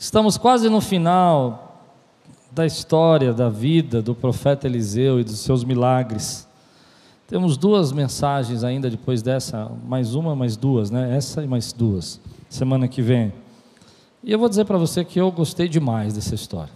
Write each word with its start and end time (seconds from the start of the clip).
Estamos 0.00 0.38
quase 0.38 0.70
no 0.70 0.80
final 0.80 1.84
da 2.50 2.64
história, 2.64 3.34
da 3.34 3.50
vida 3.50 4.00
do 4.00 4.14
profeta 4.14 4.66
Eliseu 4.66 5.20
e 5.20 5.24
dos 5.24 5.40
seus 5.40 5.62
milagres. 5.62 6.48
Temos 7.28 7.58
duas 7.58 7.92
mensagens 7.92 8.64
ainda 8.64 8.88
depois 8.88 9.20
dessa, 9.20 9.70
mais 9.84 10.14
uma, 10.14 10.34
mais 10.34 10.56
duas, 10.56 10.90
né? 10.90 11.14
Essa 11.14 11.44
e 11.44 11.46
mais 11.46 11.70
duas, 11.74 12.18
semana 12.48 12.88
que 12.88 13.02
vem. 13.02 13.30
E 14.24 14.32
eu 14.32 14.38
vou 14.38 14.48
dizer 14.48 14.64
para 14.64 14.78
você 14.78 15.04
que 15.04 15.20
eu 15.20 15.30
gostei 15.30 15.68
demais 15.68 16.14
dessa 16.14 16.34
história. 16.34 16.72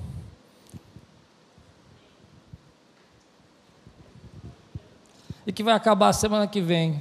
E 5.47 5.53
que 5.53 5.63
vai 5.63 5.73
acabar 5.73 6.13
semana 6.13 6.47
que 6.47 6.61
vem. 6.61 7.01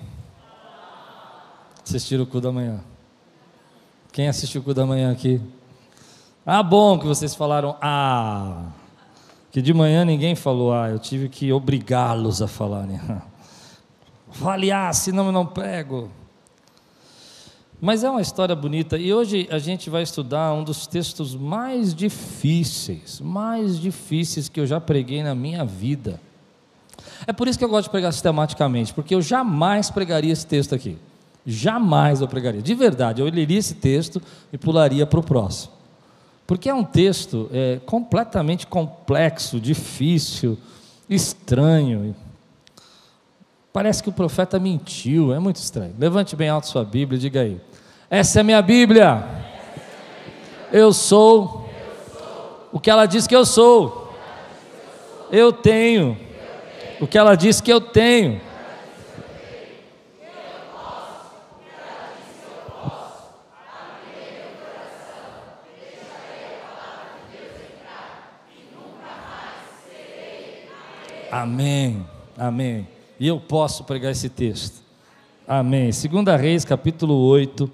Assistir 1.83 2.17
o 2.21 2.25
cu 2.25 2.39
da 2.39 2.49
manhã. 2.49 2.79
Quem 4.13 4.29
assistiu 4.29 4.61
o 4.61 4.63
cu 4.63 4.73
da 4.73 4.85
manhã 4.85 5.11
aqui? 5.11 5.41
Ah, 6.45 6.61
bom 6.61 6.99
que 6.99 7.05
vocês 7.05 7.33
falaram 7.33 7.77
ah. 7.81 8.63
Que 9.49 9.61
de 9.61 9.73
manhã 9.73 10.03
ninguém 10.03 10.35
falou 10.35 10.73
ah, 10.73 10.89
eu 10.89 10.99
tive 10.99 11.29
que 11.29 11.53
obrigá-los 11.53 12.41
a 12.41 12.47
falarem. 12.47 12.99
Fale 14.31 14.71
ah, 14.71 14.91
senão 14.91 15.27
eu 15.27 15.31
não 15.31 15.45
prego. 15.45 16.09
Mas 17.79 18.03
é 18.03 18.09
uma 18.09 18.21
história 18.21 18.55
bonita 18.55 18.97
e 18.97 19.13
hoje 19.13 19.47
a 19.51 19.57
gente 19.57 19.89
vai 19.89 20.03
estudar 20.03 20.53
um 20.53 20.63
dos 20.63 20.87
textos 20.87 21.35
mais 21.35 21.93
difíceis, 21.93 23.21
mais 23.21 23.79
difíceis 23.79 24.49
que 24.49 24.59
eu 24.59 24.65
já 24.65 24.81
preguei 24.81 25.21
na 25.23 25.35
minha 25.35 25.63
vida. 25.63 26.19
É 27.27 27.33
por 27.33 27.47
isso 27.47 27.57
que 27.57 27.63
eu 27.65 27.69
gosto 27.69 27.85
de 27.85 27.91
pregar 27.91 28.11
sistematicamente, 28.11 28.93
porque 28.93 29.15
eu 29.15 29.21
jamais 29.21 29.89
pregaria 29.89 30.31
esse 30.31 30.47
texto 30.47 30.75
aqui. 30.75 30.97
Jamais 31.45 32.21
eu 32.21 32.27
pregaria. 32.27 32.61
De 32.61 32.73
verdade, 32.73 33.21
eu 33.21 33.25
leria 33.29 33.59
esse 33.59 33.75
texto 33.75 34.21
e 34.51 34.57
pularia 34.57 35.05
para 35.05 35.19
o 35.19 35.23
próximo. 35.23 35.72
Porque 36.45 36.69
é 36.69 36.73
um 36.73 36.83
texto 36.83 37.49
é, 37.53 37.79
completamente 37.85 38.67
complexo, 38.67 39.59
difícil, 39.59 40.57
estranho. 41.09 42.15
Parece 43.71 44.03
que 44.03 44.09
o 44.09 44.13
profeta 44.13 44.59
mentiu, 44.59 45.33
é 45.33 45.39
muito 45.39 45.55
estranho. 45.55 45.95
Levante 45.97 46.35
bem 46.35 46.49
alto 46.49 46.67
sua 46.67 46.83
Bíblia 46.83 47.17
e 47.17 47.21
diga 47.21 47.41
aí: 47.41 47.59
Essa 48.09 48.41
é 48.41 48.43
minha 48.43 48.61
Bíblia. 48.61 49.23
Eu 50.71 50.91
sou 50.91 51.69
o 52.71 52.79
que 52.79 52.89
ela 52.89 53.05
diz 53.05 53.25
que 53.25 53.35
eu 53.35 53.45
sou. 53.45 54.13
Eu 55.31 55.53
tenho 55.53 56.17
o 56.99 57.07
que 57.07 57.17
ela 57.17 57.35
diz 57.35 57.61
que 57.61 57.71
eu 57.71 57.79
tenho. 57.79 58.41
Amém, 71.33 72.05
amém. 72.37 72.87
E 73.19 73.27
eu 73.27 73.39
posso 73.39 73.83
pregar 73.85 74.11
esse 74.11 74.29
texto. 74.29 74.83
Amém. 75.47 75.91
Segunda 75.91 76.35
Reis, 76.35 76.63
capítulo 76.63 77.15
8, 77.25 77.71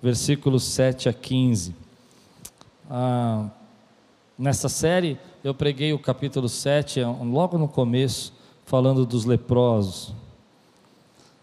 versículos 0.00 0.62
7 0.62 1.08
a 1.08 1.12
15. 1.12 1.74
Ah, 2.88 3.48
nessa 4.38 4.68
série, 4.68 5.18
eu 5.42 5.52
preguei 5.52 5.92
o 5.92 5.98
capítulo 5.98 6.48
7, 6.48 7.00
logo 7.02 7.58
no 7.58 7.66
começo, 7.66 8.32
falando 8.64 9.04
dos 9.04 9.24
leprosos. 9.24 10.14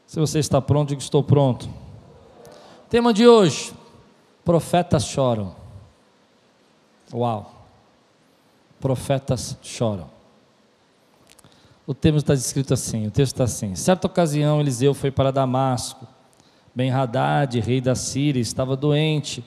Se 0.06 0.22
você 0.22 0.40
está 0.40 0.62
pronto, 0.62 0.88
diga 0.88 1.02
estou 1.02 1.22
pronto. 1.22 1.68
Tema 2.90 3.14
de 3.14 3.28
hoje: 3.28 3.74
profetas 4.46 5.04
choram. 5.04 5.54
Uau! 7.14 7.52
Profetas 8.80 9.58
choram. 9.62 10.17
O 11.88 11.94
texto 11.94 12.18
está 12.18 12.34
escrito 12.34 12.74
assim: 12.74 13.08
o 13.08 13.12
texto 13.12 13.32
está 13.32 13.46
assim. 13.46 13.74
Certa 13.74 14.08
ocasião, 14.08 14.60
Eliseu 14.60 14.94
foi 14.94 15.10
para 15.10 15.32
Damasco. 15.32 16.06
Ben-Hadad, 16.76 17.58
rei 17.62 17.80
da 17.80 17.96
Síria, 17.96 18.42
estava 18.42 18.76
doente. 18.76 19.42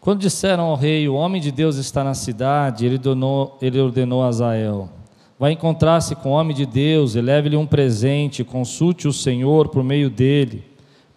Quando 0.00 0.20
disseram 0.20 0.66
ao 0.66 0.76
rei: 0.76 1.08
O 1.08 1.14
homem 1.14 1.42
de 1.42 1.50
Deus 1.50 1.74
está 1.76 2.04
na 2.04 2.14
cidade, 2.14 2.86
ele 2.86 2.94
ordenou, 2.94 3.58
ele 3.60 3.80
ordenou 3.80 4.22
a 4.22 4.28
Azael: 4.28 4.88
Vai 5.36 5.50
encontrar-se 5.50 6.14
com 6.14 6.30
o 6.30 6.34
homem 6.34 6.54
de 6.54 6.64
Deus, 6.64 7.16
leve-lhe 7.16 7.56
um 7.56 7.66
presente, 7.66 8.44
consulte 8.44 9.08
o 9.08 9.12
Senhor 9.12 9.68
por 9.68 9.82
meio 9.82 10.08
dele. 10.08 10.64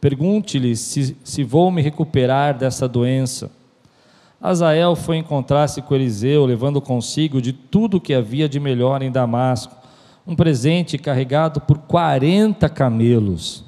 Pergunte-lhe 0.02 0.76
se, 0.76 1.16
se 1.24 1.44
vou 1.44 1.70
me 1.70 1.84
recuperar 1.84 2.58
dessa 2.58 2.88
doença. 2.88 3.52
Azael 4.42 4.96
foi 4.96 5.18
encontrar-se 5.18 5.82
com 5.82 5.96
Eliseu, 5.96 6.46
levando 6.46 6.82
consigo 6.82 7.42
de 7.42 7.54
tudo 7.54 8.02
que 8.02 8.14
havia 8.14 8.48
de 8.48 8.60
melhor 8.60 9.02
em 9.02 9.12
Damasco, 9.12 9.76
um 10.28 10.36
presente 10.36 10.98
carregado 10.98 11.62
por 11.62 11.80
quarenta 11.80 12.68
camelos. 12.68 13.64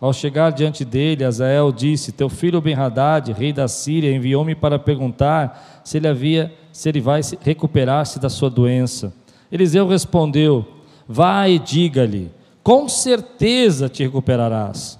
Ao 0.00 0.12
chegar 0.12 0.50
diante 0.50 0.84
dele, 0.84 1.24
Azael 1.24 1.72
disse: 1.72 2.12
Teu 2.12 2.28
filho 2.28 2.60
Ben-Hadad, 2.60 3.32
rei 3.32 3.52
da 3.52 3.66
Síria, 3.66 4.14
enviou-me 4.14 4.54
para 4.54 4.78
perguntar 4.78 5.82
se 5.84 5.96
ele 5.96 6.06
havia, 6.06 6.54
se 6.72 6.88
ele 6.88 7.00
vai 7.00 7.20
recuperar-se 7.40 8.20
da 8.20 8.28
sua 8.28 8.48
doença. 8.48 9.12
Eliseu 9.50 9.88
respondeu: 9.88 10.64
Vai 11.06 11.54
e 11.54 11.58
diga-lhe, 11.58 12.30
com 12.62 12.88
certeza 12.88 13.88
te 13.88 14.04
recuperarás. 14.04 14.98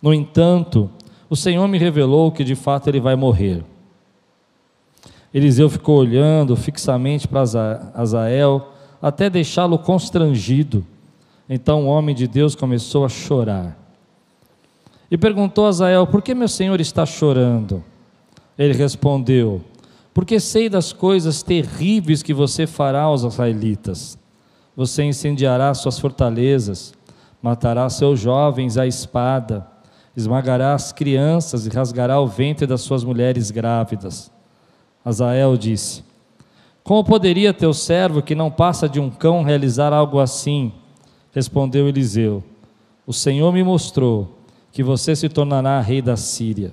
No 0.00 0.14
entanto, 0.14 0.90
o 1.28 1.36
Senhor 1.36 1.68
me 1.68 1.78
revelou 1.78 2.32
que 2.32 2.42
de 2.42 2.54
fato 2.54 2.88
ele 2.88 3.00
vai 3.00 3.14
morrer. 3.14 3.62
Eliseu 5.32 5.70
ficou 5.70 5.98
olhando 5.98 6.54
fixamente 6.54 7.26
para 7.26 7.42
Azael, 7.94 8.72
até 9.00 9.30
deixá-lo 9.30 9.78
constrangido. 9.78 10.84
Então 11.48 11.84
o 11.84 11.86
homem 11.86 12.14
de 12.14 12.26
Deus 12.26 12.54
começou 12.54 13.04
a 13.04 13.08
chorar. 13.08 13.78
E 15.10 15.16
perguntou 15.16 15.66
a 15.66 15.68
Azael: 15.68 16.06
Por 16.06 16.22
que 16.22 16.34
meu 16.34 16.48
senhor 16.48 16.80
está 16.80 17.06
chorando? 17.06 17.82
Ele 18.58 18.74
respondeu: 18.74 19.62
Porque 20.12 20.38
sei 20.38 20.68
das 20.68 20.92
coisas 20.92 21.42
terríveis 21.42 22.22
que 22.22 22.34
você 22.34 22.66
fará 22.66 23.02
aos 23.02 23.22
israelitas. 23.22 24.18
Você 24.76 25.02
incendiará 25.02 25.74
suas 25.74 25.98
fortalezas, 25.98 26.94
matará 27.42 27.88
seus 27.90 28.20
jovens 28.20 28.78
à 28.78 28.86
espada, 28.86 29.66
esmagará 30.16 30.72
as 30.72 30.92
crianças 30.92 31.66
e 31.66 31.70
rasgará 31.70 32.18
o 32.18 32.26
ventre 32.26 32.66
das 32.66 32.80
suas 32.80 33.04
mulheres 33.04 33.50
grávidas. 33.50 34.30
Azael 35.04 35.56
disse: 35.56 36.04
Como 36.84 37.04
poderia 37.04 37.52
teu 37.52 37.74
servo, 37.74 38.22
que 38.22 38.34
não 38.34 38.50
passa 38.50 38.88
de 38.88 39.00
um 39.00 39.10
cão, 39.10 39.42
realizar 39.42 39.92
algo 39.92 40.20
assim? 40.20 40.72
Respondeu 41.32 41.88
Eliseu: 41.88 42.42
O 43.06 43.12
Senhor 43.12 43.52
me 43.52 43.64
mostrou 43.64 44.38
que 44.70 44.82
você 44.82 45.14
se 45.16 45.28
tornará 45.28 45.80
rei 45.80 46.00
da 46.00 46.16
Síria. 46.16 46.72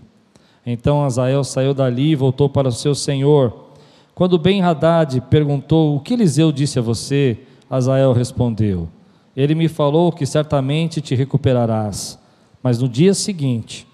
Então 0.66 1.04
Azael 1.04 1.44
saiu 1.44 1.74
dali 1.74 2.12
e 2.12 2.16
voltou 2.16 2.50
para 2.50 2.68
o 2.68 2.72
seu 2.72 2.94
senhor. 2.94 3.70
Quando 4.14 4.38
Ben-Hadad 4.38 5.22
perguntou: 5.30 5.96
O 5.96 6.00
que 6.00 6.14
Eliseu 6.14 6.52
disse 6.52 6.78
a 6.78 6.82
você? 6.82 7.40
Azael 7.70 8.14
respondeu: 8.14 8.88
Ele 9.36 9.56
me 9.56 9.68
falou 9.68 10.12
que 10.12 10.26
certamente 10.26 11.02
te 11.02 11.16
recuperarás. 11.16 12.20
Mas 12.62 12.80
no 12.80 12.90
dia 12.90 13.14
seguinte, 13.14 13.88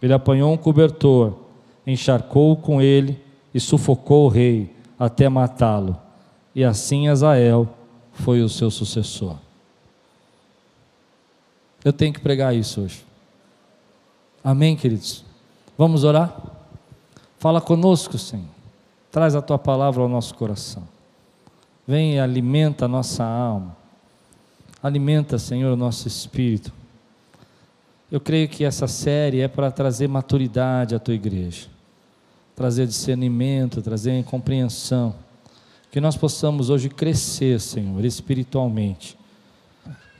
ele 0.00 0.12
apanhou 0.12 0.52
um 0.52 0.56
cobertor, 0.56 1.34
encharcou 1.86 2.56
com 2.56 2.80
ele 2.80 3.25
e 3.56 3.60
sufocou 3.60 4.26
o 4.26 4.28
rei 4.28 4.70
até 4.98 5.30
matá-lo. 5.30 5.98
E 6.54 6.62
assim 6.62 7.08
Azael 7.08 7.66
foi 8.12 8.42
o 8.42 8.50
seu 8.50 8.70
sucessor. 8.70 9.38
Eu 11.82 11.90
tenho 11.90 12.12
que 12.12 12.20
pregar 12.20 12.54
isso 12.54 12.82
hoje. 12.82 13.02
Amém, 14.44 14.76
queridos? 14.76 15.24
Vamos 15.78 16.04
orar? 16.04 16.38
Fala 17.38 17.58
conosco, 17.58 18.18
Senhor. 18.18 18.44
Traz 19.10 19.34
a 19.34 19.40
tua 19.40 19.58
palavra 19.58 20.02
ao 20.02 20.08
nosso 20.08 20.34
coração. 20.34 20.86
Vem 21.88 22.16
e 22.16 22.20
alimenta 22.20 22.84
a 22.84 22.88
nossa 22.88 23.24
alma. 23.24 23.74
Alimenta, 24.82 25.38
Senhor, 25.38 25.72
o 25.72 25.76
nosso 25.76 26.06
espírito. 26.06 26.70
Eu 28.12 28.20
creio 28.20 28.50
que 28.50 28.64
essa 28.64 28.86
série 28.86 29.40
é 29.40 29.48
para 29.48 29.70
trazer 29.70 30.08
maturidade 30.08 30.94
à 30.94 30.98
tua 30.98 31.14
igreja 31.14 31.74
trazer 32.56 32.86
discernimento, 32.86 33.82
trazer 33.82 34.24
compreensão. 34.24 35.14
Que 35.90 36.00
nós 36.00 36.16
possamos 36.16 36.70
hoje 36.70 36.88
crescer, 36.88 37.60
Senhor, 37.60 38.02
espiritualmente. 38.04 39.16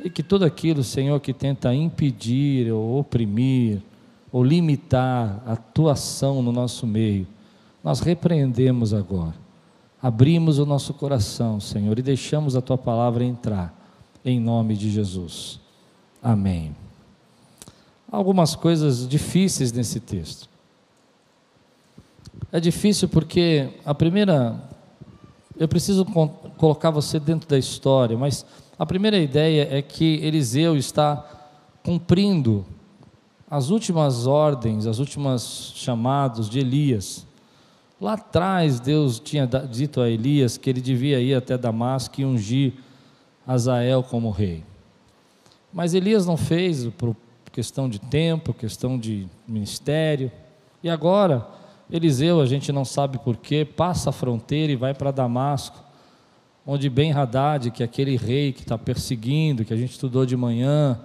E 0.05 0.11
que 0.11 0.23
tudo 0.23 0.45
aquilo, 0.45 0.85
Senhor, 0.85 1.19
que 1.19 1.33
tenta 1.33 1.75
impedir 1.75 2.71
ou 2.71 3.01
oprimir 3.01 3.81
ou 4.31 4.45
limitar 4.45 5.43
a 5.47 5.57
tua 5.57 5.93
ação 5.93 6.43
no 6.43 6.53
nosso 6.53 6.87
meio, 6.87 7.27
nós 7.83 8.01
repreendemos 8.01 8.93
agora. 8.93 9.35
Abrimos 10.03 10.59
o 10.59 10.67
nosso 10.67 10.93
coração, 10.93 11.59
Senhor, 11.59 11.99
e 11.99 12.03
deixamos 12.03 12.55
a 12.55 12.61
tua 12.61 12.77
palavra 12.77 13.25
entrar, 13.25 13.75
em 14.25 14.39
nome 14.39 14.77
de 14.77 14.91
Jesus. 14.91 15.59
Amém. 16.23 16.77
Algumas 18.11 18.55
coisas 18.55 19.09
difíceis 19.09 19.73
nesse 19.73 20.01
texto. 20.01 20.49
É 22.53 22.61
difícil 22.61 23.09
porque 23.09 23.71
a 23.85 23.95
primeira. 23.95 24.63
Eu 25.59 25.67
preciso 25.67 26.05
colocar 26.59 26.91
você 26.91 27.19
dentro 27.19 27.49
da 27.49 27.59
história, 27.59 28.17
mas 28.17 28.45
a 28.79 28.85
primeira 28.85 29.19
ideia 29.19 29.67
é 29.71 29.81
que 29.81 30.21
Eliseu 30.23 30.77
está 30.77 31.25
cumprindo 31.83 32.67
as 33.51 33.71
últimas 33.71 34.27
ordens, 34.27 34.87
as 34.87 34.99
últimas 34.99 35.73
chamados 35.75 36.51
de 36.51 36.59
Elias. 36.59 37.27
Lá 37.99 38.15
atrás, 38.15 38.81
Deus 38.81 39.19
tinha 39.19 39.47
dito 39.47 40.01
a 40.01 40.11
Elias 40.11 40.59
que 40.59 40.69
ele 40.69 40.83
devia 40.83 41.21
ir 41.21 41.35
até 41.35 41.57
Damasco 41.57 42.21
e 42.21 42.25
ungir 42.25 42.75
Azael 43.47 44.03
como 44.03 44.31
rei. 44.31 44.63
Mas 45.73 45.95
Elias 45.95 46.27
não 46.27 46.37
fez 46.37 46.87
por 46.99 47.17
questão 47.53 47.89
de 47.89 47.99
tempo, 47.99 48.53
questão 48.53 48.99
de 48.99 49.27
ministério. 49.49 50.31
E 50.83 50.91
agora, 50.91 51.47
Eliseu, 51.91 52.41
a 52.41 52.47
gente 52.47 52.73
não 52.73 52.85
sabe 52.85 53.19
porquê, 53.19 53.65
passa 53.65 54.11
a 54.11 54.13
fronteira 54.13 54.73
e 54.73 54.77
vai 54.77 54.93
para 54.93 55.11
Damasco, 55.11 55.85
onde 56.67 56.91
Ben 56.91 57.13
Haddad, 57.13 57.71
que 57.71 57.83
é 57.83 57.87
aquele 57.87 58.17
rei 58.17 58.53
que 58.53 58.63
está 58.63 58.77
perseguindo, 58.77 59.65
que 59.65 59.73
a 59.73 59.77
gente 59.77 59.93
estudou 59.93 60.27
de 60.27 60.37
manhã, 60.37 60.99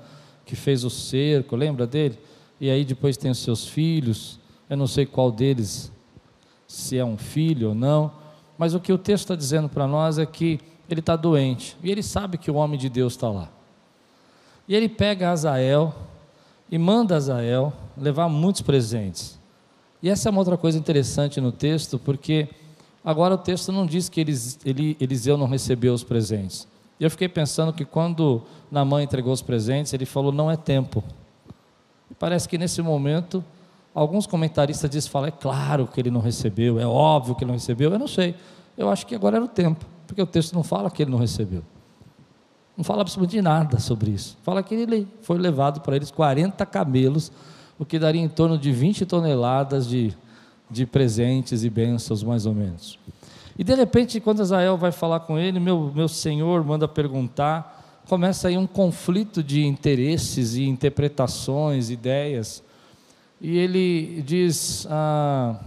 que 0.43 0.55
fez 0.55 0.83
o 0.83 0.89
cerco, 0.89 1.55
lembra 1.55 1.85
dele? 1.85 2.17
E 2.59 2.69
aí 2.69 2.83
depois 2.83 3.15
tem 3.15 3.29
os 3.29 3.37
seus 3.37 3.67
filhos, 3.67 4.39
eu 4.67 4.75
não 4.75 4.87
sei 4.87 5.05
qual 5.05 5.31
deles, 5.31 5.91
se 6.67 6.97
é 6.97 7.05
um 7.05 7.17
filho 7.17 7.69
ou 7.69 7.75
não, 7.75 8.11
mas 8.57 8.73
o 8.73 8.79
que 8.79 8.91
o 8.91 8.97
texto 8.97 9.25
está 9.25 9.35
dizendo 9.35 9.69
para 9.69 9.85
nós 9.85 10.17
é 10.17 10.25
que 10.25 10.59
ele 10.89 10.99
está 10.99 11.15
doente, 11.15 11.77
e 11.83 11.91
ele 11.91 12.01
sabe 12.01 12.37
que 12.37 12.49
o 12.49 12.55
homem 12.55 12.79
de 12.79 12.89
Deus 12.89 13.13
está 13.13 13.29
lá. 13.29 13.49
E 14.67 14.75
ele 14.75 14.89
pega 14.89 15.31
Azael 15.31 15.93
e 16.71 16.77
manda 16.77 17.15
Azael 17.15 17.71
levar 17.97 18.29
muitos 18.29 18.61
presentes. 18.61 19.40
E 20.01 20.09
essa 20.09 20.27
é 20.27 20.31
uma 20.31 20.39
outra 20.39 20.57
coisa 20.57 20.77
interessante 20.77 21.39
no 21.39 21.51
texto, 21.51 21.99
porque 21.99 22.49
agora 23.05 23.35
o 23.35 23.37
texto 23.37 23.71
não 23.71 23.85
diz 23.85 24.09
que 24.09 24.21
Elis, 24.21 24.59
Eliseu 24.65 25.37
não 25.37 25.47
recebeu 25.47 25.93
os 25.93 26.03
presentes. 26.03 26.67
E 26.99 27.03
eu 27.03 27.09
fiquei 27.09 27.27
pensando 27.27 27.71
que 27.71 27.85
quando 27.85 28.41
Namã 28.69 29.01
entregou 29.03 29.33
os 29.33 29.41
presentes, 29.41 29.93
ele 29.93 30.05
falou: 30.05 30.31
não 30.31 30.49
é 30.49 30.55
tempo. 30.55 31.03
Parece 32.19 32.47
que 32.47 32.57
nesse 32.57 32.81
momento, 32.81 33.43
alguns 33.93 34.25
comentaristas 34.25 34.89
dizem: 34.89 35.11
fala, 35.11 35.27
é 35.27 35.31
claro 35.31 35.87
que 35.87 35.99
ele 35.99 36.11
não 36.11 36.21
recebeu, 36.21 36.79
é 36.79 36.85
óbvio 36.85 37.35
que 37.35 37.43
ele 37.43 37.51
não 37.51 37.57
recebeu. 37.57 37.91
Eu 37.91 37.99
não 37.99 38.07
sei. 38.07 38.35
Eu 38.77 38.89
acho 38.89 39.05
que 39.05 39.13
agora 39.13 39.37
era 39.37 39.45
o 39.45 39.47
tempo, 39.47 39.85
porque 40.07 40.21
o 40.21 40.25
texto 40.25 40.53
não 40.53 40.63
fala 40.63 40.89
que 40.89 41.03
ele 41.03 41.11
não 41.11 41.19
recebeu. 41.19 41.63
Não 42.75 42.83
fala 42.83 43.01
absolutamente 43.01 43.41
nada 43.41 43.79
sobre 43.79 44.11
isso. 44.11 44.37
Fala 44.43 44.63
que 44.63 44.73
ele 44.73 45.07
foi 45.21 45.37
levado 45.37 45.81
para 45.81 45.95
eles 45.95 46.09
40 46.09 46.65
camelos 46.65 47.31
o 47.81 47.85
que 47.85 47.97
daria 47.97 48.21
em 48.21 48.29
torno 48.29 48.59
de 48.59 48.71
20 48.71 49.07
toneladas 49.07 49.89
de, 49.89 50.15
de 50.69 50.85
presentes 50.85 51.63
e 51.63 51.69
bênçãos, 51.69 52.21
mais 52.21 52.45
ou 52.45 52.53
menos. 52.53 52.99
E 53.57 53.63
de 53.63 53.73
repente, 53.73 54.19
quando 54.19 54.43
Israel 54.43 54.77
vai 54.77 54.91
falar 54.91 55.21
com 55.21 55.35
ele, 55.35 55.59
meu, 55.59 55.91
meu 55.91 56.07
senhor 56.07 56.63
manda 56.63 56.87
perguntar, 56.87 58.03
começa 58.07 58.49
aí 58.49 58.55
um 58.55 58.67
conflito 58.67 59.41
de 59.41 59.65
interesses 59.65 60.53
e 60.53 60.65
interpretações, 60.65 61.89
ideias. 61.89 62.61
E 63.41 63.57
ele 63.57 64.21
diz, 64.21 64.85
ah, 64.87 65.59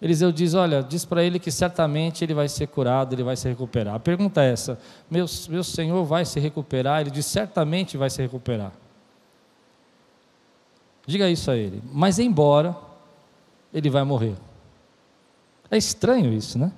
Eliseu 0.00 0.30
diz: 0.30 0.54
Olha, 0.54 0.80
diz 0.80 1.04
para 1.04 1.24
ele 1.24 1.40
que 1.40 1.50
certamente 1.50 2.22
ele 2.22 2.34
vai 2.34 2.48
ser 2.48 2.68
curado, 2.68 3.16
ele 3.16 3.24
vai 3.24 3.34
se 3.34 3.48
recuperar. 3.48 3.96
A 3.96 3.98
pergunta 3.98 4.44
é 4.44 4.52
essa: 4.52 4.78
meu, 5.10 5.26
meu 5.48 5.64
senhor 5.64 6.04
vai 6.04 6.24
se 6.24 6.38
recuperar? 6.38 7.00
Ele 7.00 7.10
diz: 7.10 7.26
Certamente 7.26 7.96
vai 7.96 8.10
se 8.10 8.22
recuperar. 8.22 8.85
Diga 11.06 11.30
isso 11.30 11.50
a 11.50 11.56
ele. 11.56 11.82
Mas 11.92 12.18
embora 12.18 12.76
ele 13.72 13.88
vai 13.88 14.02
morrer. 14.02 14.34
É 15.70 15.76
estranho 15.76 16.32
isso, 16.32 16.58
né? 16.58 16.72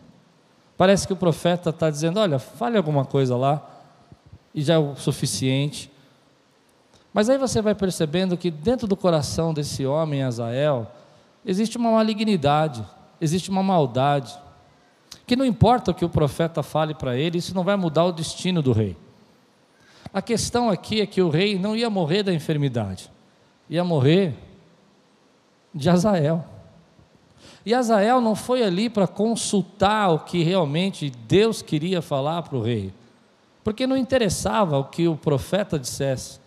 Parece 0.77 1.07
que 1.07 1.13
o 1.13 1.17
profeta 1.17 1.71
está 1.71 1.91
dizendo: 1.91 2.21
olha, 2.21 2.39
fale 2.39 2.77
alguma 2.77 3.05
coisa 3.05 3.37
lá, 3.37 3.67
e 4.55 4.63
já 4.63 4.75
é 4.75 4.79
o 4.79 4.95
suficiente. 4.97 5.91
Mas 7.13 7.29
aí 7.31 7.39
você 7.39 7.63
vai 7.63 7.75
percebendo 7.75 8.37
que 8.37 8.51
dentro 8.51 8.87
do 8.87 8.97
coração 8.97 9.55
desse 9.55 9.87
homem, 9.87 10.23
Azael, 10.23 10.87
existe 11.45 11.77
uma 11.79 11.91
malignidade, 11.91 12.85
existe 13.21 13.51
uma 13.51 13.63
maldade, 13.63 14.39
que 15.27 15.35
não 15.35 15.45
importa 15.45 15.91
o 15.91 15.95
que 15.95 16.05
o 16.05 16.09
profeta 16.09 16.63
fale 16.63 16.95
para 16.95 17.17
ele, 17.17 17.39
isso 17.39 17.55
não 17.55 17.65
vai 17.65 17.77
mudar 17.77 18.05
o 18.05 18.13
destino 18.13 18.61
do 18.61 18.73
rei. 18.73 18.97
A 20.13 20.23
questão 20.23 20.71
aqui 20.71 21.01
é 21.01 21.07
que 21.07 21.21
o 21.21 21.29
rei 21.29 21.59
não 21.59 21.75
ia 21.75 21.91
morrer 21.91 22.23
da 22.23 22.33
enfermidade 22.33 23.11
ia 23.69 23.85
morrer 23.85 24.35
de 25.75 25.88
Azael. 25.88 26.44
E 27.65 27.75
Azael 27.75 28.20
não 28.20 28.35
foi 28.35 28.62
ali 28.62 28.88
para 28.88 29.06
consultar 29.06 30.09
o 30.09 30.20
que 30.20 30.43
realmente 30.43 31.11
Deus 31.11 31.61
queria 31.61 32.00
falar 32.00 32.43
para 32.43 32.56
o 32.56 32.62
rei, 32.62 32.93
porque 33.62 33.87
não 33.87 33.97
interessava 33.97 34.79
o 34.79 34.85
que 34.85 35.06
o 35.06 35.17
profeta 35.17 35.79
dissesse. 35.79 36.41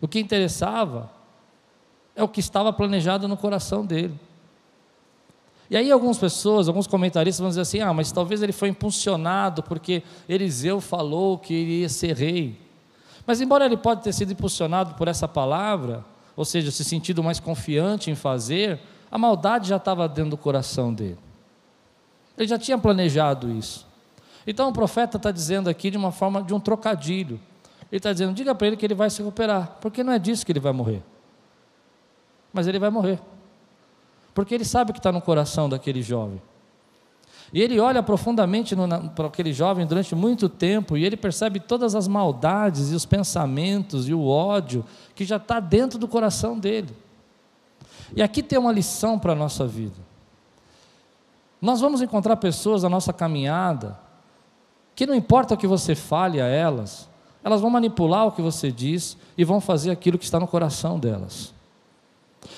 O 0.00 0.08
que 0.08 0.18
interessava 0.18 1.10
é 2.14 2.22
o 2.22 2.28
que 2.28 2.40
estava 2.40 2.72
planejado 2.72 3.26
no 3.26 3.36
coração 3.36 3.84
dele. 3.84 4.18
E 5.68 5.76
aí 5.76 5.90
algumas 5.90 6.18
pessoas, 6.18 6.66
alguns 6.66 6.88
comentaristas 6.88 7.40
vão 7.40 7.48
dizer 7.48 7.60
assim: 7.60 7.80
ah, 7.80 7.94
mas 7.94 8.10
talvez 8.10 8.42
ele 8.42 8.52
foi 8.52 8.68
impulsionado 8.68 9.62
porque 9.62 10.02
Eliseu 10.28 10.80
falou 10.80 11.38
que 11.38 11.54
iria 11.54 11.88
ser 11.88 12.16
rei. 12.16 12.58
Mas 13.30 13.40
embora 13.40 13.64
ele 13.64 13.76
pode 13.76 14.02
ter 14.02 14.12
sido 14.12 14.32
impulsionado 14.32 14.96
por 14.96 15.06
essa 15.06 15.28
palavra, 15.28 16.04
ou 16.34 16.44
seja, 16.44 16.72
se 16.72 16.82
sentido 16.82 17.22
mais 17.22 17.38
confiante 17.38 18.10
em 18.10 18.16
fazer, 18.16 18.80
a 19.08 19.16
maldade 19.16 19.68
já 19.68 19.76
estava 19.76 20.08
dentro 20.08 20.32
do 20.32 20.36
coração 20.36 20.92
dele. 20.92 21.16
Ele 22.36 22.48
já 22.48 22.58
tinha 22.58 22.76
planejado 22.76 23.48
isso. 23.52 23.86
Então 24.44 24.68
o 24.68 24.72
profeta 24.72 25.16
está 25.16 25.30
dizendo 25.30 25.70
aqui 25.70 25.92
de 25.92 25.96
uma 25.96 26.10
forma 26.10 26.42
de 26.42 26.52
um 26.52 26.58
trocadilho. 26.58 27.38
Ele 27.82 27.98
está 27.98 28.12
dizendo: 28.12 28.34
diga 28.34 28.52
para 28.52 28.66
ele 28.66 28.76
que 28.76 28.84
ele 28.84 28.96
vai 28.96 29.08
se 29.08 29.18
recuperar, 29.18 29.76
porque 29.80 30.02
não 30.02 30.12
é 30.12 30.18
disso 30.18 30.44
que 30.44 30.50
ele 30.50 30.58
vai 30.58 30.72
morrer. 30.72 31.00
Mas 32.52 32.66
ele 32.66 32.80
vai 32.80 32.90
morrer. 32.90 33.20
Porque 34.34 34.56
ele 34.56 34.64
sabe 34.64 34.90
o 34.90 34.92
que 34.92 34.98
está 34.98 35.12
no 35.12 35.22
coração 35.22 35.68
daquele 35.68 36.02
jovem. 36.02 36.42
E 37.52 37.60
ele 37.60 37.80
olha 37.80 38.02
profundamente 38.02 38.76
para 39.14 39.26
aquele 39.26 39.52
jovem 39.52 39.84
durante 39.84 40.14
muito 40.14 40.48
tempo 40.48 40.96
e 40.96 41.04
ele 41.04 41.16
percebe 41.16 41.58
todas 41.58 41.94
as 41.96 42.06
maldades 42.06 42.92
e 42.92 42.94
os 42.94 43.04
pensamentos 43.04 44.08
e 44.08 44.14
o 44.14 44.24
ódio 44.24 44.84
que 45.14 45.24
já 45.24 45.36
está 45.36 45.58
dentro 45.58 45.98
do 45.98 46.06
coração 46.06 46.58
dele. 46.58 46.94
E 48.14 48.22
aqui 48.22 48.42
tem 48.42 48.58
uma 48.58 48.72
lição 48.72 49.18
para 49.18 49.32
a 49.32 49.36
nossa 49.36 49.66
vida. 49.66 49.96
Nós 51.60 51.80
vamos 51.80 52.00
encontrar 52.00 52.36
pessoas 52.36 52.84
na 52.84 52.88
nossa 52.88 53.12
caminhada 53.12 53.98
que 54.94 55.06
não 55.06 55.14
importa 55.14 55.54
o 55.54 55.56
que 55.56 55.66
você 55.66 55.94
fale 55.94 56.40
a 56.40 56.46
elas, 56.46 57.08
elas 57.42 57.60
vão 57.60 57.70
manipular 57.70 58.26
o 58.26 58.32
que 58.32 58.42
você 58.42 58.70
diz 58.70 59.16
e 59.36 59.44
vão 59.44 59.60
fazer 59.60 59.90
aquilo 59.90 60.18
que 60.18 60.24
está 60.24 60.38
no 60.38 60.46
coração 60.46 60.98
delas. 60.98 61.52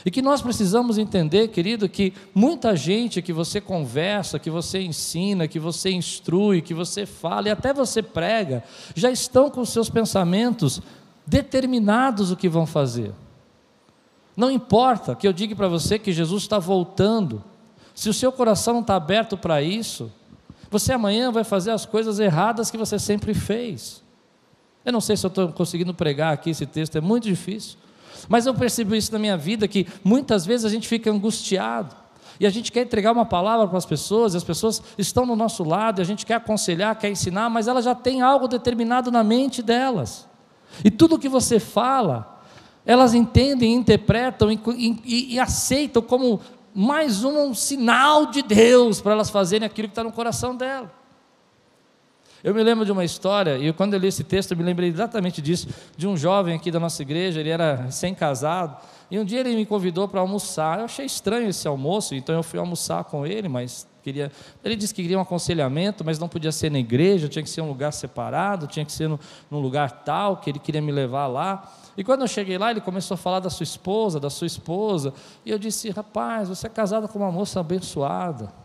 E 0.05 0.11
que 0.11 0.23
nós 0.23 0.41
precisamos 0.41 0.99
entender, 0.99 1.49
querido, 1.49 1.89
que 1.89 2.13
muita 2.35 2.75
gente 2.77 3.23
que 3.23 3.33
você 3.33 3.61
conversa, 3.61 4.39
que 4.39 4.51
você 4.51 4.81
ensina, 4.81 5.49
que 5.49 5.59
você 5.59 5.91
instrui, 5.91 6.63
que 6.63 6.75
você 6.75 7.05
fala 7.05 7.49
e 7.49 7.51
até 7.51 7.73
você 7.73 8.03
prega, 8.03 8.65
já 8.95 9.11
estão 9.11 9.51
com 9.51 9.65
seus 9.65 9.91
pensamentos 9.91 10.81
determinados 11.27 12.31
o 12.31 12.37
que 12.37 12.49
vão 12.49 12.67
fazer. 12.67 13.13
Não 14.37 14.51
importa 14.51 15.15
que 15.15 15.27
eu 15.27 15.33
diga 15.33 15.55
para 15.55 15.69
você 15.69 15.99
que 15.99 16.13
Jesus 16.13 16.43
está 16.43 16.59
voltando, 16.59 17.45
se 17.95 18.09
o 18.09 18.15
seu 18.15 18.33
coração 18.33 18.75
não 18.75 18.81
está 18.81 18.97
aberto 18.97 19.37
para 19.37 19.63
isso, 19.63 20.11
você 20.71 20.93
amanhã 20.93 21.31
vai 21.31 21.45
fazer 21.45 21.71
as 21.71 21.85
coisas 21.85 22.19
erradas 22.19 22.71
que 22.71 22.79
você 22.79 22.99
sempre 22.99 23.35
fez. 23.35 24.03
Eu 24.85 24.93
não 24.93 25.01
sei 25.01 25.17
se 25.17 25.27
eu 25.27 25.29
estou 25.29 25.49
conseguindo 25.53 25.93
pregar 25.93 26.33
aqui 26.33 26.51
esse 26.51 26.67
texto, 26.67 26.97
é 26.97 27.01
muito 27.01 27.25
difícil. 27.25 27.79
Mas 28.29 28.47
eu 28.47 28.55
percebo 28.55 28.95
isso 28.95 29.13
na 29.13 29.19
minha 29.19 29.37
vida 29.37 29.67
que 29.69 29.87
muitas 30.03 30.47
vezes 30.47 30.65
a 30.65 30.69
gente 30.69 30.89
fica 30.89 31.11
angustiado. 31.11 31.95
E 32.41 32.47
a 32.47 32.51
gente 32.51 32.73
quer 32.73 32.83
entregar 32.83 33.13
uma 33.13 33.25
palavra 33.25 33.69
para 33.69 33.79
as 33.79 33.87
pessoas, 33.87 34.35
e 34.35 34.37
as 34.37 34.45
pessoas 34.45 34.83
estão 34.99 35.25
no 35.25 35.37
nosso 35.37 35.63
lado, 35.63 36.01
e 36.01 36.03
a 36.03 36.05
gente 36.05 36.27
quer 36.27 36.35
aconselhar, 36.35 36.97
quer 36.97 37.11
ensinar, 37.11 37.49
mas 37.49 37.69
elas 37.69 37.85
já 37.85 37.95
têm 37.95 38.21
algo 38.23 38.49
determinado 38.49 39.11
na 39.11 39.23
mente 39.23 39.63
delas. 39.63 40.29
E 40.85 40.91
tudo 40.91 41.19
que 41.19 41.29
você 41.29 41.61
fala, 41.61 42.43
elas 42.85 43.15
entendem, 43.15 43.75
interpretam 43.75 44.51
e, 44.51 44.59
e, 44.77 45.35
e 45.35 45.39
aceitam 45.39 46.03
como 46.03 46.41
mais 46.75 47.23
um 47.23 47.55
sinal 47.55 48.27
de 48.27 48.43
Deus 48.43 49.01
para 49.01 49.13
elas 49.13 49.31
fazerem 49.31 49.67
aquilo 49.67 49.89
que 49.89 49.93
está 49.93 50.03
no 50.03 50.13
coração 50.13 50.57
dela. 50.57 51.02
Eu 52.43 52.55
me 52.55 52.63
lembro 52.63 52.85
de 52.85 52.91
uma 52.91 53.05
história, 53.05 53.57
e 53.59 53.73
quando 53.73 53.95
eu 53.95 54.01
li 54.01 54.09
esse 54.09 54.25
texto, 54.25 54.53
eu 54.53 54.57
me 54.57 54.65
lembrei 54.65 54.89
exatamente 54.89 55.41
disso, 55.41 55.69
de 55.97 56.09
um 56.09 56.17
jovem 56.17 56.55
aqui 56.55 56.71
da 56.71 56.81
nossa 56.81 57.01
igreja, 57.03 57.39
ele 57.39 57.51
era 57.51 57.91
sem-casado, 57.91 58.77
e 59.11 59.19
um 59.19 59.25
dia 59.25 59.41
ele 59.41 59.55
me 59.55 59.65
convidou 59.65 60.09
para 60.09 60.21
almoçar. 60.21 60.79
Eu 60.79 60.87
achei 60.87 61.07
estranho 61.07 61.49
esse 61.49 61.69
almoço, 61.69 62.15
então 62.15 62.35
eu 62.35 62.43
fui 62.43 62.59
almoçar 62.59 63.05
com 63.05 63.25
ele, 63.27 63.49
mas 63.49 63.87
Queria, 64.03 64.33
ele 64.65 64.75
disse 64.75 64.93
que 64.93 65.01
queria 65.01 65.17
um 65.17 65.21
aconselhamento, 65.23 66.05
mas 66.05 66.19
não 66.19 66.29
podia 66.29 66.51
ser 66.51 66.71
na 66.71 66.79
igreja, 66.79 67.29
tinha 67.29 67.43
que 67.43 67.49
ser 67.49 67.61
um 67.61 67.69
lugar 67.69 67.93
separado, 67.93 68.67
tinha 68.67 68.85
que 68.85 68.91
ser 68.91 69.09
no, 69.09 69.19
num 69.49 69.61
lugar 69.61 70.03
tal, 70.03 70.39
que 70.39 70.51
ele 70.51 70.59
queria 70.59 70.83
me 70.83 70.91
levar 70.91 71.29
lá. 71.29 71.73
E 71.97 72.03
quando 72.03 72.23
eu 72.23 72.27
cheguei 72.27 72.59
lá, 72.59 72.73
ele 72.73 72.81
começou 72.81 73.15
a 73.15 73.19
falar 73.19 73.39
da 73.39 73.49
sua 73.49 73.63
esposa, 73.63 74.19
da 74.19 74.29
sua 74.29 74.47
esposa, 74.47 75.15
e 75.47 75.51
eu 75.51 75.59
disse: 75.59 75.89
Rapaz, 75.91 76.49
você 76.49 76.67
é 76.67 76.71
casado 76.71 77.07
com 77.07 77.19
uma 77.21 77.31
moça 77.31 77.61
abençoada. 77.61 78.62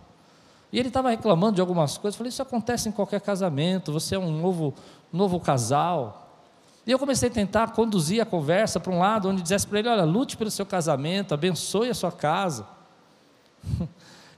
E 0.72 0.80
ele 0.80 0.90
estava 0.90 1.10
reclamando 1.10 1.56
de 1.56 1.62
algumas 1.62 1.98
coisas. 1.98 2.16
Eu 2.16 2.18
falei: 2.18 2.30
Isso 2.30 2.42
acontece 2.42 2.90
em 2.90 2.92
qualquer 2.92 3.22
casamento, 3.22 3.92
você 3.92 4.16
é 4.16 4.20
um 4.20 4.32
novo, 4.32 4.74
novo 5.12 5.40
casal. 5.40 6.26
E 6.86 6.92
eu 6.92 7.00
comecei 7.00 7.30
a 7.30 7.32
tentar 7.32 7.72
conduzir 7.72 8.22
a 8.22 8.26
conversa 8.26 8.80
para 8.80 8.94
um 8.94 9.00
lado 9.00 9.30
onde 9.30 9.42
dissesse 9.42 9.68
para 9.68 9.80
ele: 9.80 9.90
Olha, 9.90 10.04
lute 10.04 10.38
pelo 10.38 10.52
seu 10.52 10.66
casamento, 10.66 11.34
abençoe 11.34 11.90
a 11.90 11.94
sua 11.94 12.12
casa. 12.12 12.66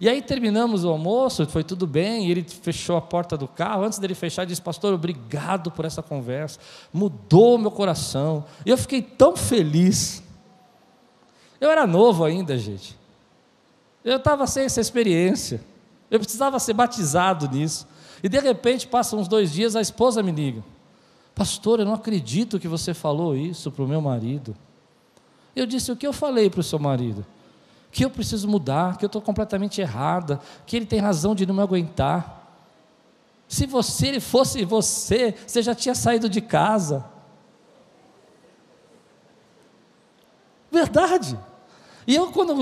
E 0.02 0.08
aí 0.08 0.22
terminamos 0.22 0.86
o 0.86 0.90
almoço, 0.90 1.46
foi 1.48 1.62
tudo 1.62 1.86
bem, 1.86 2.32
ele 2.32 2.42
fechou 2.44 2.96
a 2.96 3.02
porta 3.02 3.36
do 3.36 3.50
carro. 3.50 3.84
Antes 3.84 4.00
dele 4.00 4.16
fechar, 4.16 4.44
ele 4.44 4.50
disse: 4.50 4.62
Pastor, 4.62 4.94
obrigado 4.94 5.70
por 5.72 5.84
essa 5.84 6.02
conversa, 6.02 6.58
mudou 6.94 7.58
meu 7.58 7.70
coração. 7.70 8.46
E 8.66 8.70
eu 8.70 8.78
fiquei 8.78 9.02
tão 9.02 9.36
feliz. 9.36 10.24
Eu 11.60 11.70
era 11.70 11.86
novo 11.86 12.24
ainda, 12.24 12.58
gente. 12.58 12.98
Eu 14.02 14.16
estava 14.16 14.48
sem 14.48 14.64
essa 14.64 14.80
experiência. 14.80 15.60
Eu 16.10 16.20
precisava 16.20 16.60
ser 16.60 16.74
batizado 16.74 17.48
nisso. 17.48 17.88
E 18.24 18.30
de 18.30 18.40
repente, 18.40 18.88
passam 18.88 19.20
uns 19.20 19.28
dois 19.28 19.52
dias, 19.52 19.76
a 19.76 19.82
esposa 19.82 20.24
me 20.24 20.32
liga: 20.32 20.64
Pastor, 21.36 21.80
eu 21.80 21.86
não 21.86 21.94
acredito 21.94 22.60
que 22.60 22.68
você 22.68 22.94
falou 22.94 23.36
isso 23.36 23.72
para 23.72 23.84
o 23.84 23.88
meu 23.88 24.02
marido. 24.02 24.56
Eu 25.56 25.66
disse: 25.66 25.92
O 25.92 25.96
que 25.96 26.08
eu 26.08 26.14
falei 26.14 26.50
para 26.50 26.62
o 26.62 26.64
seu 26.64 26.80
marido? 26.80 27.26
que 27.92 28.06
eu 28.06 28.10
preciso 28.10 28.48
mudar, 28.48 28.98
que 28.98 29.06
eu 29.06 29.08
estou 29.08 29.22
completamente 29.22 29.82
errada, 29.82 30.40
que 30.66 30.76
ele 30.76 30.86
tem 30.86 31.00
razão 31.00 31.34
de 31.34 31.46
não 31.46 31.56
me 31.56 31.62
aguentar. 31.62 32.38
Se 33.48 33.66
você 33.66 34.20
fosse 34.20 34.64
você, 34.64 35.36
você 35.46 35.62
já 35.62 35.74
tinha 35.74 35.96
saído 35.96 36.30
de 36.30 36.40
casa. 36.40 37.04
Verdade. 40.72 41.38
E 42.08 42.16
eu, 42.16 42.32
quando 42.32 42.56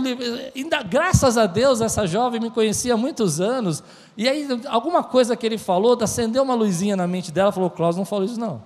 ainda 0.56 0.84
graças 0.84 1.38
a 1.38 1.46
Deus, 1.46 1.80
essa 1.80 2.06
jovem 2.06 2.40
me 2.40 2.50
conhecia 2.50 2.94
há 2.94 2.98
muitos 2.98 3.40
anos, 3.40 3.84
e 4.16 4.28
aí 4.28 4.48
alguma 4.68 5.04
coisa 5.04 5.36
que 5.36 5.46
ele 5.46 5.58
falou, 5.58 5.98
acendeu 6.02 6.44
uma 6.44 6.56
luzinha 6.56 6.96
na 6.96 7.08
mente 7.08 7.32
dela, 7.32 7.52
falou: 7.52 7.70
Cláudio, 7.70 8.00
não 8.00 8.06
falou 8.06 8.26
isso 8.26 8.40
não. 8.40 8.64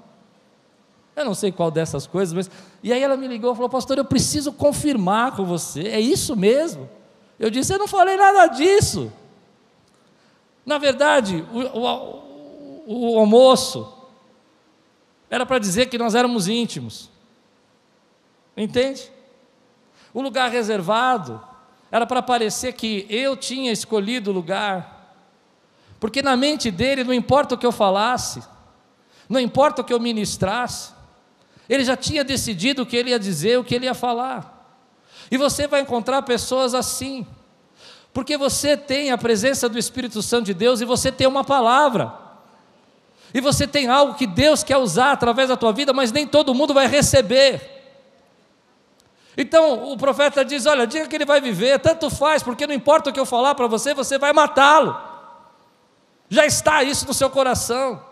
Eu 1.16 1.26
não 1.26 1.34
sei 1.34 1.52
qual 1.52 1.70
dessas 1.70 2.08
coisas, 2.08 2.34
mas. 2.34 2.50
E 2.82 2.92
aí 2.92 3.02
ela 3.02 3.18
me 3.18 3.28
ligou 3.28 3.52
e 3.52 3.56
falou: 3.56 3.70
Pastor, 3.70 3.98
eu 3.98 4.06
preciso 4.06 4.52
confirmar 4.52 5.36
com 5.36 5.46
você. 5.46 5.82
É 5.82 6.00
isso 6.00 6.36
mesmo? 6.36 6.90
Eu 7.38 7.50
disse: 7.50 7.74
Eu 7.74 7.80
não 7.80 7.88
falei 7.88 8.16
nada 8.16 8.48
disso. 8.48 9.12
Na 10.66 10.78
verdade, 10.78 11.46
o, 11.52 11.60
o, 12.88 13.16
o 13.16 13.20
almoço 13.20 13.92
era 15.30 15.46
para 15.46 15.60
dizer 15.60 15.88
que 15.88 15.98
nós 15.98 16.16
éramos 16.16 16.48
íntimos. 16.48 17.10
Entende? 18.56 19.12
O 20.14 20.22
lugar 20.22 20.50
reservado 20.50 21.42
era 21.92 22.06
para 22.06 22.22
parecer 22.22 22.74
que 22.74 23.06
eu 23.10 23.36
tinha 23.36 23.72
escolhido 23.72 24.32
o 24.32 24.34
lugar. 24.34 25.16
Porque 26.00 26.22
na 26.22 26.36
mente 26.36 26.72
dele 26.72 27.04
não 27.04 27.14
importa 27.14 27.56
o 27.56 27.58
que 27.58 27.66
eu 27.66 27.72
falasse, 27.72 28.42
não 29.30 29.40
importa 29.40 29.82
o 29.82 29.86
que 29.86 29.94
eu 29.94 30.00
ministrasse, 30.00 30.92
ele 31.70 31.86
já 31.86 31.96
tinha 31.96 32.24
decidido 32.24 32.82
o 32.82 32.86
que 32.86 32.98
ele 32.98 33.12
ia 33.12 33.20
dizer, 33.20 33.58
o 33.58 33.64
que 33.64 33.76
ele 33.76 33.86
ia 33.86 33.94
falar. 33.94 34.60
E 35.30 35.38
você 35.38 35.68
vai 35.68 35.82
encontrar 35.82 36.22
pessoas 36.24 36.74
assim, 36.74 37.26
porque 38.14 38.38
você 38.38 38.76
tem 38.76 39.12
a 39.12 39.18
presença 39.18 39.70
do 39.70 39.80
Espírito 39.80 40.22
Santo 40.22 40.48
de 40.48 40.54
Deus 40.54 40.82
e 40.82 40.86
você 40.86 41.12
tem 41.12 41.28
uma 41.28 41.44
palavra. 41.44 42.14
E 43.34 43.40
você 43.40 43.66
tem 43.66 43.88
algo 43.88 44.16
que 44.16 44.28
Deus 44.28 44.64
quer 44.64 44.76
usar 44.78 45.14
através 45.14 45.48
da 45.48 45.56
tua 45.56 45.72
vida, 45.72 45.94
mas 45.94 46.12
nem 46.12 46.28
todo 46.28 46.54
mundo 46.54 46.74
vai 46.74 46.88
receber. 46.88 47.71
Então 49.38 49.92
o 49.92 49.98
profeta 49.98 50.44
diz: 50.44 50.66
Olha, 50.66 50.86
diga 50.86 51.08
que 51.08 51.16
ele 51.16 51.26
vai 51.26 51.40
viver, 51.40 51.80
tanto 51.80 52.10
faz, 52.10 52.44
porque 52.44 52.68
não 52.68 52.74
importa 52.74 53.10
o 53.10 53.14
que 53.14 53.20
eu 53.20 53.26
falar 53.26 53.56
para 53.56 53.68
você, 53.68 53.94
você 53.94 54.18
vai 54.18 54.34
matá-lo. 54.34 54.98
Já 56.30 56.46
está 56.46 56.84
isso 56.84 57.08
no 57.08 57.14
seu 57.14 57.30
coração. 57.30 58.11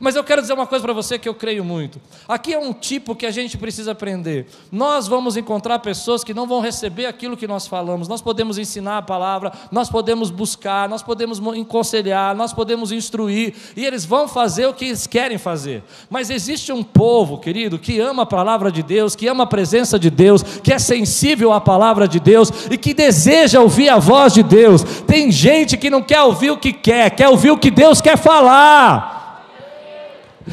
Mas 0.00 0.14
eu 0.14 0.22
quero 0.22 0.40
dizer 0.40 0.52
uma 0.52 0.66
coisa 0.66 0.82
para 0.84 0.92
você 0.92 1.18
que 1.18 1.28
eu 1.28 1.34
creio 1.34 1.64
muito. 1.64 2.00
Aqui 2.28 2.54
é 2.54 2.58
um 2.58 2.72
tipo 2.72 3.16
que 3.16 3.26
a 3.26 3.30
gente 3.30 3.58
precisa 3.58 3.92
aprender. 3.92 4.46
Nós 4.70 5.08
vamos 5.08 5.36
encontrar 5.36 5.78
pessoas 5.80 6.22
que 6.22 6.32
não 6.32 6.46
vão 6.46 6.60
receber 6.60 7.06
aquilo 7.06 7.36
que 7.36 7.46
nós 7.46 7.66
falamos. 7.66 8.06
Nós 8.06 8.22
podemos 8.22 8.58
ensinar 8.58 8.98
a 8.98 9.02
palavra, 9.02 9.52
nós 9.72 9.90
podemos 9.90 10.30
buscar, 10.30 10.88
nós 10.88 11.02
podemos 11.02 11.40
aconselhar, 11.60 12.34
nós 12.34 12.52
podemos 12.52 12.92
instruir, 12.92 13.54
e 13.76 13.84
eles 13.84 14.04
vão 14.04 14.28
fazer 14.28 14.66
o 14.66 14.74
que 14.74 14.86
eles 14.86 15.06
querem 15.06 15.38
fazer. 15.38 15.82
Mas 16.08 16.30
existe 16.30 16.72
um 16.72 16.82
povo, 16.82 17.38
querido, 17.38 17.78
que 17.78 17.98
ama 17.98 18.22
a 18.22 18.26
palavra 18.26 18.70
de 18.70 18.82
Deus, 18.82 19.16
que 19.16 19.26
ama 19.26 19.44
a 19.44 19.46
presença 19.46 19.98
de 19.98 20.10
Deus, 20.10 20.42
que 20.42 20.72
é 20.72 20.78
sensível 20.78 21.52
à 21.52 21.60
palavra 21.60 22.06
de 22.06 22.20
Deus 22.20 22.50
e 22.70 22.78
que 22.78 22.94
deseja 22.94 23.60
ouvir 23.60 23.88
a 23.88 23.98
voz 23.98 24.32
de 24.32 24.42
Deus. 24.42 24.82
Tem 25.06 25.30
gente 25.32 25.76
que 25.76 25.90
não 25.90 26.02
quer 26.02 26.22
ouvir 26.22 26.50
o 26.50 26.58
que 26.58 26.72
quer, 26.72 27.10
quer 27.10 27.28
ouvir 27.28 27.50
o 27.50 27.58
que 27.58 27.70
Deus 27.70 28.00
quer 28.00 28.16
falar. 28.16 29.17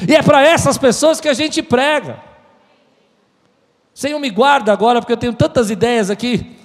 E 0.08 0.16
é 0.16 0.22
para 0.22 0.42
essas 0.42 0.78
pessoas 0.78 1.20
que 1.22 1.30
a 1.30 1.34
gente 1.34 1.62
prega. 1.62 2.20
Senhor, 3.94 4.20
me 4.20 4.30
guarda 4.30 4.74
agora, 4.74 5.00
porque 5.00 5.14
eu 5.14 5.18
tenho 5.18 5.34
tantas 5.34 5.70
ideias 5.70 6.10
aqui. 6.10 6.56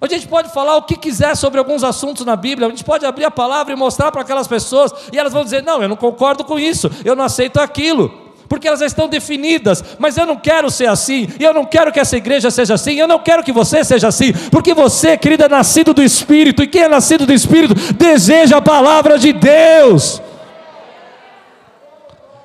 A 0.00 0.06
gente 0.06 0.28
pode 0.28 0.52
falar 0.52 0.76
o 0.76 0.82
que 0.82 0.96
quiser 0.96 1.34
sobre 1.34 1.58
alguns 1.58 1.82
assuntos 1.82 2.26
na 2.26 2.36
Bíblia, 2.36 2.68
a 2.68 2.70
gente 2.70 2.84
pode 2.84 3.06
abrir 3.06 3.24
a 3.24 3.30
palavra 3.30 3.72
e 3.72 3.76
mostrar 3.76 4.12
para 4.12 4.20
aquelas 4.20 4.46
pessoas, 4.46 4.92
e 5.10 5.18
elas 5.18 5.32
vão 5.32 5.42
dizer: 5.42 5.62
Não, 5.62 5.82
eu 5.82 5.88
não 5.88 5.96
concordo 5.96 6.44
com 6.44 6.58
isso, 6.58 6.90
eu 7.02 7.16
não 7.16 7.24
aceito 7.24 7.58
aquilo, 7.58 8.12
porque 8.46 8.68
elas 8.68 8.82
estão 8.82 9.08
definidas, 9.08 9.82
mas 9.98 10.18
eu 10.18 10.26
não 10.26 10.36
quero 10.36 10.70
ser 10.70 10.86
assim, 10.86 11.28
e 11.40 11.42
eu 11.42 11.54
não 11.54 11.64
quero 11.64 11.90
que 11.90 11.98
essa 11.98 12.18
igreja 12.18 12.50
seja 12.50 12.74
assim, 12.74 12.94
eu 12.96 13.08
não 13.08 13.18
quero 13.18 13.42
que 13.42 13.52
você 13.52 13.82
seja 13.82 14.08
assim, 14.08 14.34
porque 14.50 14.74
você, 14.74 15.16
querida, 15.16 15.46
é 15.46 15.48
nascido 15.48 15.94
do 15.94 16.02
Espírito, 16.02 16.62
e 16.62 16.66
quem 16.66 16.82
é 16.82 16.88
nascido 16.88 17.24
do 17.24 17.32
Espírito 17.32 17.74
deseja 17.94 18.58
a 18.58 18.62
palavra 18.62 19.18
de 19.18 19.32
Deus. 19.32 20.20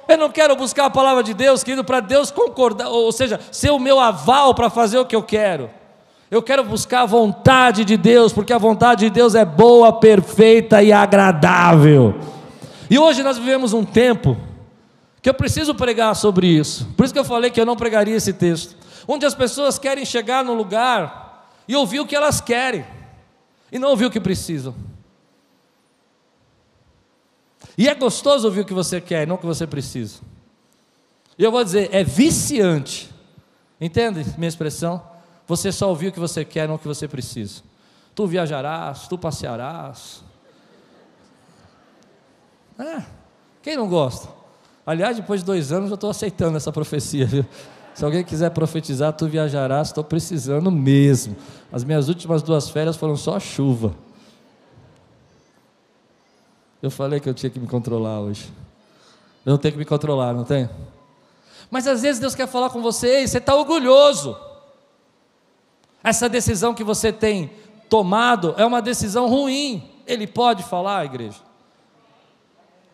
Eu 0.09 0.17
não 0.17 0.31
quero 0.31 0.55
buscar 0.55 0.85
a 0.85 0.89
palavra 0.89 1.21
de 1.21 1.35
Deus, 1.35 1.63
querido, 1.63 1.83
para 1.83 1.99
Deus 1.99 2.31
concordar, 2.31 2.89
ou 2.89 3.11
seja, 3.11 3.39
ser 3.51 3.69
o 3.69 3.77
meu 3.77 3.99
aval 3.99 4.55
para 4.55 4.67
fazer 4.67 4.97
o 4.97 5.05
que 5.05 5.15
eu 5.15 5.21
quero. 5.21 5.69
Eu 6.31 6.41
quero 6.41 6.63
buscar 6.63 7.01
a 7.01 7.05
vontade 7.05 7.85
de 7.85 7.95
Deus, 7.95 8.33
porque 8.33 8.51
a 8.51 8.57
vontade 8.57 9.05
de 9.05 9.11
Deus 9.11 9.35
é 9.35 9.45
boa, 9.45 9.93
perfeita 9.93 10.81
e 10.81 10.91
agradável. 10.91 12.19
E 12.89 12.97
hoje 12.97 13.21
nós 13.21 13.37
vivemos 13.37 13.71
um 13.71 13.85
tempo 13.85 14.35
que 15.21 15.29
eu 15.29 15.33
preciso 15.33 15.75
pregar 15.75 16.15
sobre 16.15 16.47
isso. 16.47 16.87
Por 16.97 17.03
isso 17.03 17.13
que 17.13 17.19
eu 17.19 17.23
falei 17.23 17.51
que 17.51 17.61
eu 17.61 17.65
não 17.65 17.75
pregaria 17.75 18.15
esse 18.15 18.33
texto. 18.33 18.75
Onde 19.07 19.27
as 19.27 19.35
pessoas 19.35 19.77
querem 19.77 20.05
chegar 20.05 20.43
no 20.43 20.55
lugar 20.55 21.51
e 21.67 21.75
ouvir 21.75 21.99
o 21.99 22.05
que 22.07 22.15
elas 22.15 22.41
querem, 22.41 22.83
e 23.71 23.77
não 23.77 23.89
ouvir 23.89 24.05
o 24.05 24.11
que 24.11 24.19
precisam. 24.19 24.73
E 27.79 27.87
é 27.87 27.95
gostoso 27.95 28.45
ouvir 28.45 28.59
o 28.59 28.65
que 28.65 28.73
você 28.73 28.99
quer, 28.99 29.25
não 29.25 29.35
o 29.35 29.37
que 29.37 29.45
você 29.45 29.65
precisa. 29.65 30.19
E 31.37 31.43
eu 31.45 31.49
vou 31.49 31.63
dizer, 31.63 31.87
é 31.93 32.03
viciante. 32.03 33.09
Entende 33.79 34.25
minha 34.37 34.49
expressão? 34.49 35.01
Você 35.47 35.71
só 35.71 35.87
ouvir 35.87 36.09
o 36.09 36.11
que 36.11 36.19
você 36.19 36.43
quer, 36.43 36.67
não 36.67 36.75
o 36.75 36.77
que 36.77 36.89
você 36.89 37.07
precisa. 37.07 37.63
Tu 38.13 38.27
viajarás, 38.27 39.07
tu 39.07 39.17
passearás. 39.17 40.21
É, 42.77 43.01
quem 43.61 43.77
não 43.77 43.87
gosta? 43.87 44.27
Aliás, 44.85 45.15
depois 45.15 45.39
de 45.39 45.45
dois 45.45 45.71
anos 45.71 45.89
eu 45.89 45.95
estou 45.95 46.09
aceitando 46.09 46.57
essa 46.57 46.73
profecia, 46.73 47.25
viu? 47.25 47.45
Se 47.93 48.03
alguém 48.03 48.25
quiser 48.25 48.49
profetizar, 48.49 49.13
tu 49.13 49.25
viajarás, 49.25 49.87
estou 49.87 50.03
precisando 50.03 50.69
mesmo. 50.69 51.33
As 51.71 51.85
minhas 51.85 52.09
últimas 52.09 52.43
duas 52.43 52.69
férias 52.69 52.97
foram 52.97 53.15
só 53.15 53.39
chuva. 53.39 53.95
Eu 56.81 56.89
falei 56.89 57.19
que 57.19 57.27
eu 57.27 57.33
tinha 57.33 57.49
que 57.49 57.59
me 57.59 57.67
controlar 57.67 58.21
hoje. 58.21 58.51
Eu 59.45 59.51
não 59.51 59.57
tenho 59.57 59.73
que 59.73 59.79
me 59.79 59.85
controlar, 59.85 60.33
não 60.33 60.43
tem? 60.45 60.69
Mas 61.69 61.85
às 61.87 62.01
vezes 62.01 62.19
Deus 62.19 62.35
quer 62.35 62.47
falar 62.47 62.69
com 62.69 62.81
você 62.81 63.21
e 63.23 63.27
você 63.27 63.37
está 63.37 63.55
orgulhoso. 63.55 64.37
Essa 66.03 66.29
decisão 66.29 66.73
que 66.73 66.83
você 66.83 67.11
tem 67.11 67.51
tomado 67.89 68.53
é 68.57 68.65
uma 68.65 68.81
decisão 68.81 69.27
ruim. 69.27 69.91
Ele 70.07 70.25
pode 70.25 70.63
falar, 70.63 71.05
igreja. 71.05 71.39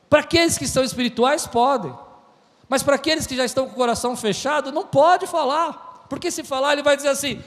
Para 0.10 0.22
aqueles 0.22 0.58
que 0.58 0.68
são 0.68 0.84
espirituais, 0.84 1.46
podem. 1.46 1.94
Mas 2.68 2.82
para 2.82 2.96
aqueles 2.96 3.28
que 3.28 3.36
já 3.36 3.46
estão 3.46 3.68
com 3.68 3.74
o 3.74 3.76
coração 3.76 4.16
fechado, 4.16 4.72
não 4.72 4.86
pode 4.86 5.28
falar. 5.28 6.06
Porque 6.10 6.32
se 6.32 6.44
falar, 6.44 6.74
ele 6.74 6.84
vai 6.84 6.96
dizer 6.96 7.10
assim: 7.10 7.42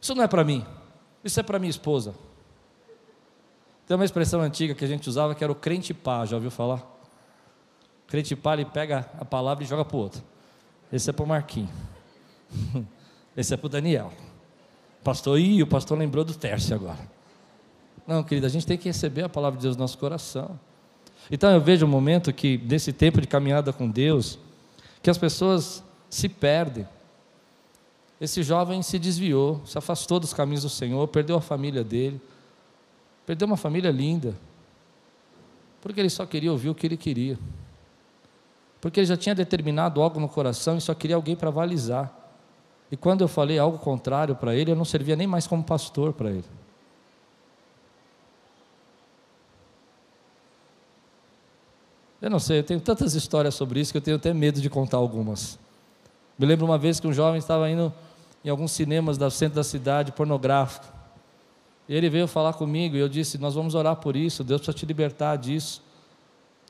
Isso 0.00 0.14
não 0.14 0.22
é 0.22 0.28
para 0.28 0.44
mim, 0.44 0.64
isso 1.22 1.40
é 1.40 1.42
para 1.42 1.58
minha 1.58 1.70
esposa. 1.70 2.14
Tem 3.86 3.94
uma 3.94 4.04
expressão 4.04 4.40
antiga 4.40 4.74
que 4.74 4.84
a 4.84 4.88
gente 4.88 5.08
usava 5.08 5.34
que 5.34 5.44
era 5.44 5.52
o 5.52 5.56
crente 5.56 5.92
pá, 5.92 6.24
já 6.24 6.36
ouviu 6.36 6.50
falar? 6.50 6.78
O 8.06 8.08
crente 8.08 8.34
pá, 8.34 8.54
ele 8.54 8.64
pega 8.64 9.10
a 9.18 9.24
palavra 9.24 9.62
e 9.62 9.66
joga 9.66 9.84
para 9.84 9.96
o 9.96 10.00
outro. 10.00 10.22
Esse 10.92 11.10
é 11.10 11.12
para 11.12 11.24
o 11.24 11.28
Marquinho. 11.28 11.68
Esse 13.36 13.52
é 13.52 13.56
para 13.56 13.66
o 13.66 13.68
Daniel. 13.68 14.12
Pastor, 15.02 15.38
ih, 15.38 15.62
o 15.62 15.66
pastor 15.66 15.98
lembrou 15.98 16.24
do 16.24 16.34
Tércio 16.34 16.74
agora. 16.74 17.14
Não, 18.06 18.22
querida, 18.22 18.46
a 18.46 18.50
gente 18.50 18.66
tem 18.66 18.78
que 18.78 18.84
receber 18.84 19.22
a 19.24 19.28
palavra 19.28 19.58
de 19.58 19.62
Deus 19.64 19.76
no 19.76 19.80
nosso 19.80 19.98
coração. 19.98 20.58
Então 21.30 21.50
eu 21.50 21.60
vejo 21.60 21.84
um 21.84 21.88
momento 21.88 22.32
que, 22.32 22.58
nesse 22.58 22.92
tempo 22.92 23.20
de 23.20 23.26
caminhada 23.26 23.72
com 23.72 23.90
Deus, 23.90 24.38
que 25.02 25.10
as 25.10 25.18
pessoas 25.18 25.82
se 26.08 26.28
perdem. 26.28 26.86
Esse 28.20 28.42
jovem 28.42 28.80
se 28.82 28.98
desviou, 28.98 29.60
se 29.66 29.76
afastou 29.76 30.20
dos 30.20 30.32
caminhos 30.32 30.62
do 30.62 30.68
Senhor, 30.68 31.06
perdeu 31.08 31.36
a 31.36 31.40
família 31.40 31.82
dele, 31.82 32.20
perdeu 33.26 33.46
uma 33.46 33.56
família 33.56 33.90
linda, 33.90 34.34
porque 35.80 36.00
ele 36.00 36.10
só 36.10 36.24
queria 36.26 36.50
ouvir 36.50 36.70
o 36.70 36.74
que 36.74 36.86
ele 36.86 36.96
queria, 36.96 37.38
porque 38.80 39.00
ele 39.00 39.06
já 39.06 39.16
tinha 39.16 39.34
determinado 39.34 40.00
algo 40.02 40.20
no 40.20 40.28
coração 40.28 40.76
e 40.76 40.80
só 40.80 40.94
queria 40.94 41.16
alguém 41.16 41.34
para 41.34 41.48
avalizar. 41.48 42.12
E 42.90 42.96
quando 42.96 43.22
eu 43.22 43.28
falei 43.28 43.58
algo 43.58 43.78
contrário 43.78 44.36
para 44.36 44.54
ele, 44.54 44.70
eu 44.70 44.76
não 44.76 44.84
servia 44.84 45.16
nem 45.16 45.26
mais 45.26 45.46
como 45.46 45.64
pastor 45.64 46.12
para 46.12 46.30
ele. 46.30 46.44
Eu 52.24 52.30
não 52.30 52.38
sei, 52.38 52.60
eu 52.60 52.64
tenho 52.64 52.80
tantas 52.80 53.14
histórias 53.14 53.54
sobre 53.54 53.80
isso 53.80 53.92
que 53.92 53.98
eu 53.98 54.02
tenho 54.02 54.16
até 54.16 54.32
medo 54.32 54.58
de 54.58 54.70
contar 54.70 54.96
algumas. 54.96 55.58
Me 56.38 56.46
lembro 56.46 56.64
uma 56.64 56.78
vez 56.78 56.98
que 56.98 57.06
um 57.06 57.12
jovem 57.12 57.38
estava 57.38 57.68
indo 57.68 57.92
em 58.42 58.48
alguns 58.48 58.72
cinemas 58.72 59.18
do 59.18 59.30
centro 59.30 59.56
da 59.56 59.64
cidade, 59.64 60.10
pornográfico. 60.12 60.93
E 61.88 61.94
ele 61.94 62.08
veio 62.08 62.26
falar 62.26 62.54
comigo 62.54 62.96
e 62.96 62.98
eu 62.98 63.08
disse: 63.08 63.38
Nós 63.38 63.54
vamos 63.54 63.74
orar 63.74 63.96
por 63.96 64.16
isso, 64.16 64.42
Deus 64.42 64.60
precisa 64.60 64.78
te 64.78 64.86
libertar 64.86 65.36
disso. 65.36 65.82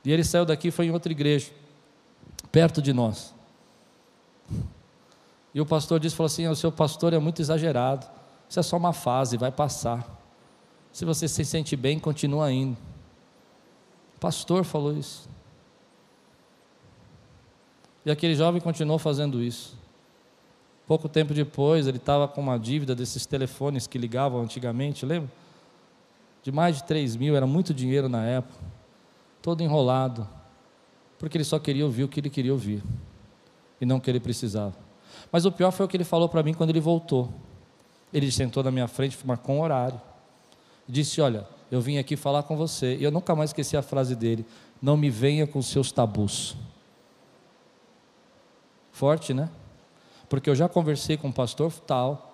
E 0.04 0.12
ele 0.12 0.24
saiu 0.24 0.44
daqui 0.44 0.68
e 0.68 0.70
foi 0.70 0.86
em 0.86 0.90
outra 0.90 1.10
igreja, 1.10 1.50
perto 2.50 2.82
de 2.82 2.92
nós. 2.92 3.34
E 5.54 5.60
o 5.60 5.66
pastor 5.66 6.00
disse: 6.00 6.16
falou 6.16 6.26
assim, 6.26 6.46
O 6.48 6.56
seu 6.56 6.72
pastor 6.72 7.12
é 7.12 7.18
muito 7.18 7.40
exagerado, 7.40 8.06
isso 8.48 8.58
é 8.58 8.62
só 8.62 8.76
uma 8.76 8.92
fase, 8.92 9.36
vai 9.36 9.52
passar. 9.52 10.04
Se 10.92 11.04
você 11.04 11.26
se 11.26 11.44
sente 11.44 11.74
bem, 11.76 11.98
continua 11.98 12.52
indo. 12.52 12.76
O 14.16 14.20
pastor 14.20 14.64
falou 14.64 14.96
isso. 14.96 15.28
E 18.04 18.10
aquele 18.10 18.34
jovem 18.34 18.60
continuou 18.60 18.98
fazendo 18.98 19.42
isso. 19.42 19.76
Pouco 20.86 21.08
tempo 21.08 21.32
depois, 21.32 21.86
ele 21.86 21.96
estava 21.96 22.28
com 22.28 22.40
uma 22.40 22.58
dívida 22.58 22.94
desses 22.94 23.24
telefones 23.24 23.86
que 23.86 23.96
ligavam 23.96 24.42
antigamente, 24.42 25.06
lembra? 25.06 25.30
De 26.42 26.52
mais 26.52 26.76
de 26.76 26.84
3 26.84 27.16
mil, 27.16 27.34
era 27.34 27.46
muito 27.46 27.72
dinheiro 27.72 28.06
na 28.08 28.24
época. 28.24 28.60
Todo 29.40 29.62
enrolado. 29.62 30.28
Porque 31.18 31.38
ele 31.38 31.44
só 31.44 31.58
queria 31.58 31.86
ouvir 31.86 32.04
o 32.04 32.08
que 32.08 32.20
ele 32.20 32.28
queria 32.28 32.52
ouvir. 32.52 32.82
E 33.80 33.86
não 33.86 33.96
o 33.96 34.00
que 34.00 34.10
ele 34.10 34.20
precisava. 34.20 34.74
Mas 35.32 35.46
o 35.46 35.52
pior 35.52 35.70
foi 35.70 35.86
o 35.86 35.88
que 35.88 35.96
ele 35.96 36.04
falou 36.04 36.28
para 36.28 36.42
mim 36.42 36.52
quando 36.52 36.70
ele 36.70 36.80
voltou. 36.80 37.32
Ele 38.12 38.30
sentou 38.30 38.62
na 38.62 38.70
minha 38.70 38.86
frente, 38.86 39.18
marcou 39.24 39.56
um 39.56 39.62
horário. 39.62 40.00
Disse: 40.86 41.20
Olha, 41.22 41.46
eu 41.70 41.80
vim 41.80 41.96
aqui 41.96 42.14
falar 42.14 42.42
com 42.42 42.56
você. 42.56 42.96
E 42.96 43.04
eu 43.04 43.10
nunca 43.10 43.34
mais 43.34 43.50
esqueci 43.50 43.74
a 43.74 43.82
frase 43.82 44.14
dele: 44.14 44.44
Não 44.82 44.98
me 44.98 45.08
venha 45.08 45.46
com 45.46 45.62
seus 45.62 45.90
tabus. 45.90 46.56
Forte, 48.92 49.32
né? 49.32 49.48
Porque 50.28 50.48
eu 50.48 50.54
já 50.54 50.68
conversei 50.68 51.16
com 51.16 51.28
o 51.28 51.32
pastor 51.32 51.72
tal. 51.80 52.32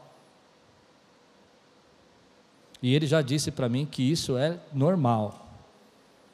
E 2.83 2.95
ele 2.95 3.07
já 3.07 3.21
disse 3.21 3.51
para 3.51 3.69
mim 3.69 3.85
que 3.85 4.03
isso 4.03 4.37
é 4.37 4.59
normal. 4.73 5.47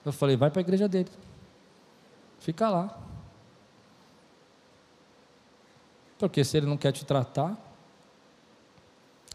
Eu 0.04 0.12
falei, 0.12 0.36
vai 0.36 0.50
para 0.50 0.60
a 0.60 0.62
igreja 0.62 0.88
dele. 0.88 1.10
Fica 2.38 2.68
lá. 2.68 2.96
Porque 6.18 6.44
se 6.44 6.56
ele 6.56 6.66
não 6.66 6.76
quer 6.76 6.92
te 6.92 7.04
tratar. 7.04 7.56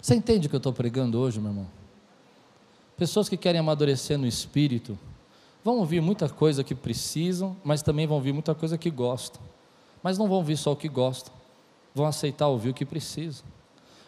Você 0.02 0.16
entende 0.16 0.48
o 0.48 0.50
que 0.50 0.56
eu 0.56 0.58
estou 0.58 0.74
pregando 0.74 1.20
hoje, 1.20 1.40
meu 1.40 1.52
irmão? 1.52 1.68
Pessoas 2.98 3.28
que 3.28 3.38
querem 3.38 3.60
amadurecer 3.60 4.18
no 4.18 4.26
espírito 4.26 4.98
vão 5.64 5.78
ouvir 5.78 6.02
muita 6.02 6.28
coisa 6.30 6.64
que 6.64 6.74
precisam, 6.74 7.56
mas 7.64 7.82
também 7.82 8.08
vão 8.08 8.16
ouvir 8.18 8.32
muita 8.32 8.56
coisa 8.56 8.78
que 8.78 8.90
gostam 8.90 9.42
mas 10.04 10.18
não 10.18 10.28
vão 10.28 10.38
ouvir 10.38 10.58
só 10.58 10.72
o 10.72 10.76
que 10.76 10.90
gostam, 10.90 11.34
vão 11.94 12.06
aceitar 12.06 12.48
ouvir 12.48 12.70
o 12.70 12.74
que 12.74 12.86
precisam. 12.86 13.46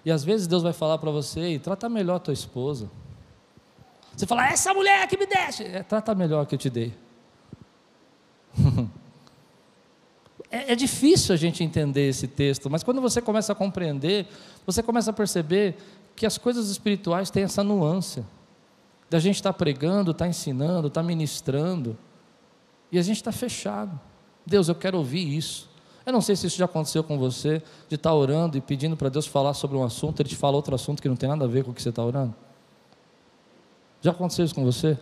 E 0.06 0.12
às 0.12 0.24
vezes 0.24 0.48
Deus 0.48 0.64
vai 0.64 0.74
falar 0.74 0.98
para 0.98 1.12
você, 1.12 1.60
trata 1.60 1.88
melhor 1.88 2.20
tua 2.20 2.34
esposa. 2.34 2.90
Você 4.16 4.26
fala, 4.26 4.48
essa 4.48 4.74
mulher 4.74 5.08
que 5.08 5.18
me 5.18 5.26
deixa, 5.26 5.64
é, 5.64 5.82
trata 5.82 6.14
melhor 6.14 6.46
que 6.46 6.56
eu 6.56 6.60
te 6.60 6.70
dei. 6.70 6.94
é, 10.52 10.74
é 10.74 10.76
difícil 10.76 11.34
a 11.34 11.38
gente 11.38 11.64
entender 11.64 12.10
esse 12.10 12.28
texto, 12.28 12.70
mas 12.70 12.84
quando 12.84 13.02
você 13.02 13.22
começa 13.22 13.54
a 13.54 13.56
compreender, 13.56 14.28
você 14.66 14.84
começa 14.84 15.10
a 15.10 15.14
perceber 15.14 15.76
que 16.16 16.26
as 16.26 16.38
coisas 16.38 16.70
espirituais 16.70 17.32
têm 17.32 17.44
essa 17.44 17.64
nuance. 17.64 18.24
Da 19.10 19.20
gente 19.20 19.36
estar 19.36 19.54
tá 19.54 19.58
pregando, 19.58 20.12
estar 20.12 20.26
tá 20.26 20.30
ensinando, 20.30 20.88
estar 20.88 21.02
tá 21.02 21.08
ministrando, 21.08 21.98
e 22.92 23.00
a 23.00 23.02
gente 23.02 23.18
está 23.18 23.32
fechado. 23.32 24.00
Deus, 24.46 24.68
eu 24.68 24.76
quero 24.76 24.98
ouvir 24.98 25.36
isso. 25.36 25.73
Eu 26.06 26.12
não 26.12 26.22
sei 26.22 26.36
se 26.36 26.48
isso 26.48 26.58
já 26.58 26.66
aconteceu 26.66 27.04
com 27.04 27.18
você, 27.18 27.62
de 27.88 27.96
estar 27.96 28.14
orando 28.14 28.58
e 28.58 28.62
pedindo 28.62 28.98
para 28.98 29.10
Deus 29.10 29.26
falar 29.26 29.54
sobre 29.54 29.78
um 29.78 29.84
assunto, 29.84 30.20
ele 30.22 30.30
te 30.30 30.36
fala 30.36 30.56
outro 30.56 30.76
assunto 30.76 31.02
que 31.02 31.08
não 31.08 31.16
tem 31.16 31.30
nada 31.30 31.46
a 31.46 31.48
ver 31.48 31.64
com 31.64 31.72
o 31.72 31.74
que 31.74 31.82
você 31.82 31.90
está 31.90 32.04
orando. 32.04 32.36
Já 34.02 34.12
aconteceu 34.12 34.44
isso 34.44 34.54
com 34.54 34.66
você? 34.66 34.98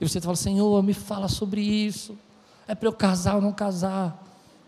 E 0.00 0.08
você 0.08 0.20
fala, 0.20 0.34
Senhor, 0.34 0.82
me 0.82 0.92
fala 0.92 1.28
sobre 1.28 1.60
isso. 1.60 2.18
É 2.66 2.74
para 2.74 2.88
eu 2.88 2.92
casar 2.92 3.36
ou 3.36 3.40
não 3.40 3.52
casar? 3.52 4.20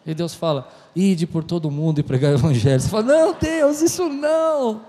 E 0.06 0.14
Deus 0.14 0.34
fala, 0.34 0.68
ide 0.94 1.26
por 1.26 1.42
todo 1.42 1.68
mundo 1.68 1.98
e 1.98 2.02
pregar 2.04 2.30
o 2.30 2.34
evangelho. 2.36 2.80
Você 2.80 2.88
fala, 2.88 3.02
não, 3.02 3.34
Deus, 3.34 3.82
isso 3.82 4.08
não. 4.08 4.82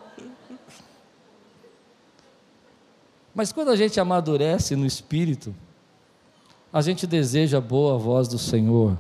Mas 3.34 3.52
quando 3.52 3.70
a 3.70 3.76
gente 3.76 4.00
amadurece 4.00 4.76
no 4.76 4.86
espírito, 4.86 5.56
a 6.72 6.82
gente 6.82 7.08
deseja 7.08 7.58
a 7.58 7.62
boa 7.62 7.98
voz 7.98 8.28
do 8.28 8.38
Senhor. 8.38 8.98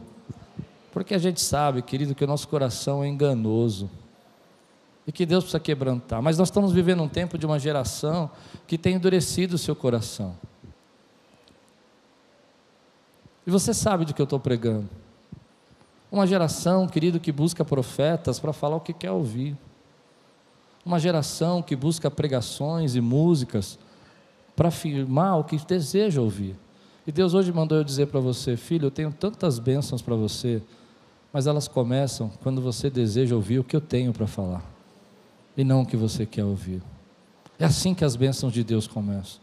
Porque 0.97 1.13
a 1.13 1.19
gente 1.19 1.39
sabe, 1.39 1.83
querido, 1.83 2.15
que 2.15 2.23
o 2.23 2.27
nosso 2.27 2.47
coração 2.47 3.03
é 3.03 3.07
enganoso 3.07 3.87
e 5.05 5.11
que 5.11 5.27
Deus 5.27 5.43
precisa 5.43 5.59
quebrantar. 5.59 6.23
Mas 6.23 6.39
nós 6.39 6.47
estamos 6.47 6.73
vivendo 6.73 7.03
um 7.03 7.07
tempo 7.07 7.37
de 7.37 7.45
uma 7.45 7.59
geração 7.59 8.31
que 8.65 8.79
tem 8.79 8.95
endurecido 8.95 9.57
o 9.57 9.57
seu 9.59 9.75
coração. 9.75 10.35
E 13.45 13.51
você 13.51 13.75
sabe 13.75 14.05
do 14.05 14.13
que 14.15 14.19
eu 14.19 14.23
estou 14.23 14.39
pregando. 14.39 14.89
Uma 16.11 16.25
geração, 16.25 16.87
querido, 16.87 17.19
que 17.19 17.31
busca 17.31 17.63
profetas 17.63 18.39
para 18.39 18.51
falar 18.51 18.77
o 18.77 18.81
que 18.81 18.91
quer 18.91 19.11
ouvir. 19.11 19.55
Uma 20.83 20.97
geração 20.97 21.61
que 21.61 21.75
busca 21.75 22.09
pregações 22.09 22.95
e 22.95 23.01
músicas 23.01 23.77
para 24.55 24.69
afirmar 24.69 25.37
o 25.37 25.43
que 25.43 25.63
deseja 25.63 26.19
ouvir. 26.19 26.55
E 27.05 27.11
Deus 27.11 27.35
hoje 27.35 27.53
mandou 27.53 27.77
eu 27.77 27.83
dizer 27.83 28.07
para 28.07 28.19
você, 28.19 28.57
filho, 28.57 28.87
eu 28.87 28.91
tenho 28.91 29.13
tantas 29.13 29.59
bênçãos 29.59 30.01
para 30.01 30.15
você, 30.15 30.59
mas 31.31 31.47
elas 31.47 31.67
começam 31.67 32.31
quando 32.41 32.61
você 32.61 32.89
deseja 32.89 33.35
ouvir 33.35 33.59
o 33.59 33.63
que 33.63 33.75
eu 33.75 33.81
tenho 33.81 34.13
para 34.13 34.27
falar, 34.27 34.63
e 35.55 35.63
não 35.63 35.81
o 35.81 35.85
que 35.85 35.97
você 35.97 36.25
quer 36.25 36.43
ouvir. 36.43 36.81
É 37.59 37.65
assim 37.65 37.93
que 37.93 38.05
as 38.05 38.15
bênçãos 38.15 38.53
de 38.53 38.63
Deus 38.63 38.87
começam, 38.87 39.41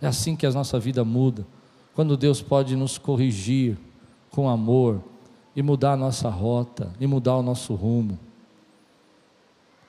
é 0.00 0.06
assim 0.06 0.36
que 0.36 0.46
a 0.46 0.50
nossa 0.50 0.78
vida 0.78 1.04
muda, 1.04 1.46
quando 1.94 2.16
Deus 2.16 2.40
pode 2.40 2.76
nos 2.76 2.98
corrigir 2.98 3.76
com 4.30 4.48
amor, 4.48 5.02
e 5.56 5.62
mudar 5.62 5.94
a 5.94 5.96
nossa 5.96 6.28
rota, 6.28 6.92
e 7.00 7.06
mudar 7.06 7.36
o 7.36 7.42
nosso 7.42 7.74
rumo, 7.74 8.16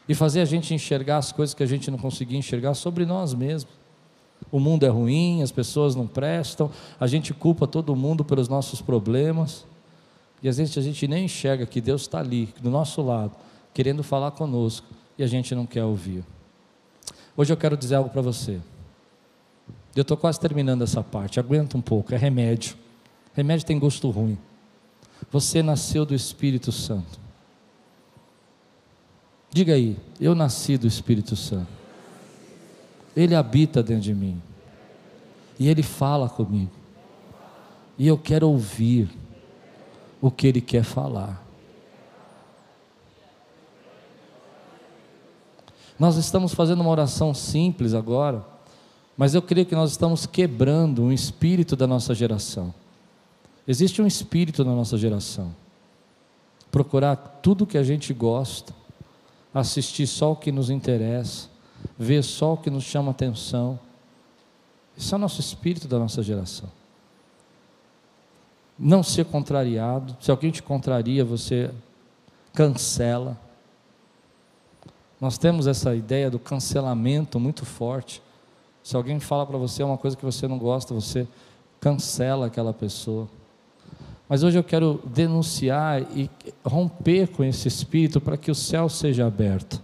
e 0.07 0.15
fazer 0.15 0.41
a 0.41 0.45
gente 0.45 0.73
enxergar 0.73 1.17
as 1.17 1.31
coisas 1.31 1.53
que 1.53 1.61
a 1.61 1.67
gente 1.67 1.91
não 1.91 1.97
conseguia 1.99 2.39
enxergar 2.39 2.73
sobre 2.73 3.05
nós 3.05 3.35
mesmos. 3.35 3.71
O 4.51 4.59
mundo 4.59 4.83
é 4.83 4.89
ruim, 4.89 5.43
as 5.43 5.51
pessoas 5.51 5.95
não 5.95 6.07
prestam, 6.07 6.71
a 6.99 7.05
gente 7.05 7.35
culpa 7.35 7.67
todo 7.67 7.95
mundo 7.95 8.25
pelos 8.25 8.49
nossos 8.49 8.81
problemas. 8.81 9.67
E 10.41 10.47
às 10.47 10.57
vezes 10.57 10.77
a 10.77 10.81
gente 10.81 11.07
nem 11.07 11.25
enxerga 11.25 11.65
que 11.65 11.81
Deus 11.81 12.01
está 12.01 12.19
ali, 12.19 12.53
do 12.61 12.69
nosso 12.69 13.01
lado, 13.01 13.31
querendo 13.73 14.03
falar 14.03 14.31
conosco, 14.31 14.87
e 15.17 15.23
a 15.23 15.27
gente 15.27 15.53
não 15.53 15.65
quer 15.65 15.83
ouvir. 15.83 16.23
Hoje 17.35 17.51
eu 17.51 17.57
quero 17.57 17.75
dizer 17.75 17.95
algo 17.95 18.09
para 18.09 18.21
você. 18.21 18.59
Eu 19.95 20.01
estou 20.01 20.15
quase 20.15 20.39
terminando 20.39 20.81
essa 20.81 21.03
parte, 21.03 21.39
aguenta 21.39 21.77
um 21.77 21.81
pouco, 21.81 22.13
é 22.13 22.17
remédio. 22.17 22.75
Remédio 23.33 23.65
tem 23.65 23.77
gosto 23.77 24.09
ruim. 24.09 24.37
Você 25.31 25.61
nasceu 25.61 26.05
do 26.05 26.15
Espírito 26.15 26.71
Santo. 26.71 27.19
Diga 29.51 29.73
aí, 29.73 29.97
eu 30.19 30.35
nasci 30.35 30.77
do 30.77 30.87
Espírito 30.87 31.35
Santo. 31.35 31.67
Ele 33.15 33.35
habita 33.35 33.81
dentro 33.81 34.03
de 34.03 34.13
mim. 34.13 34.41
E 35.59 35.67
ele 35.67 35.83
fala 35.83 36.29
comigo. 36.29 36.71
E 37.97 38.07
eu 38.07 38.17
quero 38.17 38.47
ouvir 38.47 39.09
o 40.21 40.29
que 40.29 40.47
Ele 40.47 40.61
quer 40.61 40.83
falar. 40.83 41.45
Nós 45.97 46.15
estamos 46.15 46.53
fazendo 46.53 46.81
uma 46.81 46.89
oração 46.89 47.33
simples 47.33 47.93
agora, 47.93 48.45
mas 49.17 49.35
eu 49.35 49.41
creio 49.41 49.65
que 49.65 49.75
nós 49.75 49.91
estamos 49.91 50.25
quebrando 50.25 51.03
um 51.03 51.11
espírito 51.11 51.75
da 51.75 51.85
nossa 51.85 52.15
geração. 52.15 52.73
Existe 53.67 54.01
um 54.01 54.07
espírito 54.07 54.63
na 54.63 54.73
nossa 54.73 54.97
geração. 54.97 55.53
Procurar 56.71 57.15
tudo 57.15 57.67
que 57.67 57.77
a 57.77 57.83
gente 57.83 58.13
gosta, 58.13 58.73
assistir 59.53 60.07
só 60.07 60.31
o 60.31 60.35
que 60.35 60.51
nos 60.51 60.69
interessa, 60.69 61.49
ver 61.97 62.23
só 62.23 62.53
o 62.53 62.57
que 62.57 62.69
nos 62.69 62.83
chama 62.83 63.11
atenção, 63.11 63.79
Isso 64.95 65.15
é 65.15 65.17
o 65.17 65.21
nosso 65.21 65.39
espírito 65.39 65.87
da 65.87 65.97
nossa 65.97 66.21
geração. 66.21 66.69
Não 68.79 69.03
ser 69.03 69.25
contrariado. 69.25 70.15
Se 70.21 70.31
alguém 70.31 70.51
te 70.51 70.63
contraria, 70.63 71.25
você 71.25 71.69
cancela. 72.53 73.37
Nós 75.19 75.37
temos 75.37 75.67
essa 75.67 75.93
ideia 75.93 76.31
do 76.31 76.39
cancelamento 76.39 77.39
muito 77.39 77.65
forte. 77.65 78.21
Se 78.81 78.95
alguém 78.95 79.19
fala 79.19 79.45
para 79.45 79.57
você 79.57 79.83
uma 79.83 79.97
coisa 79.97 80.15
que 80.15 80.23
você 80.23 80.47
não 80.47 80.57
gosta, 80.57 80.93
você 80.93 81.27
cancela 81.79 82.47
aquela 82.47 82.73
pessoa. 82.73 83.27
Mas 84.29 84.43
hoje 84.43 84.57
eu 84.57 84.63
quero 84.63 85.01
denunciar 85.05 86.01
e 86.15 86.29
romper 86.63 87.27
com 87.27 87.43
esse 87.43 87.67
espírito 87.67 88.21
para 88.21 88.37
que 88.37 88.51
o 88.51 88.55
céu 88.55 88.87
seja 88.87 89.25
aberto. 89.25 89.81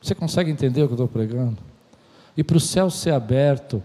Você 0.00 0.14
consegue 0.14 0.50
entender 0.50 0.82
o 0.82 0.86
que 0.86 0.92
eu 0.92 0.96
estou 0.96 1.08
pregando? 1.08 1.58
E 2.36 2.42
para 2.42 2.56
o 2.56 2.60
céu 2.60 2.88
ser 2.88 3.12
aberto 3.12 3.82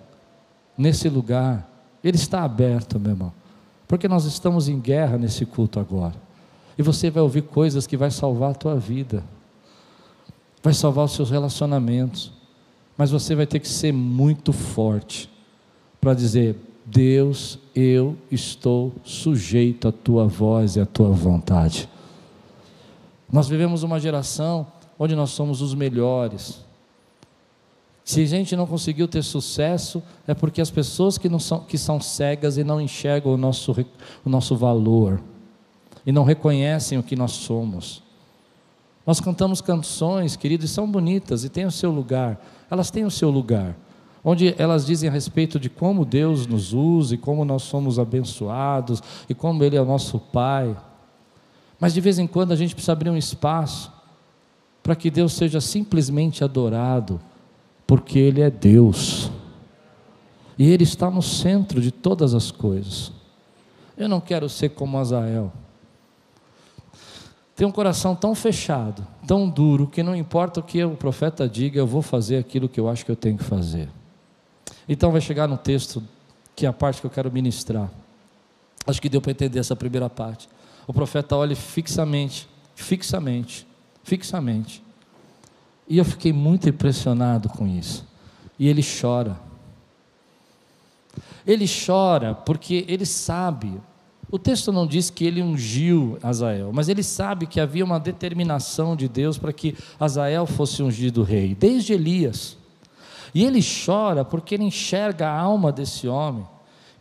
nesse 0.78 1.10
lugar, 1.10 1.68
ele 2.08 2.18
está 2.18 2.44
aberto, 2.44 3.00
meu 3.00 3.12
irmão, 3.12 3.34
porque 3.88 4.08
nós 4.08 4.26
estamos 4.26 4.68
em 4.68 4.80
guerra 4.80 5.18
nesse 5.18 5.46
culto 5.46 5.80
agora. 5.80 6.16
E 6.78 6.84
você 6.84 7.10
vai 7.10 7.24
ouvir 7.24 7.42
coisas 7.44 7.88
que 7.88 7.98
vai 7.98 8.12
salvar 8.12 8.52
a 8.52 8.56
tua 8.56 8.76
vida, 8.76 9.24
vai 10.62 10.74
salvar 10.74 11.06
os 11.06 11.14
seus 11.14 11.30
relacionamentos, 11.30 12.32
mas 12.98 13.12
você 13.12 13.36
vai 13.36 13.46
ter 13.46 13.60
que 13.60 13.68
ser 13.68 13.92
muito 13.92 14.54
forte 14.54 15.30
para 16.00 16.14
dizer: 16.14 16.56
Deus, 16.86 17.60
eu 17.76 18.16
estou 18.32 18.94
sujeito 19.04 19.88
à 19.88 19.92
tua 19.92 20.28
voz 20.28 20.76
e 20.76 20.80
à 20.80 20.86
tua 20.86 21.10
vontade. 21.10 21.90
Nós 23.32 23.48
vivemos 23.50 23.84
uma 23.84 24.00
geração 24.00 24.68
onde 24.98 25.16
nós 25.16 25.32
somos 25.32 25.62
os 25.62 25.74
melhores. 25.74 26.66
Se 28.08 28.22
a 28.22 28.26
gente 28.26 28.56
não 28.56 28.66
conseguiu 28.66 29.06
ter 29.06 29.22
sucesso, 29.22 30.02
é 30.26 30.34
porque 30.34 30.62
as 30.62 30.72
pessoas 30.72 31.18
que, 31.18 31.28
não 31.28 31.40
são, 31.40 31.60
que 31.60 31.78
são 31.78 32.00
cegas 32.00 32.58
e 32.58 32.64
não 32.64 32.80
enxergam 32.80 33.34
o 33.34 33.38
nosso, 33.38 33.76
o 34.24 34.30
nosso 34.30 34.56
valor, 34.56 35.22
e 36.06 36.12
não 36.14 36.24
reconhecem 36.24 36.98
o 36.98 37.04
que 37.04 37.18
nós 37.18 37.34
somos. 37.34 38.02
Nós 39.06 39.20
cantamos 39.20 39.60
canções, 39.60 40.38
queridos, 40.38 40.72
e 40.72 40.74
são 40.74 40.90
bonitas 40.90 41.44
e 41.44 41.50
têm 41.50 41.66
o 41.66 41.72
seu 41.72 41.92
lugar, 41.92 42.42
elas 42.72 42.90
têm 42.90 43.04
o 43.04 43.12
seu 43.12 43.30
lugar 43.30 43.76
onde 44.24 44.56
elas 44.58 44.86
dizem 44.86 45.10
a 45.10 45.12
respeito 45.12 45.60
de 45.60 45.70
como 45.70 46.06
Deus 46.06 46.48
nos 46.48 46.74
usa 46.74 47.16
e 47.16 47.18
como 47.18 47.44
nós 47.44 47.64
somos 47.64 48.00
abençoados 48.00 49.04
e 49.28 49.34
como 49.34 49.64
Ele 49.64 49.76
é 49.76 49.82
o 49.82 49.86
nosso 49.86 50.18
Pai. 50.18 50.76
Mas 51.78 51.94
de 51.94 52.00
vez 52.00 52.20
em 52.20 52.28
quando 52.28 52.54
a 52.54 52.56
gente 52.56 52.74
precisa 52.74 52.94
abrir 52.94 53.10
um 53.10 53.18
espaço 53.18 53.92
para 54.82 54.96
que 54.96 55.10
Deus 55.10 55.34
seja 55.34 55.62
simplesmente 55.62 56.44
adorado, 56.44 57.22
porque 57.88 58.20
Ele 58.20 58.42
é 58.42 58.52
Deus 58.52 59.32
e 60.60 60.70
Ele 60.70 60.84
está 60.84 61.10
no 61.10 61.22
centro 61.22 61.82
de 61.82 61.92
todas 61.92 62.34
as 62.34 62.52
coisas. 62.52 63.12
Eu 63.98 64.10
não 64.10 64.20
quero 64.20 64.50
ser 64.50 64.70
como 64.70 64.98
Azael. 64.98 65.52
Tem 67.56 67.66
um 67.66 67.72
coração 67.72 68.16
tão 68.16 68.36
fechado, 68.36 69.08
tão 69.26 69.50
duro, 69.50 69.88
que 69.88 70.04
não 70.04 70.16
importa 70.16 70.60
o 70.60 70.64
que 70.64 70.84
o 70.84 70.92
profeta 70.92 71.50
diga, 71.50 71.80
eu 71.80 71.88
vou 71.88 72.04
fazer 72.04 72.38
aquilo 72.38 72.70
que 72.70 72.80
eu 72.80 72.88
acho 72.88 73.04
que 73.04 73.12
eu 73.12 73.16
tenho 73.16 73.36
que 73.36 73.44
fazer. 73.44 73.90
Então 74.88 75.12
vai 75.12 75.22
chegar 75.22 75.48
no 75.48 75.58
texto, 75.58 76.04
que 76.56 76.68
é 76.68 76.70
a 76.70 76.74
parte 76.74 77.02
que 77.02 77.08
eu 77.08 77.12
quero 77.12 77.32
ministrar. 77.32 77.90
Acho 78.86 79.02
que 79.02 79.10
deu 79.10 79.20
para 79.20 79.32
entender 79.32 79.58
essa 79.58 79.76
primeira 79.76 80.08
parte. 80.08 80.48
O 80.86 80.94
profeta 80.94 81.36
olha 81.36 81.56
fixamente, 81.56 82.48
fixamente, 82.76 83.68
fixamente. 84.04 84.84
E 85.88 85.98
eu 85.98 86.06
fiquei 86.06 86.34
muito 86.34 86.68
impressionado 86.68 87.50
com 87.50 87.68
isso. 87.68 88.06
E 88.60 88.68
ele 88.68 88.84
chora. 88.84 89.40
Ele 91.46 91.66
chora 91.68 92.36
porque 92.36 92.86
ele 92.88 93.06
sabe. 93.06 93.80
O 94.30 94.38
texto 94.38 94.74
não 94.74 94.86
diz 94.86 95.10
que 95.10 95.24
ele 95.24 95.42
ungiu 95.42 96.18
Azael, 96.22 96.72
mas 96.74 96.90
ele 96.90 97.02
sabe 97.02 97.48
que 97.48 97.62
havia 97.62 97.86
uma 97.86 98.00
determinação 98.00 98.94
de 98.94 99.08
Deus 99.08 99.38
para 99.38 99.54
que 99.54 99.74
Azael 99.98 100.46
fosse 100.46 100.84
ungido 100.84 101.24
rei, 101.24 101.56
desde 101.56 101.94
Elias. 101.94 102.58
E 103.34 103.46
ele 103.46 103.62
chora 103.64 104.26
porque 104.26 104.56
ele 104.56 104.66
enxerga 104.66 105.30
a 105.30 105.40
alma 105.40 105.72
desse 105.72 106.10
homem, 106.10 106.46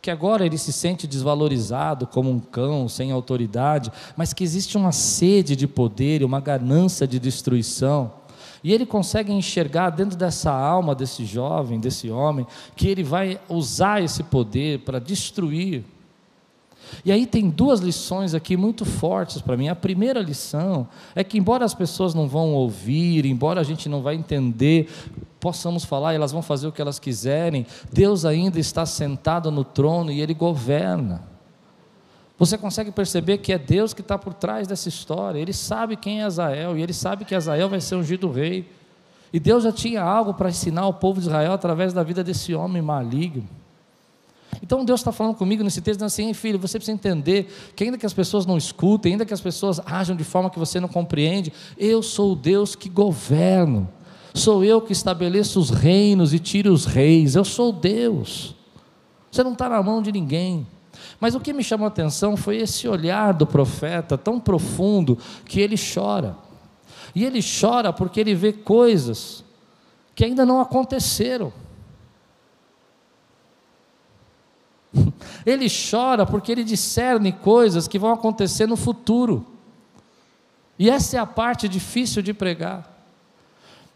que 0.01 0.09
agora 0.09 0.45
ele 0.45 0.57
se 0.57 0.71
sente 0.71 1.05
desvalorizado 1.05 2.07
como 2.07 2.29
um 2.29 2.39
cão 2.39 2.87
sem 2.87 3.11
autoridade, 3.11 3.91
mas 4.15 4.31
que 4.31 4.43
existe 4.43 4.77
uma 4.77 4.93
sede 4.93 5.53
de 5.53 5.67
poder 5.67 6.21
e 6.21 6.25
uma 6.25 6.39
ganância 6.39 7.05
de 7.05 7.19
destruição. 7.19 8.13
E 8.67 8.73
ele 8.73 8.85
consegue 8.85 9.31
enxergar 9.31 9.91
dentro 9.91 10.17
dessa 10.17 10.51
alma 10.51 10.93
desse 10.93 11.23
jovem, 11.23 11.79
desse 11.79 12.09
homem, 12.09 12.45
que 12.75 12.89
ele 12.89 13.03
vai 13.03 13.39
usar 13.47 14.03
esse 14.03 14.23
poder 14.23 14.79
para 14.79 14.99
destruir 14.99 15.85
e 17.03 17.11
aí 17.11 17.25
tem 17.25 17.49
duas 17.49 17.79
lições 17.79 18.33
aqui 18.33 18.55
muito 18.55 18.85
fortes 18.85 19.41
para 19.41 19.57
mim. 19.57 19.67
A 19.67 19.75
primeira 19.75 20.21
lição 20.21 20.87
é 21.15 21.23
que 21.23 21.37
embora 21.37 21.65
as 21.65 21.73
pessoas 21.73 22.13
não 22.13 22.27
vão 22.27 22.53
ouvir, 22.53 23.25
embora 23.25 23.61
a 23.61 23.63
gente 23.63 23.89
não 23.89 24.01
vai 24.01 24.15
entender, 24.15 24.89
possamos 25.39 25.83
falar, 25.83 26.13
elas 26.13 26.31
vão 26.31 26.41
fazer 26.41 26.67
o 26.67 26.71
que 26.71 26.81
elas 26.81 26.99
quiserem, 26.99 27.65
Deus 27.91 28.25
ainda 28.25 28.59
está 28.59 28.85
sentado 28.85 29.51
no 29.51 29.63
trono 29.63 30.11
e 30.11 30.21
ele 30.21 30.33
governa. 30.33 31.36
Você 32.37 32.57
consegue 32.57 32.91
perceber 32.91 33.39
que 33.39 33.51
é 33.51 33.57
Deus 33.57 33.93
que 33.93 34.01
está 34.01 34.17
por 34.17 34.33
trás 34.33 34.67
dessa 34.67 34.87
história. 34.87 35.39
Ele 35.39 35.53
sabe 35.53 35.95
quem 35.95 36.21
é 36.21 36.23
Azael 36.23 36.77
e 36.77 36.83
ele 36.83 36.93
sabe 36.93 37.25
que 37.25 37.33
Azael 37.33 37.67
vai 37.67 37.81
ser 37.81 37.95
ungido 37.95 38.29
rei. 38.29 38.69
E 39.33 39.39
Deus 39.39 39.63
já 39.63 39.71
tinha 39.71 40.01
algo 40.01 40.33
para 40.33 40.49
ensinar 40.49 40.81
ao 40.81 40.93
povo 40.93 41.19
de 41.19 41.27
Israel 41.27 41.53
através 41.53 41.93
da 41.93 42.03
vida 42.03 42.23
desse 42.23 42.53
homem 42.53 42.81
maligno. 42.81 43.47
Então 44.61 44.85
Deus 44.85 44.99
está 44.99 45.11
falando 45.11 45.35
comigo 45.35 45.63
nesse 45.63 45.81
texto, 45.81 45.99
dizendo 45.99 46.07
assim, 46.07 46.33
filho, 46.33 46.59
você 46.59 46.77
precisa 46.77 46.95
entender 46.95 47.51
que 47.75 47.83
ainda 47.83 47.97
que 47.97 48.05
as 48.05 48.13
pessoas 48.13 48.45
não 48.45 48.57
escutem, 48.57 49.13
ainda 49.13 49.25
que 49.25 49.33
as 49.33 49.41
pessoas 49.41 49.79
ajam 49.85 50.15
de 50.15 50.23
forma 50.23 50.49
que 50.49 50.57
você 50.57 50.79
não 50.79 50.87
compreende, 50.87 51.51
eu 51.77 52.01
sou 52.01 52.33
o 52.33 52.35
Deus 52.35 52.75
que 52.75 52.89
governo, 52.89 53.87
sou 54.33 54.63
eu 54.63 54.81
que 54.81 54.93
estabeleço 54.93 55.59
os 55.59 55.69
reinos 55.69 56.33
e 56.33 56.39
tiro 56.39 56.71
os 56.71 56.85
reis, 56.85 57.35
eu 57.35 57.43
sou 57.43 57.71
Deus. 57.71 58.55
Você 59.31 59.43
não 59.43 59.53
está 59.53 59.69
na 59.69 59.81
mão 59.83 60.01
de 60.01 60.11
ninguém. 60.11 60.65
Mas 61.19 61.35
o 61.35 61.39
que 61.39 61.53
me 61.53 61.63
chamou 61.63 61.85
a 61.85 61.89
atenção 61.89 62.37
foi 62.37 62.57
esse 62.57 62.87
olhar 62.87 63.33
do 63.33 63.45
profeta 63.45 64.17
tão 64.17 64.39
profundo 64.39 65.17
que 65.45 65.59
ele 65.59 65.75
chora. 65.77 66.35
E 67.15 67.25
ele 67.25 67.39
chora 67.41 67.91
porque 67.91 68.19
ele 68.19 68.35
vê 68.35 68.53
coisas 68.53 69.43
que 70.13 70.23
ainda 70.23 70.45
não 70.45 70.59
aconteceram. 70.59 71.53
Ele 75.45 75.67
chora 75.69 76.25
porque 76.25 76.51
ele 76.51 76.63
discerne 76.63 77.31
coisas 77.31 77.87
que 77.87 77.99
vão 77.99 78.11
acontecer 78.11 78.67
no 78.67 78.75
futuro. 78.75 79.45
E 80.77 80.89
essa 80.89 81.17
é 81.17 81.19
a 81.19 81.25
parte 81.25 81.67
difícil 81.67 82.21
de 82.21 82.33
pregar. 82.33 82.97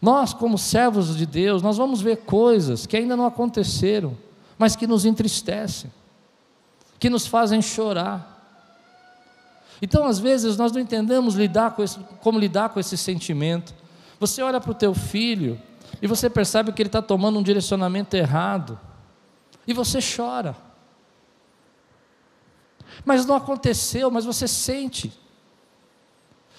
Nós, 0.00 0.34
como 0.34 0.58
servos 0.58 1.16
de 1.16 1.26
Deus, 1.26 1.62
nós 1.62 1.76
vamos 1.76 2.00
ver 2.00 2.18
coisas 2.18 2.86
que 2.86 2.96
ainda 2.96 3.16
não 3.16 3.24
aconteceram, 3.24 4.16
mas 4.58 4.74
que 4.74 4.86
nos 4.86 5.04
entristecem, 5.04 5.92
que 7.02 7.10
nos 7.10 7.26
fazem 7.26 7.60
chorar. 7.60 8.28
Então, 9.82 10.06
às 10.06 10.20
vezes, 10.20 10.56
nós 10.56 10.70
não 10.70 10.80
entendemos 10.80 11.34
lidar 11.34 11.72
com 11.72 11.82
esse, 11.82 11.98
como 12.20 12.38
lidar 12.38 12.68
com 12.68 12.78
esse 12.78 12.96
sentimento. 12.96 13.74
Você 14.20 14.40
olha 14.40 14.60
para 14.60 14.70
o 14.70 14.74
teu 14.74 14.94
filho 14.94 15.60
e 16.00 16.06
você 16.06 16.30
percebe 16.30 16.70
que 16.70 16.80
ele 16.80 16.86
está 16.88 17.02
tomando 17.02 17.40
um 17.40 17.42
direcionamento 17.42 18.16
errado, 18.16 18.78
e 19.66 19.72
você 19.72 19.98
chora. 19.98 20.56
Mas 23.04 23.26
não 23.26 23.34
aconteceu, 23.34 24.08
mas 24.08 24.24
você 24.24 24.46
sente. 24.46 25.12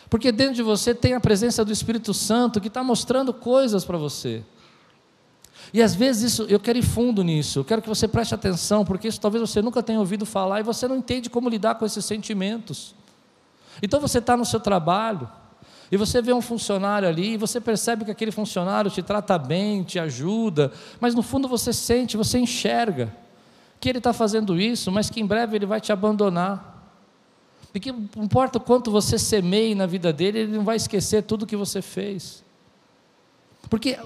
Porque 0.09 0.29
dentro 0.29 0.55
de 0.55 0.61
você 0.61 0.93
tem 0.93 1.13
a 1.13 1.21
presença 1.21 1.63
do 1.63 1.71
Espírito 1.71 2.13
Santo 2.13 2.59
que 2.59 2.67
está 2.67 2.83
mostrando 2.83 3.33
coisas 3.33 3.85
para 3.85 3.97
você. 3.97 4.43
E 5.73 5.81
às 5.81 5.95
vezes 5.95 6.33
isso, 6.33 6.43
eu 6.43 6.59
quero 6.59 6.77
ir 6.77 6.83
fundo 6.83 7.23
nisso, 7.23 7.59
eu 7.59 7.65
quero 7.65 7.81
que 7.81 7.89
você 7.89 8.07
preste 8.07 8.35
atenção, 8.35 8.85
porque 8.85 9.07
isso 9.07 9.19
talvez 9.19 9.49
você 9.49 9.61
nunca 9.61 9.81
tenha 9.81 9.99
ouvido 9.99 10.25
falar 10.25 10.59
e 10.59 10.63
você 10.63 10.87
não 10.87 10.97
entende 10.97 11.29
como 11.29 11.49
lidar 11.49 11.75
com 11.75 11.85
esses 11.85 12.05
sentimentos. 12.05 12.93
Então 13.81 13.99
você 13.99 14.19
está 14.19 14.37
no 14.37 14.45
seu 14.45 14.59
trabalho, 14.59 15.27
e 15.91 15.97
você 15.97 16.23
vê 16.23 16.33
um 16.33 16.41
funcionário 16.41 17.07
ali, 17.07 17.33
e 17.33 17.37
você 17.37 17.61
percebe 17.61 18.03
que 18.05 18.09
aquele 18.09 18.31
funcionário 18.31 18.89
te 18.89 19.03
trata 19.03 19.37
bem, 19.37 19.83
te 19.83 19.99
ajuda, 19.99 20.71
mas 20.99 21.13
no 21.13 21.21
fundo 21.21 21.47
você 21.47 21.71
sente, 21.71 22.17
você 22.17 22.39
enxerga 22.39 23.15
que 23.79 23.89
ele 23.89 23.99
está 23.99 24.11
fazendo 24.11 24.59
isso, 24.59 24.91
mas 24.91 25.09
que 25.09 25.19
em 25.19 25.25
breve 25.25 25.55
ele 25.55 25.65
vai 25.65 25.79
te 25.79 25.91
abandonar. 25.91 26.73
E 27.75 27.79
que 27.79 27.91
não 27.91 28.23
importa 28.23 28.57
o 28.57 28.61
quanto 28.61 28.89
você 28.89 29.19
semeie 29.19 29.75
na 29.75 29.85
vida 29.85 30.11
dele, 30.11 30.39
ele 30.39 30.57
não 30.57 30.63
vai 30.63 30.77
esquecer 30.77 31.21
tudo 31.23 31.45
que 31.45 31.55
você 31.55 31.81
fez. 31.81 32.43
Porque 33.69 33.99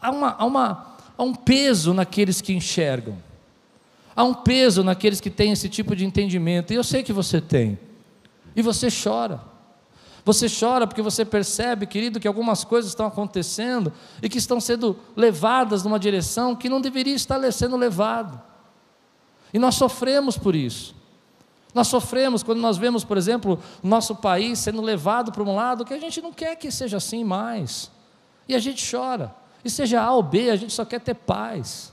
há, 0.00 0.10
uma, 0.10 0.36
há, 0.38 0.44
uma, 0.44 0.95
há 1.16 1.22
um 1.22 1.34
peso 1.34 1.94
naqueles 1.94 2.40
que 2.40 2.52
enxergam. 2.52 3.16
Há 4.14 4.24
um 4.24 4.34
peso 4.34 4.82
naqueles 4.82 5.20
que 5.20 5.28
têm 5.28 5.52
esse 5.52 5.68
tipo 5.68 5.94
de 5.94 6.04
entendimento. 6.04 6.72
E 6.72 6.76
eu 6.76 6.84
sei 6.84 7.02
que 7.02 7.12
você 7.12 7.40
tem. 7.40 7.78
E 8.54 8.62
você 8.62 8.88
chora. 8.90 9.40
Você 10.24 10.48
chora 10.48 10.86
porque 10.86 11.02
você 11.02 11.24
percebe, 11.24 11.86
querido, 11.86 12.18
que 12.18 12.26
algumas 12.26 12.64
coisas 12.64 12.90
estão 12.90 13.06
acontecendo 13.06 13.92
e 14.22 14.28
que 14.28 14.38
estão 14.38 14.60
sendo 14.60 14.98
levadas 15.14 15.84
numa 15.84 15.98
direção 15.98 16.56
que 16.56 16.68
não 16.68 16.80
deveria 16.80 17.14
estar 17.14 17.40
sendo 17.52 17.76
levado. 17.76 18.40
E 19.52 19.58
nós 19.58 19.76
sofremos 19.76 20.36
por 20.36 20.56
isso. 20.56 20.96
Nós 21.72 21.88
sofremos 21.88 22.42
quando 22.42 22.58
nós 22.58 22.78
vemos, 22.78 23.04
por 23.04 23.18
exemplo, 23.18 23.60
nosso 23.82 24.16
país 24.16 24.58
sendo 24.58 24.80
levado 24.80 25.30
para 25.30 25.42
um 25.42 25.54
lado 25.54 25.84
que 25.84 25.92
a 25.92 26.00
gente 26.00 26.22
não 26.22 26.32
quer 26.32 26.56
que 26.56 26.70
seja 26.70 26.96
assim 26.96 27.22
mais. 27.22 27.90
E 28.48 28.54
a 28.54 28.58
gente 28.58 28.84
chora. 28.90 29.34
E 29.66 29.70
seja 29.70 30.00
A 30.00 30.12
ou 30.12 30.22
B, 30.22 30.50
a 30.50 30.56
gente 30.56 30.72
só 30.72 30.84
quer 30.84 31.00
ter 31.00 31.14
paz. 31.14 31.92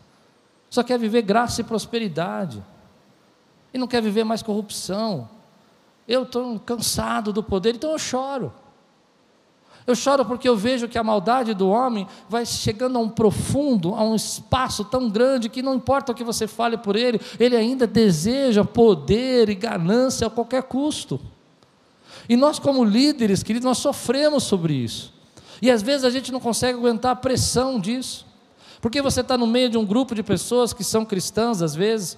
Só 0.70 0.84
quer 0.84 0.98
viver 0.98 1.24
graça 1.24 1.60
e 1.60 1.64
prosperidade. 1.64 2.64
E 3.74 3.78
não 3.78 3.88
quer 3.88 4.02
viver 4.02 4.24
mais 4.24 4.42
corrupção 4.42 5.30
eu 6.08 6.24
estou 6.24 6.60
cansado 6.60 7.32
do 7.32 7.42
poder, 7.42 7.76
então 7.76 7.92
eu 7.92 8.00
choro. 8.00 8.54
Eu 9.86 9.96
choro 9.96 10.24
porque 10.24 10.48
eu 10.48 10.56
vejo 10.56 10.88
que 10.88 10.98
a 10.98 11.04
maldade 11.04 11.54
do 11.54 11.70
homem 11.70 12.08
vai 12.30 12.46
chegando 12.46 12.98
a 12.98 13.02
um 13.02 13.10
profundo, 13.10 13.94
a 13.96 14.04
um 14.04 14.16
espaço 14.16 14.86
tão 14.86 15.10
grande 15.10 15.50
que 15.50 15.62
não 15.62 15.76
importa 15.76 16.12
o 16.12 16.16
que 16.16 16.24
você 16.24 16.48
fale 16.48 16.78
por 16.78 16.96
ele, 16.96 17.20
ele 17.38 17.56
ainda 17.56 17.86
deseja 17.86 18.64
poder 18.64 19.50
e 19.50 19.56
ganância 19.56 20.28
a 20.28 20.30
qualquer 20.30 20.64
custo. 20.64 21.20
E 22.30 22.38
nós, 22.38 22.60
como 22.60 22.86
líderes, 22.86 23.44
queridos, 23.44 23.66
nós 23.66 23.78
sofremos 23.78 24.44
sobre 24.44 24.74
isso. 24.74 25.14
E 25.64 25.72
às 25.72 25.82
vezes 25.82 26.04
a 26.04 26.10
gente 26.10 26.30
não 26.30 26.42
consegue 26.42 26.78
aguentar 26.78 27.14
a 27.14 27.16
pressão 27.16 27.80
disso. 27.80 28.26
Porque 28.82 29.02
você 29.02 29.22
está 29.22 29.38
no 29.38 29.48
meio 29.48 29.70
de 29.70 29.78
um 29.78 29.86
grupo 29.86 30.14
de 30.14 30.22
pessoas 30.22 30.74
que 30.74 30.84
são 30.84 31.06
cristãs, 31.06 31.62
às 31.62 31.74
vezes, 31.74 32.18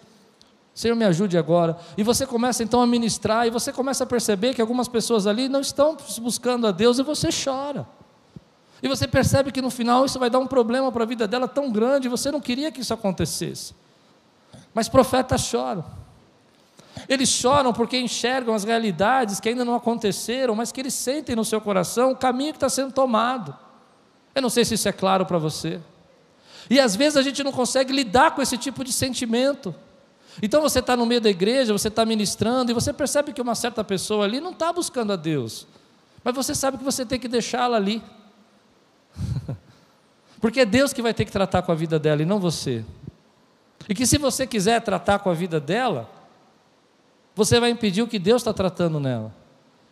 Senhor, 0.74 0.96
me 0.96 1.06
ajude 1.06 1.38
agora. 1.38 1.78
E 1.96 2.02
você 2.02 2.26
começa 2.26 2.64
então 2.64 2.82
a 2.82 2.88
ministrar, 2.88 3.46
e 3.46 3.52
você 3.52 3.72
começa 3.72 4.04
a 4.04 4.08
perceber 4.08 4.56
que 4.56 4.62
algumas 4.62 4.88
pessoas 4.88 5.28
ali 5.28 5.48
não 5.48 5.62
estão 5.62 5.96
buscando 6.24 6.66
a 6.66 6.72
Deus, 6.72 6.98
e 6.98 7.04
você 7.04 7.30
chora. 7.32 7.88
E 8.82 8.88
você 8.88 9.08
percebe 9.08 9.52
que 9.52 9.62
no 9.62 9.70
final 9.70 10.08
isso 10.08 10.18
vai 10.18 10.32
dar 10.32 10.40
um 10.40 10.48
problema 10.48 10.92
para 10.92 11.04
a 11.04 11.06
vida 11.06 11.28
dela 11.28 11.48
tão 11.48 11.72
grande, 11.72 12.08
e 12.08 12.10
você 12.10 12.32
não 12.32 12.42
queria 12.42 12.72
que 12.72 12.82
isso 12.82 12.96
acontecesse. 12.96 13.76
Mas 14.74 14.90
profetas 14.90 15.42
choram. 15.42 15.86
Eles 17.10 17.30
choram 17.30 17.74
porque 17.74 17.98
enxergam 17.98 18.54
as 18.54 18.64
realidades 18.64 19.40
que 19.40 19.50
ainda 19.50 19.66
não 19.66 19.76
aconteceram, 19.76 20.56
mas 20.56 20.72
que 20.72 20.80
eles 20.80 20.94
sentem 20.94 21.36
no 21.36 21.46
seu 21.46 21.60
coração 21.60 22.12
o 22.12 22.16
caminho 22.16 22.54
que 22.54 22.58
está 22.58 22.70
sendo 22.70 22.92
tomado. 22.92 23.56
Eu 24.34 24.42
não 24.42 24.50
sei 24.50 24.66
se 24.66 24.74
isso 24.74 24.88
é 24.88 24.92
claro 24.92 25.26
para 25.26 25.38
você. 25.38 25.80
E 26.70 26.80
às 26.80 26.96
vezes 26.96 27.18
a 27.18 27.22
gente 27.22 27.44
não 27.44 27.52
consegue 27.52 27.94
lidar 27.94 28.32
com 28.32 28.42
esse 28.42 28.58
tipo 28.58 28.84
de 28.84 28.92
sentimento. 28.92 29.74
Então 30.42 30.62
você 30.62 30.80
está 30.80 30.98
no 30.98 31.06
meio 31.06 31.22
da 31.22 31.30
igreja, 31.30 31.72
você 31.72 31.88
está 31.88 32.06
ministrando, 32.06 32.72
e 32.72 32.74
você 32.74 32.92
percebe 32.92 33.32
que 33.32 33.42
uma 33.42 33.56
certa 33.56 33.84
pessoa 33.84 34.26
ali 34.26 34.42
não 34.42 34.52
está 34.52 34.74
buscando 34.74 35.14
a 35.14 35.16
Deus, 35.16 35.66
mas 36.24 36.36
você 36.36 36.54
sabe 36.54 36.78
que 36.78 36.84
você 36.84 37.06
tem 37.06 37.20
que 37.20 37.28
deixá-la 37.28 37.78
ali, 37.78 38.04
porque 40.42 40.62
é 40.62 40.66
Deus 40.66 40.92
que 40.92 41.02
vai 41.02 41.14
ter 41.14 41.24
que 41.24 41.32
tratar 41.32 41.62
com 41.62 41.72
a 41.72 41.76
vida 41.76 41.98
dela 41.98 42.22
e 42.22 42.26
não 42.26 42.40
você. 42.40 42.84
E 43.88 43.94
que 43.94 44.06
se 44.06 44.18
você 44.18 44.46
quiser 44.46 44.82
tratar 44.82 45.20
com 45.20 45.30
a 45.30 45.34
vida 45.34 45.60
dela, 45.60 46.10
você 47.36 47.60
vai 47.60 47.70
impedir 47.70 48.02
o 48.02 48.08
que 48.08 48.18
Deus 48.18 48.42
está 48.42 48.54
tratando 48.54 49.00
nela. 49.00 49.34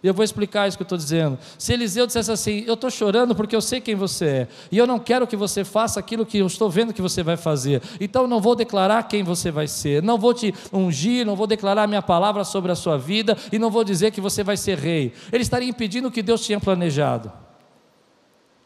Eu 0.03 0.13
vou 0.13 0.23
explicar 0.23 0.67
isso 0.67 0.77
que 0.77 0.81
eu 0.81 0.85
estou 0.85 0.97
dizendo. 0.97 1.39
Se 1.57 1.71
Eliseu 1.71 2.05
dissesse 2.05 2.29
assim: 2.29 2.63
Eu 2.67 2.73
estou 2.73 2.91
chorando 2.91 3.33
porque 3.33 3.55
eu 3.55 3.61
sei 3.61 3.79
quem 3.79 3.95
você 3.95 4.25
é, 4.25 4.47
e 4.69 4.77
eu 4.77 4.85
não 4.85 4.99
quero 4.99 5.25
que 5.25 5.35
você 5.35 5.63
faça 5.63 5.97
aquilo 5.97 6.25
que 6.25 6.39
eu 6.39 6.47
estou 6.47 6.69
vendo 6.69 6.93
que 6.93 7.01
você 7.01 7.23
vai 7.23 7.37
fazer, 7.37 7.81
então 8.01 8.27
não 8.27 8.41
vou 8.41 8.53
declarar 8.53 9.03
quem 9.03 9.23
você 9.23 9.49
vai 9.49 9.65
ser, 9.65 10.03
não 10.03 10.17
vou 10.17 10.33
te 10.33 10.53
ungir, 10.73 11.25
não 11.25 11.37
vou 11.37 11.47
declarar 11.47 11.87
minha 11.87 12.01
palavra 12.01 12.43
sobre 12.43 12.69
a 12.69 12.75
sua 12.75 12.97
vida, 12.97 13.37
e 13.49 13.57
não 13.57 13.71
vou 13.71 13.85
dizer 13.85 14.11
que 14.11 14.19
você 14.19 14.43
vai 14.43 14.57
ser 14.57 14.77
rei. 14.77 15.13
Ele 15.31 15.43
estaria 15.43 15.69
impedindo 15.69 16.09
o 16.09 16.11
que 16.11 16.21
Deus 16.21 16.45
tinha 16.45 16.59
planejado. 16.59 17.31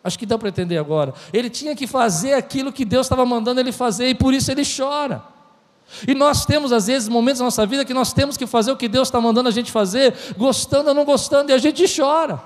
Acho 0.03 0.17
que 0.17 0.25
dá 0.25 0.39
para 0.39 0.49
entender 0.49 0.77
agora. 0.77 1.13
Ele 1.31 1.49
tinha 1.49 1.75
que 1.75 1.85
fazer 1.85 2.33
aquilo 2.33 2.71
que 2.71 2.85
Deus 2.85 3.05
estava 3.05 3.25
mandando 3.27 3.59
ele 3.59 3.71
fazer, 3.71 4.09
e 4.09 4.15
por 4.15 4.33
isso 4.33 4.49
ele 4.51 4.63
chora. 4.65 5.36
E 6.07 6.13
nós 6.13 6.45
temos, 6.45 6.71
às 6.71 6.87
vezes, 6.87 7.07
momentos 7.07 7.39
na 7.39 7.45
nossa 7.45 7.65
vida 7.65 7.85
que 7.85 7.93
nós 7.93 8.13
temos 8.13 8.37
que 8.37 8.45
fazer 8.45 8.71
o 8.71 8.77
que 8.77 8.87
Deus 8.87 9.07
está 9.07 9.21
mandando 9.21 9.49
a 9.49 9.51
gente 9.51 9.71
fazer, 9.71 10.13
gostando 10.37 10.89
ou 10.89 10.95
não 10.95 11.05
gostando, 11.05 11.51
e 11.51 11.53
a 11.53 11.57
gente 11.57 11.83
chora. 11.95 12.41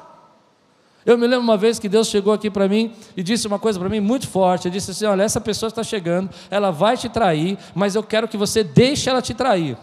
Eu 1.06 1.18
me 1.18 1.26
lembro 1.26 1.44
uma 1.44 1.58
vez 1.58 1.80
que 1.80 1.90
Deus 1.90 2.08
chegou 2.08 2.32
aqui 2.32 2.50
para 2.50 2.68
mim 2.68 2.94
e 3.18 3.24
disse 3.24 3.48
uma 3.48 3.58
coisa 3.58 3.80
para 3.80 3.90
mim 3.90 4.00
muito 4.00 4.28
forte. 4.28 4.68
Ele 4.68 4.74
disse 4.74 4.92
assim: 4.92 5.06
Olha, 5.06 5.24
essa 5.24 5.42
pessoa 5.42 5.68
está 5.68 5.84
chegando, 5.84 6.30
ela 6.50 6.70
vai 6.70 6.96
te 6.96 7.10
trair, 7.10 7.58
mas 7.74 7.96
eu 7.96 8.04
quero 8.04 8.28
que 8.28 8.38
você 8.38 8.64
deixe 8.64 9.10
ela 9.10 9.22
te 9.22 9.34
trair. 9.34 9.78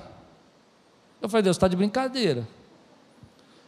Eu 1.20 1.28
falei: 1.28 1.42
Deus, 1.42 1.56
está 1.56 1.66
de 1.66 1.76
brincadeira. 1.76 2.46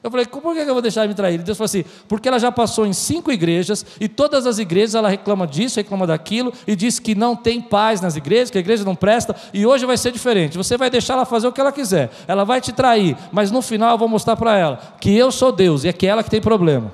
Eu 0.02 0.10
falei, 0.10 0.24
por 0.24 0.54
que 0.54 0.60
eu 0.60 0.72
vou 0.72 0.80
deixar 0.80 1.02
ele 1.02 1.08
me 1.08 1.14
trair? 1.14 1.42
Deus 1.42 1.58
falou 1.58 1.66
assim, 1.66 1.84
porque 2.08 2.26
ela 2.26 2.38
já 2.38 2.50
passou 2.50 2.86
em 2.86 2.92
cinco 2.92 3.30
igrejas, 3.30 3.84
e 4.00 4.08
todas 4.08 4.46
as 4.46 4.58
igrejas 4.58 4.94
ela 4.94 5.10
reclama 5.10 5.46
disso, 5.46 5.76
reclama 5.76 6.06
daquilo, 6.06 6.54
e 6.66 6.74
diz 6.74 6.98
que 6.98 7.14
não 7.14 7.36
tem 7.36 7.60
paz 7.60 8.00
nas 8.00 8.16
igrejas, 8.16 8.50
que 8.50 8.56
a 8.56 8.60
igreja 8.60 8.82
não 8.82 8.96
presta, 8.96 9.36
e 9.52 9.66
hoje 9.66 9.84
vai 9.84 9.98
ser 9.98 10.10
diferente. 10.10 10.56
Você 10.56 10.78
vai 10.78 10.88
deixar 10.88 11.14
ela 11.14 11.26
fazer 11.26 11.48
o 11.48 11.52
que 11.52 11.60
ela 11.60 11.70
quiser, 11.70 12.10
ela 12.26 12.44
vai 12.44 12.62
te 12.62 12.72
trair, 12.72 13.14
mas 13.30 13.50
no 13.50 13.60
final 13.60 13.92
eu 13.92 13.98
vou 13.98 14.08
mostrar 14.08 14.36
para 14.36 14.56
ela 14.56 14.78
que 14.98 15.14
eu 15.14 15.30
sou 15.30 15.52
Deus, 15.52 15.84
e 15.84 15.88
é 15.88 15.92
que 15.92 16.06
ela 16.06 16.22
que 16.22 16.30
tem 16.30 16.40
problema. 16.40 16.90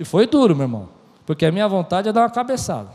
E 0.00 0.04
foi 0.04 0.26
duro, 0.26 0.56
meu 0.56 0.64
irmão, 0.64 0.88
porque 1.26 1.44
a 1.44 1.52
minha 1.52 1.68
vontade 1.68 2.08
é 2.08 2.12
dar 2.12 2.22
uma 2.22 2.30
cabeçada. 2.30 2.88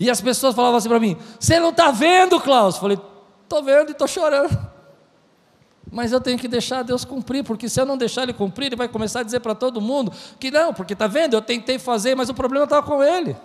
E 0.00 0.10
as 0.10 0.20
pessoas 0.20 0.54
falavam 0.54 0.78
assim 0.78 0.88
para 0.88 0.98
mim: 0.98 1.16
Você 1.38 1.60
não 1.60 1.68
está 1.68 1.92
vendo, 1.92 2.40
Klaus? 2.40 2.74
Eu 2.74 2.80
falei: 2.80 2.98
Estou 3.44 3.62
vendo 3.62 3.90
e 3.90 3.92
estou 3.92 4.08
chorando. 4.08 4.71
Mas 5.92 6.10
eu 6.10 6.22
tenho 6.22 6.38
que 6.38 6.48
deixar 6.48 6.82
Deus 6.82 7.04
cumprir, 7.04 7.44
porque 7.44 7.68
se 7.68 7.78
eu 7.78 7.84
não 7.84 7.98
deixar 7.98 8.22
Ele 8.22 8.32
cumprir, 8.32 8.68
Ele 8.68 8.76
vai 8.76 8.88
começar 8.88 9.20
a 9.20 9.22
dizer 9.22 9.40
para 9.40 9.54
todo 9.54 9.78
mundo 9.78 10.10
que 10.40 10.50
não, 10.50 10.72
porque 10.72 10.94
está 10.94 11.06
vendo, 11.06 11.34
eu 11.34 11.42
tentei 11.42 11.78
fazer, 11.78 12.14
mas 12.16 12.30
o 12.30 12.34
problema 12.34 12.64
estava 12.64 12.84
com 12.84 13.04
Ele. 13.04 13.36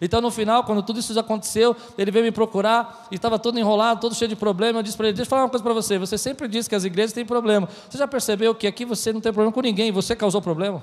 Então, 0.00 0.20
no 0.20 0.30
final, 0.30 0.64
quando 0.64 0.82
tudo 0.82 0.98
isso 1.00 1.12
já 1.14 1.20
aconteceu, 1.20 1.76
ele 1.96 2.10
veio 2.10 2.24
me 2.24 2.32
procurar 2.32 3.06
e 3.08 3.14
estava 3.14 3.38
todo 3.38 3.56
enrolado, 3.58 4.00
todo 4.00 4.16
cheio 4.16 4.28
de 4.28 4.34
problema. 4.34 4.80
Eu 4.80 4.82
disse 4.82 4.96
para 4.96 5.06
ele: 5.06 5.16
Deixa 5.16 5.28
eu 5.28 5.30
falar 5.30 5.42
uma 5.42 5.48
coisa 5.48 5.62
para 5.62 5.72
você. 5.72 5.96
Você 5.96 6.18
sempre 6.18 6.48
diz 6.48 6.66
que 6.66 6.74
as 6.74 6.82
igrejas 6.82 7.12
têm 7.12 7.24
problema. 7.24 7.68
Você 7.88 7.98
já 7.98 8.08
percebeu 8.08 8.52
que 8.52 8.66
aqui 8.66 8.84
você 8.84 9.12
não 9.12 9.20
tem 9.20 9.32
problema 9.32 9.52
com 9.52 9.60
ninguém, 9.60 9.92
você 9.92 10.16
causou 10.16 10.42
problema? 10.42 10.82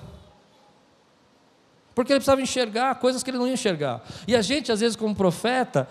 Porque 1.94 2.14
ele 2.14 2.20
precisava 2.20 2.42
enxergar 2.42 2.96
coisas 2.96 3.22
que 3.22 3.30
ele 3.30 3.38
não 3.38 3.46
ia 3.46 3.54
enxergar. 3.54 4.02
E 4.26 4.38
a 4.38 4.42
gente, 4.42 4.72
às 4.72 4.80
vezes, 4.80 4.96
como 4.96 5.14
profeta, 5.14 5.86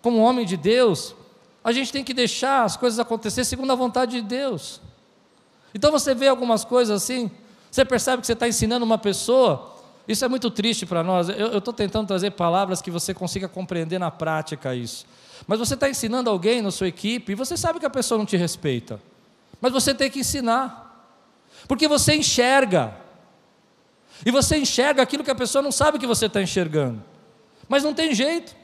como 0.00 0.16
homem 0.16 0.46
de 0.46 0.56
Deus, 0.56 1.14
a 1.64 1.72
gente 1.72 1.92
tem 1.92 2.02
que 2.02 2.12
deixar 2.12 2.64
as 2.64 2.76
coisas 2.76 2.98
acontecer 2.98 3.44
segundo 3.44 3.72
a 3.72 3.76
vontade 3.76 4.20
de 4.20 4.22
Deus. 4.22 4.80
Então 5.74 5.90
você 5.90 6.14
vê 6.14 6.28
algumas 6.28 6.64
coisas 6.64 7.02
assim, 7.02 7.30
você 7.70 7.84
percebe 7.84 8.20
que 8.20 8.26
você 8.26 8.32
está 8.32 8.48
ensinando 8.48 8.84
uma 8.84 8.98
pessoa, 8.98 9.72
isso 10.06 10.24
é 10.24 10.28
muito 10.28 10.50
triste 10.50 10.84
para 10.84 11.02
nós. 11.02 11.28
Eu 11.28 11.58
estou 11.58 11.72
tentando 11.72 12.08
trazer 12.08 12.32
palavras 12.32 12.82
que 12.82 12.90
você 12.90 13.14
consiga 13.14 13.48
compreender 13.48 13.98
na 13.98 14.10
prática 14.10 14.74
isso. 14.74 15.06
Mas 15.46 15.58
você 15.58 15.74
está 15.74 15.88
ensinando 15.88 16.28
alguém 16.28 16.60
na 16.60 16.70
sua 16.70 16.88
equipe 16.88 17.32
e 17.32 17.34
você 17.34 17.56
sabe 17.56 17.78
que 17.78 17.86
a 17.86 17.90
pessoa 17.90 18.18
não 18.18 18.26
te 18.26 18.36
respeita. 18.36 19.00
Mas 19.60 19.72
você 19.72 19.94
tem 19.94 20.10
que 20.10 20.20
ensinar. 20.20 20.82
Porque 21.68 21.86
você 21.86 22.14
enxerga. 22.14 22.96
E 24.24 24.30
você 24.30 24.56
enxerga 24.56 25.02
aquilo 25.02 25.22
que 25.22 25.30
a 25.30 25.34
pessoa 25.34 25.62
não 25.62 25.72
sabe 25.72 25.98
que 25.98 26.06
você 26.06 26.26
está 26.26 26.42
enxergando. 26.42 27.02
Mas 27.68 27.84
não 27.84 27.94
tem 27.94 28.14
jeito. 28.14 28.54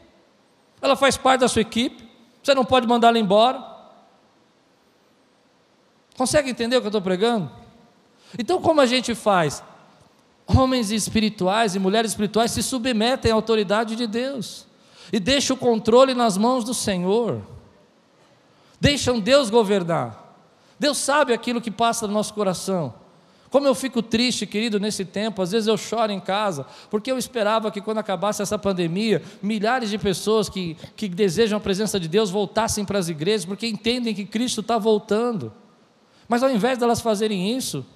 Ela 0.81 0.97
faz 0.97 1.17
parte 1.17 1.41
da 1.41 1.49
sua 1.49 1.63
equipe. 1.63 2.08
Você 2.49 2.55
não 2.55 2.65
pode 2.65 2.87
mandar 2.87 3.09
ela 3.09 3.19
embora. 3.19 3.63
Consegue 6.17 6.49
entender 6.49 6.79
o 6.79 6.81
que 6.81 6.87
eu 6.87 6.89
estou 6.89 7.03
pregando? 7.03 7.51
Então, 8.39 8.59
como 8.59 8.81
a 8.81 8.87
gente 8.87 9.15
faz? 9.15 9.63
Homens 10.47 10.91
espirituais 10.91 11.75
e 11.75 11.79
mulheres 11.79 12.13
espirituais 12.13 12.51
se 12.51 12.63
submetem 12.63 13.31
à 13.31 13.35
autoridade 13.35 13.95
de 13.95 14.07
Deus 14.07 14.67
e 15.13 15.21
deixam 15.21 15.57
o 15.57 15.59
controle 15.59 16.15
nas 16.15 16.39
mãos 16.39 16.65
do 16.65 16.73
Senhor. 16.73 17.43
Deixam 18.81 19.21
Deus 19.21 19.51
governar. 19.51 20.35
Deus 20.81 20.97
sabe 20.97 21.35
aquilo 21.35 21.61
que 21.61 21.71
passa 21.71 22.07
no 22.07 22.15
nosso 22.15 22.33
coração. 22.33 22.95
Como 23.51 23.67
eu 23.67 23.75
fico 23.75 24.03
triste, 24.03 24.47
querido, 24.47 24.79
nesse 24.79 25.05
tempo, 25.05 25.41
às 25.41 25.53
vezes 25.53 25.67
eu 25.67 25.77
choro 25.77 26.13
em 26.13 26.21
casa, 26.21 26.67
porque 26.91 27.11
eu 27.11 27.17
esperava 27.17 27.71
que 27.71 27.81
quando 27.81 27.99
acabasse 27.99 28.43
essa 28.43 28.59
pandemia, 28.59 29.23
milhares 29.43 29.89
de 29.89 29.97
pessoas 29.97 30.49
que, 30.49 30.77
que 30.95 31.09
desejam 31.09 31.57
a 31.57 31.61
presença 31.61 31.99
de 31.99 32.09
Deus 32.09 32.31
voltassem 32.31 32.85
para 32.85 32.99
as 32.99 33.09
igrejas, 33.09 33.47
porque 33.47 33.67
entendem 33.67 34.15
que 34.15 34.27
Cristo 34.27 34.61
está 34.61 34.77
voltando. 34.77 35.53
Mas 36.29 36.43
ao 36.43 36.51
invés 36.51 36.77
delas 36.77 37.01
fazerem 37.01 37.57
isso, 37.57 37.87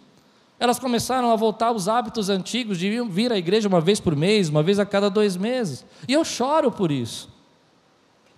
elas 0.59 0.79
começaram 0.79 1.31
a 1.31 1.37
voltar 1.37 1.67
aos 1.67 1.87
hábitos 1.87 2.31
antigos 2.31 2.79
de 2.79 2.89
vir 3.03 3.31
à 3.31 3.37
igreja 3.37 3.69
uma 3.69 3.81
vez 3.81 4.01
por 4.01 4.17
mês, 4.17 4.49
uma 4.49 4.63
vez 4.63 4.79
a 4.79 4.87
cada 4.87 5.11
dois 5.11 5.37
meses. 5.37 5.85
E 6.09 6.15
eu 6.15 6.25
choro 6.25 6.71
por 6.71 6.91
isso. 6.91 7.29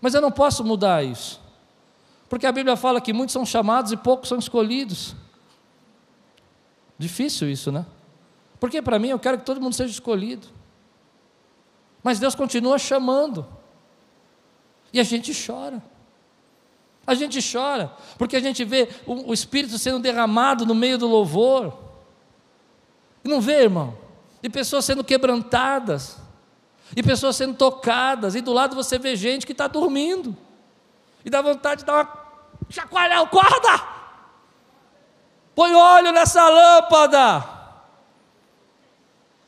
Mas 0.01 0.15
eu 0.15 0.21
não 0.21 0.33
posso 0.33 0.65
mudar 0.65 1.05
isso. 1.05 1.41
Porque 2.29 2.47
a 2.47 2.53
Bíblia 2.53 2.77
fala 2.77 3.01
que 3.01 3.13
muitos 3.13 3.33
são 3.33 3.47
chamados 3.47 3.93
e 3.93 3.97
poucos 3.97 4.29
são 4.29 4.39
escolhidos. 4.39 5.15
Difícil 6.99 7.51
isso, 7.51 7.73
né? 7.73 7.85
Porque 8.61 8.81
para 8.81 8.99
mim 8.99 9.09
eu 9.09 9.19
quero 9.19 9.39
que 9.39 9.45
todo 9.45 9.61
mundo 9.61 9.75
seja 9.75 9.93
escolhido. 9.93 10.49
Mas 12.03 12.19
Deus 12.19 12.35
continua 12.35 12.79
chamando. 12.79 13.47
E 14.93 15.01
a 15.01 15.03
gente 15.03 15.33
chora. 15.35 15.83
A 17.07 17.15
gente 17.15 17.39
chora, 17.53 17.93
porque 18.17 18.37
a 18.37 18.41
gente 18.41 18.65
vê 18.65 18.89
o, 19.05 19.31
o 19.31 19.35
Espírito 19.35 19.79
sendo 19.79 19.99
derramado 19.99 20.65
no 20.65 20.75
meio 20.75 20.97
do 20.97 21.07
louvor. 21.07 21.79
E 23.23 23.29
não 23.29 23.41
vê, 23.41 23.63
irmão? 23.65 23.97
E 24.43 24.49
pessoas 24.49 24.87
sendo 24.87 25.05
quebrantadas, 25.05 26.17
e 26.97 27.03
pessoas 27.03 27.37
sendo 27.37 27.55
tocadas, 27.55 28.35
e 28.35 28.41
do 28.41 28.53
lado 28.53 28.75
você 28.75 28.99
vê 28.99 29.17
gente 29.17 29.45
que 29.45 29.53
está 29.53 29.67
dormindo, 29.67 30.35
e 31.25 31.29
dá 31.29 31.43
vontade 31.43 31.81
de 31.81 31.87
dar 31.87 31.95
uma 31.95 32.25
chacoalhar, 32.71 33.21
acorda! 33.21 33.94
Põe 35.55 35.75
óleo 35.75 36.13
nessa 36.13 36.49
lâmpada. 36.49 37.45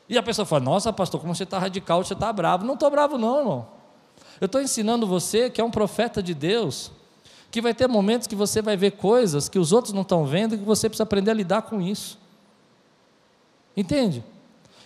E 0.09 0.17
a 0.17 0.23
pessoa 0.23 0.45
fala: 0.45 0.63
Nossa, 0.63 0.93
pastor, 0.93 1.19
como 1.19 1.35
você 1.35 1.43
está 1.43 1.59
radical, 1.59 2.03
você 2.03 2.13
está 2.13 2.31
bravo. 2.31 2.65
Não 2.65 2.75
estou 2.75 2.89
bravo, 2.89 3.17
não, 3.17 3.39
irmão. 3.39 3.67
Eu 4.39 4.45
estou 4.45 4.61
ensinando 4.61 5.05
você 5.05 5.49
que 5.49 5.59
é 5.59 5.63
um 5.63 5.71
profeta 5.71 6.21
de 6.21 6.33
Deus, 6.33 6.91
que 7.49 7.61
vai 7.61 7.73
ter 7.73 7.87
momentos 7.87 8.27
que 8.27 8.35
você 8.35 8.61
vai 8.61 8.77
ver 8.77 8.91
coisas 8.91 9.49
que 9.49 9.59
os 9.59 9.71
outros 9.71 9.93
não 9.93 10.03
estão 10.03 10.25
vendo 10.25 10.55
e 10.55 10.57
que 10.57 10.63
você 10.63 10.87
precisa 10.87 11.03
aprender 11.03 11.31
a 11.31 11.33
lidar 11.33 11.63
com 11.63 11.81
isso. 11.81 12.17
Entende? 13.75 14.23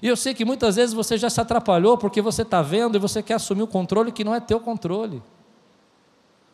E 0.01 0.07
eu 0.07 0.17
sei 0.17 0.33
que 0.33 0.43
muitas 0.43 0.77
vezes 0.77 0.93
você 0.93 1.17
já 1.17 1.29
se 1.29 1.39
atrapalhou 1.39 1.97
porque 1.97 2.21
você 2.21 2.41
está 2.41 2.61
vendo 2.61 2.95
e 2.95 2.99
você 2.99 3.21
quer 3.21 3.35
assumir 3.35 3.61
o 3.61 3.67
controle 3.67 4.11
que 4.11 4.23
não 4.23 4.33
é 4.33 4.39
teu 4.39 4.59
controle. 4.59 5.21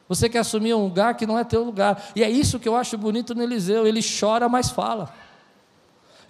Você 0.07 0.29
quer 0.29 0.39
assumir 0.39 0.73
um 0.73 0.83
lugar 0.83 1.15
que 1.15 1.25
não 1.25 1.37
é 1.37 1.43
teu 1.43 1.63
lugar. 1.63 2.11
E 2.15 2.23
é 2.23 2.29
isso 2.29 2.59
que 2.59 2.67
eu 2.67 2.75
acho 2.75 2.97
bonito 2.97 3.35
no 3.35 3.43
Eliseu. 3.43 3.85
Ele 3.85 4.01
chora, 4.01 4.47
mas 4.47 4.69
fala. 4.69 5.13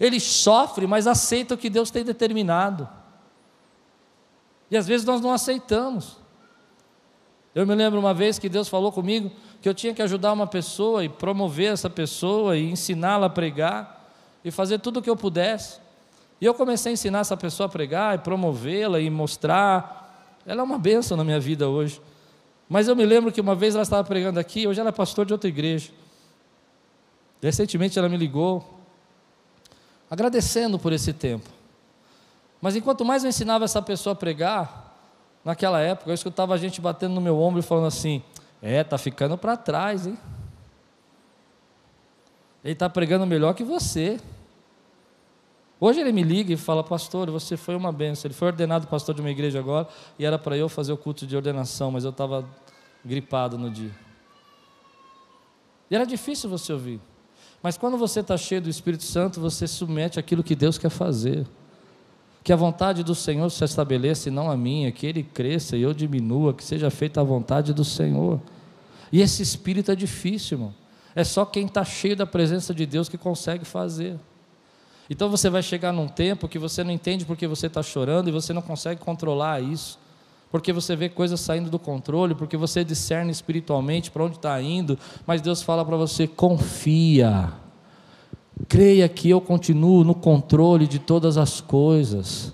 Ele 0.00 0.18
sofre, 0.18 0.86
mas 0.86 1.06
aceita 1.06 1.54
o 1.54 1.58
que 1.58 1.70
Deus 1.70 1.90
tem 1.90 2.04
determinado. 2.04 2.88
E 4.70 4.76
às 4.76 4.86
vezes 4.86 5.06
nós 5.06 5.20
não 5.20 5.32
aceitamos. 5.32 6.18
Eu 7.54 7.66
me 7.66 7.74
lembro 7.74 7.98
uma 7.98 8.14
vez 8.14 8.38
que 8.38 8.48
Deus 8.48 8.68
falou 8.68 8.92
comigo 8.92 9.30
que 9.60 9.68
eu 9.68 9.74
tinha 9.74 9.92
que 9.92 10.02
ajudar 10.02 10.32
uma 10.32 10.46
pessoa 10.46 11.04
e 11.04 11.08
promover 11.08 11.72
essa 11.72 11.90
pessoa 11.90 12.56
e 12.56 12.70
ensiná-la 12.70 13.26
a 13.26 13.30
pregar 13.30 14.12
e 14.44 14.50
fazer 14.50 14.78
tudo 14.78 15.00
o 15.00 15.02
que 15.02 15.10
eu 15.10 15.16
pudesse. 15.16 15.80
E 16.40 16.44
eu 16.44 16.54
comecei 16.54 16.90
a 16.90 16.92
ensinar 16.92 17.20
essa 17.20 17.36
pessoa 17.36 17.66
a 17.66 17.68
pregar 17.68 18.14
e 18.14 18.18
promovê-la 18.18 19.00
e 19.00 19.10
mostrar. 19.10 20.38
Ela 20.46 20.60
é 20.60 20.64
uma 20.64 20.78
bênção 20.78 21.16
na 21.16 21.24
minha 21.24 21.40
vida 21.40 21.68
hoje. 21.68 22.00
Mas 22.68 22.86
eu 22.86 22.94
me 22.94 23.06
lembro 23.06 23.32
que 23.32 23.40
uma 23.40 23.54
vez 23.54 23.74
ela 23.74 23.82
estava 23.82 24.04
pregando 24.04 24.38
aqui, 24.38 24.66
hoje 24.66 24.78
ela 24.78 24.90
é 24.90 24.92
pastor 24.92 25.24
de 25.24 25.32
outra 25.32 25.48
igreja. 25.48 25.90
Recentemente 27.40 27.98
ela 27.98 28.08
me 28.08 28.16
ligou, 28.16 28.78
agradecendo 30.10 30.78
por 30.78 30.92
esse 30.92 31.12
tempo. 31.12 31.48
Mas 32.60 32.76
enquanto 32.76 33.04
mais 33.04 33.22
eu 33.22 33.30
ensinava 33.30 33.64
essa 33.64 33.80
pessoa 33.80 34.12
a 34.12 34.16
pregar, 34.16 34.96
naquela 35.44 35.80
época 35.80 36.10
eu 36.10 36.14
escutava 36.14 36.54
a 36.54 36.58
gente 36.58 36.80
batendo 36.80 37.14
no 37.14 37.20
meu 37.20 37.38
ombro 37.38 37.60
e 37.60 37.62
falando 37.62 37.86
assim: 37.86 38.22
É, 38.60 38.82
tá 38.82 38.98
ficando 38.98 39.38
para 39.38 39.56
trás, 39.56 40.06
hein? 40.06 40.18
Ele 42.64 42.72
está 42.72 42.90
pregando 42.90 43.24
melhor 43.24 43.54
que 43.54 43.62
você. 43.62 44.20
Hoje 45.80 46.00
ele 46.00 46.10
me 46.10 46.22
liga 46.22 46.52
e 46.52 46.56
fala, 46.56 46.82
pastor, 46.82 47.30
você 47.30 47.56
foi 47.56 47.76
uma 47.76 47.92
benção. 47.92 48.28
Ele 48.28 48.34
foi 48.34 48.48
ordenado 48.48 48.88
pastor 48.88 49.14
de 49.14 49.20
uma 49.20 49.30
igreja 49.30 49.60
agora 49.60 49.86
e 50.18 50.24
era 50.24 50.38
para 50.38 50.56
eu 50.56 50.68
fazer 50.68 50.92
o 50.92 50.96
culto 50.96 51.26
de 51.26 51.36
ordenação, 51.36 51.90
mas 51.92 52.04
eu 52.04 52.10
estava 52.10 52.44
gripado 53.04 53.56
no 53.56 53.70
dia. 53.70 53.92
E 55.90 55.94
era 55.94 56.04
difícil 56.04 56.50
você 56.50 56.72
ouvir. 56.72 57.00
Mas 57.62 57.76
quando 57.76 57.96
você 57.96 58.20
está 58.20 58.36
cheio 58.36 58.60
do 58.60 58.68
Espírito 58.68 59.04
Santo, 59.04 59.40
você 59.40 59.66
submete 59.66 60.18
aquilo 60.18 60.42
que 60.42 60.54
Deus 60.54 60.78
quer 60.78 60.90
fazer. 60.90 61.46
Que 62.42 62.52
a 62.52 62.56
vontade 62.56 63.02
do 63.02 63.14
Senhor 63.14 63.48
se 63.50 63.64
estabeleça 63.64 64.28
e 64.28 64.32
não 64.32 64.50
a 64.50 64.56
minha, 64.56 64.90
que 64.92 65.06
Ele 65.06 65.22
cresça 65.22 65.76
e 65.76 65.82
eu 65.82 65.94
diminua, 65.94 66.54
que 66.54 66.64
seja 66.64 66.90
feita 66.90 67.20
a 67.20 67.24
vontade 67.24 67.72
do 67.72 67.84
Senhor. 67.84 68.40
E 69.12 69.20
esse 69.20 69.42
espírito 69.42 69.90
é 69.90 69.96
difícil, 69.96 70.56
irmão. 70.56 70.74
É 71.14 71.24
só 71.24 71.44
quem 71.44 71.66
está 71.66 71.84
cheio 71.84 72.16
da 72.16 72.26
presença 72.26 72.74
de 72.74 72.84
Deus 72.84 73.08
que 73.08 73.18
consegue 73.18 73.64
fazer. 73.64 74.18
Então 75.10 75.30
você 75.30 75.48
vai 75.48 75.62
chegar 75.62 75.92
num 75.92 76.06
tempo 76.06 76.46
que 76.46 76.58
você 76.58 76.84
não 76.84 76.90
entende 76.90 77.24
porque 77.24 77.46
você 77.46 77.66
está 77.66 77.82
chorando 77.82 78.28
e 78.28 78.32
você 78.32 78.52
não 78.52 78.60
consegue 78.60 79.00
controlar 79.00 79.62
isso, 79.62 79.98
porque 80.50 80.72
você 80.72 80.94
vê 80.94 81.08
coisas 81.08 81.40
saindo 81.40 81.70
do 81.70 81.78
controle, 81.78 82.34
porque 82.34 82.56
você 82.56 82.84
discerne 82.84 83.30
espiritualmente 83.30 84.10
para 84.10 84.24
onde 84.24 84.36
está 84.36 84.60
indo, 84.60 84.98
mas 85.26 85.40
Deus 85.40 85.62
fala 85.62 85.84
para 85.84 85.96
você: 85.96 86.26
confia, 86.26 87.52
creia 88.68 89.08
que 89.08 89.30
eu 89.30 89.40
continuo 89.40 90.04
no 90.04 90.14
controle 90.14 90.86
de 90.86 90.98
todas 90.98 91.38
as 91.38 91.60
coisas. 91.60 92.52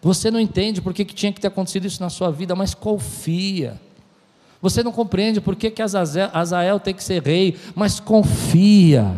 Você 0.00 0.30
não 0.30 0.40
entende 0.40 0.80
por 0.80 0.92
que, 0.92 1.04
tinha 1.04 1.32
que 1.32 1.40
ter 1.40 1.46
acontecido 1.46 1.86
isso 1.86 2.02
na 2.02 2.10
sua 2.10 2.30
vida, 2.30 2.56
mas 2.56 2.74
confia. 2.74 3.80
Você 4.60 4.82
não 4.82 4.92
compreende 4.92 5.40
por 5.40 5.54
que, 5.54 5.70
que 5.70 5.82
Azazel, 5.82 6.30
Azael 6.32 6.80
tem 6.80 6.94
que 6.94 7.04
ser 7.04 7.22
rei, 7.22 7.56
mas 7.74 8.00
confia 8.00 9.14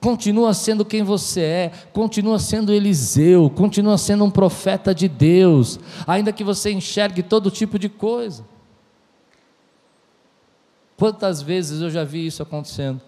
continua 0.00 0.54
sendo 0.54 0.84
quem 0.84 1.02
você 1.02 1.40
é, 1.40 1.72
continua 1.92 2.38
sendo 2.38 2.72
Eliseu, 2.72 3.50
continua 3.50 3.98
sendo 3.98 4.24
um 4.24 4.30
profeta 4.30 4.94
de 4.94 5.06
Deus, 5.06 5.78
ainda 6.06 6.32
que 6.32 6.42
você 6.42 6.72
enxergue 6.72 7.22
todo 7.22 7.50
tipo 7.50 7.78
de 7.78 7.88
coisa. 7.88 8.44
Quantas 10.96 11.40
vezes 11.42 11.80
eu 11.80 11.90
já 11.90 12.02
vi 12.04 12.26
isso 12.26 12.42
acontecendo? 12.42 13.00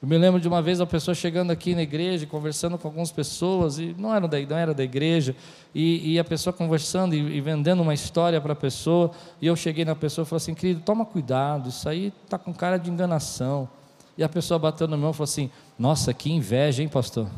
Eu 0.00 0.08
me 0.08 0.18
lembro 0.18 0.40
de 0.40 0.46
uma 0.46 0.60
vez 0.60 0.80
a 0.80 0.86
pessoa 0.86 1.14
chegando 1.14 1.50
aqui 1.50 1.74
na 1.74 1.82
igreja, 1.82 2.26
conversando 2.26 2.76
com 2.76 2.86
algumas 2.86 3.10
pessoas, 3.10 3.78
e 3.78 3.94
não 3.98 4.14
era 4.14 4.28
da, 4.28 4.38
não 4.40 4.56
era 4.56 4.74
da 4.74 4.84
igreja, 4.84 5.34
e, 5.74 6.12
e 6.12 6.18
a 6.18 6.24
pessoa 6.24 6.52
conversando 6.52 7.14
e, 7.14 7.18
e 7.18 7.40
vendendo 7.40 7.82
uma 7.82 7.94
história 7.94 8.40
para 8.40 8.52
a 8.52 8.56
pessoa, 8.56 9.10
e 9.40 9.46
eu 9.46 9.56
cheguei 9.56 9.84
na 9.84 9.96
pessoa 9.96 10.24
e 10.24 10.28
falei 10.28 10.36
assim, 10.36 10.54
querido, 10.54 10.80
toma 10.82 11.04
cuidado, 11.04 11.70
isso 11.70 11.88
aí 11.88 12.12
está 12.24 12.38
com 12.38 12.52
cara 12.52 12.76
de 12.76 12.90
enganação. 12.90 13.68
E 14.16 14.24
a 14.24 14.28
pessoa 14.28 14.58
bateu 14.58 14.88
no 14.88 14.96
meu 14.96 15.10
e 15.10 15.12
falou 15.12 15.24
assim: 15.24 15.50
Nossa, 15.78 16.14
que 16.14 16.30
inveja, 16.30 16.82
hein, 16.82 16.88
pastor? 16.88 17.28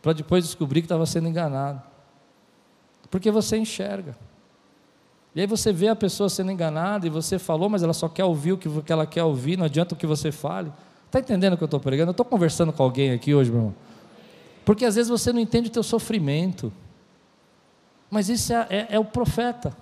Para 0.00 0.12
depois 0.12 0.44
descobrir 0.44 0.80
que 0.80 0.86
estava 0.86 1.06
sendo 1.06 1.28
enganado. 1.28 1.80
Porque 3.08 3.30
você 3.30 3.56
enxerga. 3.56 4.16
E 5.34 5.40
aí 5.40 5.46
você 5.46 5.72
vê 5.72 5.88
a 5.88 5.96
pessoa 5.96 6.28
sendo 6.28 6.50
enganada 6.50 7.06
e 7.06 7.10
você 7.10 7.38
falou, 7.38 7.68
mas 7.68 7.82
ela 7.82 7.94
só 7.94 8.08
quer 8.08 8.24
ouvir 8.24 8.52
o 8.52 8.58
que 8.58 8.92
ela 8.92 9.06
quer 9.06 9.22
ouvir, 9.22 9.56
não 9.56 9.64
adianta 9.64 9.94
o 9.94 9.96
que 9.96 10.06
você 10.06 10.30
fale. 10.32 10.72
Está 11.06 11.20
entendendo 11.20 11.54
o 11.54 11.56
que 11.56 11.62
eu 11.62 11.66
estou 11.66 11.80
pregando? 11.80 12.10
Eu 12.10 12.12
estou 12.12 12.26
conversando 12.26 12.72
com 12.72 12.82
alguém 12.82 13.12
aqui 13.12 13.34
hoje, 13.34 13.50
meu 13.50 13.60
irmão. 13.60 13.74
Porque 14.64 14.84
às 14.84 14.96
vezes 14.96 15.08
você 15.08 15.32
não 15.32 15.40
entende 15.40 15.68
o 15.68 15.72
teu 15.72 15.82
sofrimento. 15.82 16.72
Mas 18.10 18.28
isso 18.28 18.52
é, 18.52 18.66
é, 18.68 18.86
é 18.90 18.98
o 18.98 19.04
profeta 19.04 19.74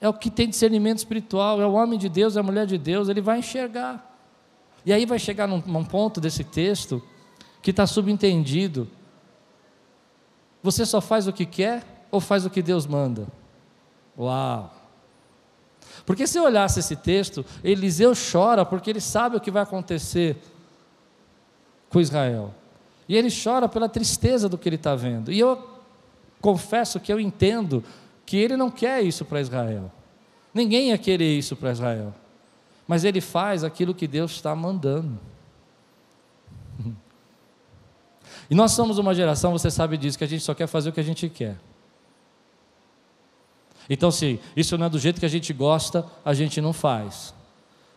é 0.00 0.08
o 0.08 0.12
que 0.12 0.30
tem 0.30 0.48
discernimento 0.48 0.98
espiritual, 0.98 1.60
é 1.60 1.66
o 1.66 1.72
homem 1.72 1.98
de 1.98 2.08
Deus, 2.08 2.36
é 2.36 2.40
a 2.40 2.42
mulher 2.42 2.66
de 2.66 2.78
Deus, 2.78 3.08
ele 3.08 3.20
vai 3.20 3.38
enxergar. 3.38 4.14
E 4.84 4.92
aí 4.92 5.06
vai 5.06 5.18
chegar 5.18 5.46
num, 5.46 5.62
num 5.64 5.84
ponto 5.84 6.20
desse 6.20 6.44
texto 6.44 7.02
que 7.62 7.70
está 7.70 7.86
subentendido. 7.86 8.88
Você 10.62 10.84
só 10.84 11.00
faz 11.00 11.26
o 11.26 11.32
que 11.32 11.46
quer 11.46 12.06
ou 12.10 12.20
faz 12.20 12.44
o 12.44 12.50
que 12.50 12.62
Deus 12.62 12.86
manda? 12.86 13.26
Uau! 14.18 14.72
Porque 16.04 16.26
se 16.26 16.38
eu 16.38 16.44
olhasse 16.44 16.80
esse 16.80 16.96
texto, 16.96 17.44
Eliseu 17.62 18.12
chora 18.14 18.64
porque 18.64 18.90
ele 18.90 19.00
sabe 19.00 19.36
o 19.36 19.40
que 19.40 19.50
vai 19.50 19.62
acontecer 19.62 20.36
com 21.88 22.00
Israel. 22.00 22.54
E 23.08 23.16
ele 23.16 23.28
chora 23.30 23.68
pela 23.68 23.88
tristeza 23.88 24.48
do 24.48 24.58
que 24.58 24.68
ele 24.68 24.76
está 24.76 24.94
vendo. 24.94 25.32
E 25.32 25.38
eu 25.38 25.70
confesso 26.40 27.00
que 27.00 27.12
eu 27.12 27.20
entendo 27.20 27.82
que 28.26 28.36
ele 28.36 28.56
não 28.56 28.70
quer 28.70 29.02
isso 29.02 29.24
para 29.24 29.40
Israel. 29.40 29.90
Ninguém 30.52 30.88
ia 30.88 30.98
querer 30.98 31.36
isso 31.36 31.56
para 31.56 31.72
Israel. 31.72 32.14
Mas 32.86 33.04
ele 33.04 33.20
faz 33.20 33.64
aquilo 33.64 33.94
que 33.94 34.06
Deus 34.06 34.32
está 34.32 34.54
mandando. 34.54 35.18
E 38.50 38.54
nós 38.54 38.72
somos 38.72 38.98
uma 38.98 39.14
geração, 39.14 39.52
você 39.52 39.70
sabe 39.70 39.96
disso, 39.96 40.18
que 40.18 40.24
a 40.24 40.26
gente 40.26 40.44
só 40.44 40.52
quer 40.52 40.66
fazer 40.66 40.90
o 40.90 40.92
que 40.92 41.00
a 41.00 41.04
gente 41.04 41.30
quer. 41.30 41.56
Então, 43.88 44.10
se 44.10 44.38
isso 44.54 44.76
não 44.76 44.86
é 44.86 44.90
do 44.90 44.98
jeito 44.98 45.18
que 45.18 45.24
a 45.24 45.30
gente 45.30 45.52
gosta, 45.52 46.04
a 46.22 46.34
gente 46.34 46.60
não 46.60 46.72
faz. 46.72 47.34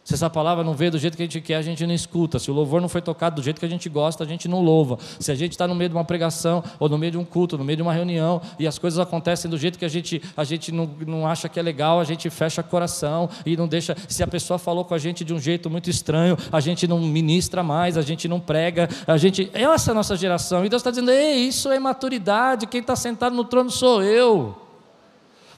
Se 0.07 0.13
essa 0.13 0.29
palavra 0.29 0.63
não 0.63 0.73
veio 0.73 0.89
do 0.89 0.97
jeito 0.97 1.17
que 1.17 1.23
a 1.23 1.25
gente 1.25 1.41
quer, 1.41 1.55
a 1.55 1.61
gente 1.61 1.85
não 1.85 1.93
escuta. 1.93 2.39
Se 2.39 2.49
o 2.49 2.53
louvor 2.53 2.79
não 2.79 2.87
foi 2.87 3.01
tocado 3.01 3.35
do 3.35 3.43
jeito 3.43 3.59
que 3.59 3.65
a 3.65 3.69
gente 3.69 3.89
gosta, 3.89 4.23
a 4.23 4.25
gente 4.25 4.47
não 4.47 4.61
louva. 4.61 4.97
Se 5.19 5.33
a 5.33 5.35
gente 5.35 5.51
está 5.51 5.67
no 5.67 5.75
meio 5.75 5.89
de 5.89 5.95
uma 5.97 6.05
pregação, 6.05 6.63
ou 6.79 6.87
no 6.87 6.97
meio 6.97 7.11
de 7.11 7.17
um 7.17 7.25
culto, 7.25 7.57
no 7.57 7.65
meio 7.65 7.75
de 7.75 7.81
uma 7.81 7.91
reunião, 7.91 8.41
e 8.57 8.65
as 8.65 8.79
coisas 8.79 8.99
acontecem 8.99 9.51
do 9.51 9.57
jeito 9.57 9.77
que 9.77 9.83
a 9.83 9.89
gente, 9.89 10.21
a 10.37 10.45
gente 10.45 10.71
não, 10.71 10.89
não 11.05 11.27
acha 11.27 11.49
que 11.49 11.60
é 11.60 11.62
legal, 11.62 11.99
a 11.99 12.05
gente 12.05 12.29
fecha 12.29 12.63
coração 12.63 13.29
e 13.45 13.58
não 13.58 13.67
deixa. 13.67 13.97
Se 14.08 14.23
a 14.23 14.27
pessoa 14.27 14.58
falou 14.58 14.85
com 14.85 14.93
a 14.93 14.97
gente 14.97 15.25
de 15.25 15.33
um 15.33 15.39
jeito 15.41 15.69
muito 15.69 15.89
estranho, 15.89 16.37
a 16.53 16.62
gente 16.62 16.87
não 16.87 17.01
ministra 17.01 17.62
mais, 17.62 17.97
a 17.97 18.01
gente 18.01 18.29
não 18.29 18.39
prega, 18.39 18.87
a 19.05 19.17
gente. 19.17 19.51
Essa 19.53 19.89
é 19.89 19.91
a 19.91 19.95
nossa 19.95 20.15
geração. 20.15 20.63
E 20.63 20.69
Deus 20.69 20.79
está 20.79 20.89
dizendo: 20.89 21.12
Ei, 21.12 21.35
isso 21.49 21.69
é 21.69 21.79
maturidade. 21.79 22.65
Quem 22.65 22.79
está 22.79 22.95
sentado 22.95 23.35
no 23.35 23.43
trono 23.43 23.69
sou 23.69 24.01
eu. 24.01 24.55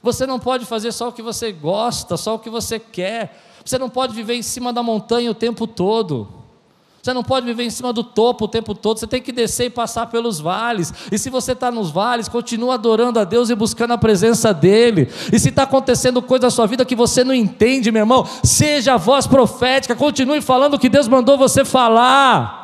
Você 0.02 0.26
não 0.26 0.40
pode 0.40 0.64
fazer 0.64 0.90
só 0.90 1.10
o 1.10 1.12
que 1.12 1.22
você 1.22 1.52
gosta, 1.52 2.16
só 2.16 2.34
o 2.34 2.38
que 2.40 2.50
você 2.50 2.80
quer. 2.80 3.46
Você 3.64 3.78
não 3.78 3.88
pode 3.88 4.14
viver 4.14 4.34
em 4.34 4.42
cima 4.42 4.72
da 4.72 4.82
montanha 4.82 5.30
o 5.30 5.34
tempo 5.34 5.66
todo. 5.66 6.40
Você 7.02 7.14
não 7.14 7.24
pode 7.24 7.46
viver 7.46 7.64
em 7.64 7.70
cima 7.70 7.94
do 7.94 8.04
topo 8.04 8.44
o 8.44 8.48
tempo 8.48 8.74
todo, 8.74 8.98
você 8.98 9.06
tem 9.06 9.22
que 9.22 9.32
descer 9.32 9.66
e 9.66 9.70
passar 9.70 10.06
pelos 10.06 10.38
vales. 10.38 10.92
E 11.10 11.18
se 11.18 11.30
você 11.30 11.52
está 11.52 11.70
nos 11.70 11.90
vales, 11.90 12.28
continua 12.28 12.74
adorando 12.74 13.18
a 13.18 13.24
Deus 13.24 13.48
e 13.48 13.54
buscando 13.54 13.92
a 13.92 13.98
presença 13.98 14.52
dEle. 14.52 15.08
E 15.32 15.38
se 15.38 15.48
está 15.48 15.62
acontecendo 15.62 16.20
coisa 16.20 16.46
na 16.46 16.50
sua 16.50 16.66
vida 16.66 16.84
que 16.84 16.94
você 16.94 17.24
não 17.24 17.32
entende, 17.32 17.90
meu 17.90 18.02
irmão, 18.02 18.26
seja 18.44 18.94
a 18.94 18.98
voz 18.98 19.26
profética, 19.26 19.96
continue 19.96 20.42
falando 20.42 20.74
o 20.74 20.78
que 20.78 20.90
Deus 20.90 21.08
mandou 21.08 21.38
você 21.38 21.64
falar. 21.64 22.59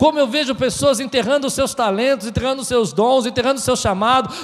Como 0.00 0.18
eu 0.18 0.26
vejo 0.26 0.54
pessoas 0.54 0.98
enterrando 0.98 1.46
os 1.46 1.52
seus 1.52 1.74
talentos, 1.74 2.26
enterrando 2.26 2.62
os 2.62 2.68
seus 2.68 2.90
dons, 2.90 3.26
enterrando 3.26 3.58
o 3.58 3.62
seu 3.62 3.76
chamado, 3.76 4.34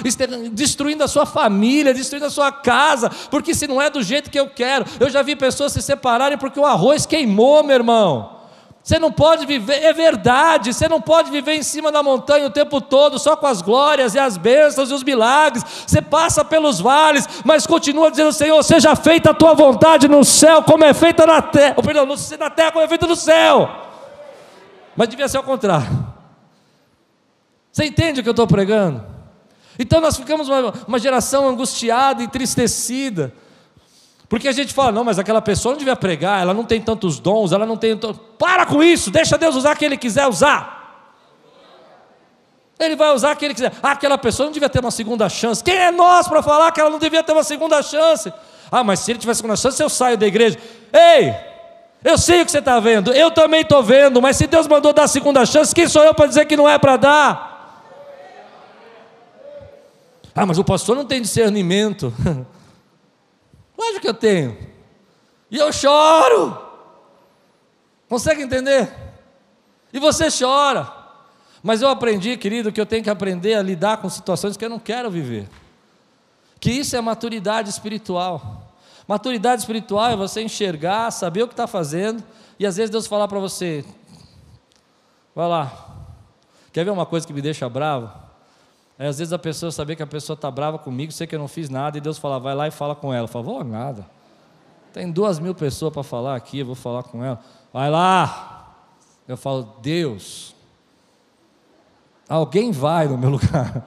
destruindo 0.51 1.03
a 1.03 1.07
sua 1.07 1.25
família, 1.25 1.95
destruindo 1.95 2.27
a 2.27 2.29
sua 2.29 2.51
casa, 2.51 3.09
porque 3.31 3.55
se 3.55 3.65
não 3.65 3.81
é 3.81 3.89
do 3.89 4.03
jeito 4.03 4.29
que 4.29 4.39
eu 4.39 4.47
quero, 4.47 4.85
eu 4.99 5.09
já 5.09 5.23
vi 5.23 5.35
pessoas 5.35 5.71
se 5.71 5.81
separarem 5.81 6.37
porque 6.37 6.59
o 6.59 6.65
arroz 6.65 7.07
queimou, 7.07 7.63
meu 7.63 7.75
irmão. 7.75 8.37
Você 8.83 8.99
não 8.99 9.11
pode 9.11 9.47
viver, 9.47 9.83
é 9.83 9.91
verdade, 9.91 10.71
você 10.71 10.87
não 10.87 11.01
pode 11.01 11.31
viver 11.31 11.55
em 11.55 11.63
cima 11.63 11.91
da 11.91 12.03
montanha 12.03 12.45
o 12.45 12.51
tempo 12.51 12.79
todo, 12.79 13.17
só 13.17 13.35
com 13.35 13.47
as 13.47 13.59
glórias 13.59 14.13
e 14.13 14.19
as 14.19 14.37
bênçãos 14.37 14.91
e 14.91 14.93
os 14.93 15.03
milagres. 15.03 15.65
Você 15.87 16.03
passa 16.03 16.45
pelos 16.45 16.79
vales, 16.79 17.27
mas 17.43 17.65
continua 17.65 18.11
dizendo: 18.11 18.31
Senhor, 18.31 18.61
seja 18.61 18.95
feita 18.95 19.31
a 19.31 19.33
tua 19.33 19.55
vontade 19.55 20.07
no 20.07 20.23
céu, 20.23 20.61
como 20.61 20.85
é 20.85 20.93
feita 20.93 21.25
na 21.25 21.41
terra, 21.41 21.81
perdão, 21.81 22.05
na 22.05 22.49
terra, 22.51 22.71
como 22.71 22.85
é 22.85 22.87
feita 22.87 23.07
no 23.07 23.15
céu 23.15 23.87
mas 24.97 25.07
devia 25.07 25.27
ser 25.29 25.37
ao 25.37 25.43
contrário. 25.43 25.87
Você 27.71 27.85
entende 27.85 28.19
o 28.19 28.23
que 28.23 28.29
eu 28.29 28.31
estou 28.31 28.47
pregando? 28.47 29.05
Então 29.77 30.01
nós 30.01 30.17
ficamos 30.17 30.49
uma, 30.49 30.73
uma 30.87 30.99
geração 30.99 31.47
angustiada, 31.47 32.23
entristecida, 32.23 33.31
porque 34.27 34.47
a 34.47 34.51
gente 34.51 34.73
fala, 34.73 34.91
não, 34.91 35.03
mas 35.03 35.19
aquela 35.19 35.41
pessoa 35.41 35.73
não 35.73 35.77
devia 35.77 35.95
pregar, 35.95 36.41
ela 36.41 36.53
não 36.53 36.65
tem 36.65 36.81
tantos 36.81 37.19
dons, 37.19 37.51
ela 37.51 37.65
não 37.65 37.77
tem. 37.77 37.97
Para 38.39 38.65
com 38.65 38.83
isso, 38.83 39.11
deixa 39.11 39.37
Deus 39.37 39.55
usar 39.55 39.75
quem 39.75 39.85
Ele 39.85 39.97
quiser 39.97 40.27
usar. 40.27 40.75
Ele 42.79 42.95
vai 42.95 43.13
usar 43.13 43.35
quem 43.35 43.47
Ele 43.47 43.53
quiser. 43.53 43.71
Ah, 43.81 43.91
aquela 43.91 44.17
pessoa 44.17 44.47
não 44.47 44.53
devia 44.53 44.67
ter 44.67 44.79
uma 44.79 44.91
segunda 44.91 45.29
chance. 45.29 45.63
Quem 45.63 45.75
é 45.75 45.91
nós 45.91 46.27
para 46.27 46.41
falar 46.41 46.71
que 46.71 46.81
ela 46.81 46.89
não 46.89 46.99
devia 46.99 47.23
ter 47.23 47.31
uma 47.31 47.43
segunda 47.43 47.81
chance? 47.81 48.33
Ah, 48.71 48.83
mas 48.83 48.99
se 48.99 49.11
ele 49.11 49.19
tivesse 49.19 49.37
segunda 49.37 49.55
chance, 49.55 49.81
eu 49.81 49.89
saio 49.89 50.17
da 50.17 50.27
igreja. 50.27 50.59
Ei, 50.91 51.33
eu 52.03 52.17
sei 52.17 52.41
o 52.41 52.45
que 52.45 52.51
você 52.51 52.59
está 52.59 52.79
vendo, 52.79 53.13
eu 53.13 53.31
também 53.31 53.61
estou 53.61 53.83
vendo, 53.83 54.21
mas 54.21 54.37
se 54.37 54.47
Deus 54.47 54.67
mandou 54.67 54.93
dar 54.93 55.03
a 55.03 55.07
segunda 55.07 55.45
chance, 55.45 55.73
quem 55.73 55.87
sou 55.87 56.03
eu 56.03 56.13
para 56.13 56.27
dizer 56.27 56.45
que 56.45 56.55
não 56.55 56.69
é 56.69 56.77
para 56.77 56.97
dar? 56.97 57.57
Ah, 60.33 60.45
mas 60.45 60.59
o 60.59 60.63
pastor 60.63 60.95
não 60.95 61.03
tem 61.03 61.19
discernimento. 61.19 62.13
Lógico 63.75 64.01
que 64.01 64.07
eu 64.07 64.13
tenho. 64.13 64.55
E 65.49 65.57
eu 65.57 65.73
choro. 65.73 66.55
Consegue 68.07 68.43
entender? 68.43 68.93
E 69.91 69.99
você 69.99 70.27
chora. 70.29 70.93
Mas 71.63 71.81
eu 71.81 71.89
aprendi, 71.89 72.37
querido, 72.37 72.71
que 72.71 72.79
eu 72.79 72.85
tenho 72.85 73.03
que 73.03 73.09
aprender 73.09 73.55
a 73.55 73.63
lidar 73.63 73.97
com 73.97 74.09
situações 74.09 74.55
que 74.55 74.63
eu 74.63 74.69
não 74.69 74.79
quero 74.79 75.09
viver. 75.09 75.49
Que 76.59 76.71
isso 76.71 76.95
é 76.95 77.01
maturidade 77.01 77.69
espiritual. 77.69 78.56
Maturidade 79.07 79.61
espiritual 79.61 80.09
é 80.09 80.15
você 80.15 80.41
enxergar, 80.41 81.09
saber 81.11 81.43
o 81.43 81.47
que 81.47 81.53
está 81.53 81.65
fazendo, 81.65 82.23
e 82.59 82.65
às 82.65 82.75
vezes 82.75 82.89
Deus 82.89 83.07
falar 83.07 83.27
para 83.27 83.39
você: 83.39 83.85
vai 85.33 85.47
lá. 85.47 85.85
Quer 86.73 86.83
ver 86.83 86.91
uma 86.91 87.05
coisa 87.05 87.25
que 87.25 87.33
me 87.33 87.41
deixa 87.41 87.67
bravo? 87.69 88.11
É 88.99 89.07
às 89.07 89.19
vezes 89.19 89.31
a 89.31 89.39
pessoa 89.39 89.71
saber 89.71 89.95
que 89.95 90.03
a 90.03 90.07
pessoa 90.07 90.35
está 90.35 90.49
brava 90.49 90.77
comigo, 90.77 91.11
sei 91.11 91.25
que 91.25 91.35
eu 91.35 91.39
não 91.39 91.47
fiz 91.47 91.69
nada, 91.69 91.97
e 91.97 92.01
Deus 92.01 92.17
fala, 92.17 92.39
vai 92.39 92.53
lá 92.53 92.67
e 92.67 92.71
fala 92.71 92.95
com 92.95 93.13
ela. 93.13 93.25
Eu 93.25 93.27
falo, 93.27 93.45
vou 93.45 93.63
nada. 93.63 94.05
Tem 94.91 95.09
duas 95.11 95.39
mil 95.39 95.53
pessoas 95.53 95.93
para 95.93 96.03
falar 96.03 96.35
aqui, 96.35 96.59
eu 96.59 96.65
vou 96.65 96.75
falar 96.75 97.03
com 97.03 97.23
ela. 97.23 97.39
Vai 97.71 97.89
lá. 97.89 98.75
Eu 99.27 99.37
falo, 99.37 99.75
Deus, 99.81 100.55
alguém 102.27 102.71
vai 102.71 103.07
no 103.07 103.17
meu 103.17 103.29
lugar. 103.31 103.85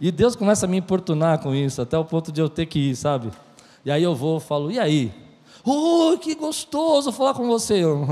E 0.00 0.10
Deus 0.10 0.36
começa 0.36 0.66
a 0.66 0.68
me 0.68 0.76
importunar 0.76 1.38
com 1.40 1.54
isso, 1.54 1.82
até 1.82 1.98
o 1.98 2.04
ponto 2.04 2.30
de 2.30 2.40
eu 2.40 2.48
ter 2.48 2.66
que 2.66 2.78
ir, 2.90 2.96
sabe? 2.96 3.30
E 3.84 3.90
aí 3.90 4.02
eu 4.02 4.14
vou 4.14 4.38
falo, 4.38 4.70
e 4.70 4.78
aí? 4.78 5.12
Oh, 5.64 6.16
que 6.18 6.34
gostoso 6.34 7.12
falar 7.12 7.34
com 7.34 7.46
você. 7.46 7.82
Eu, 7.82 8.06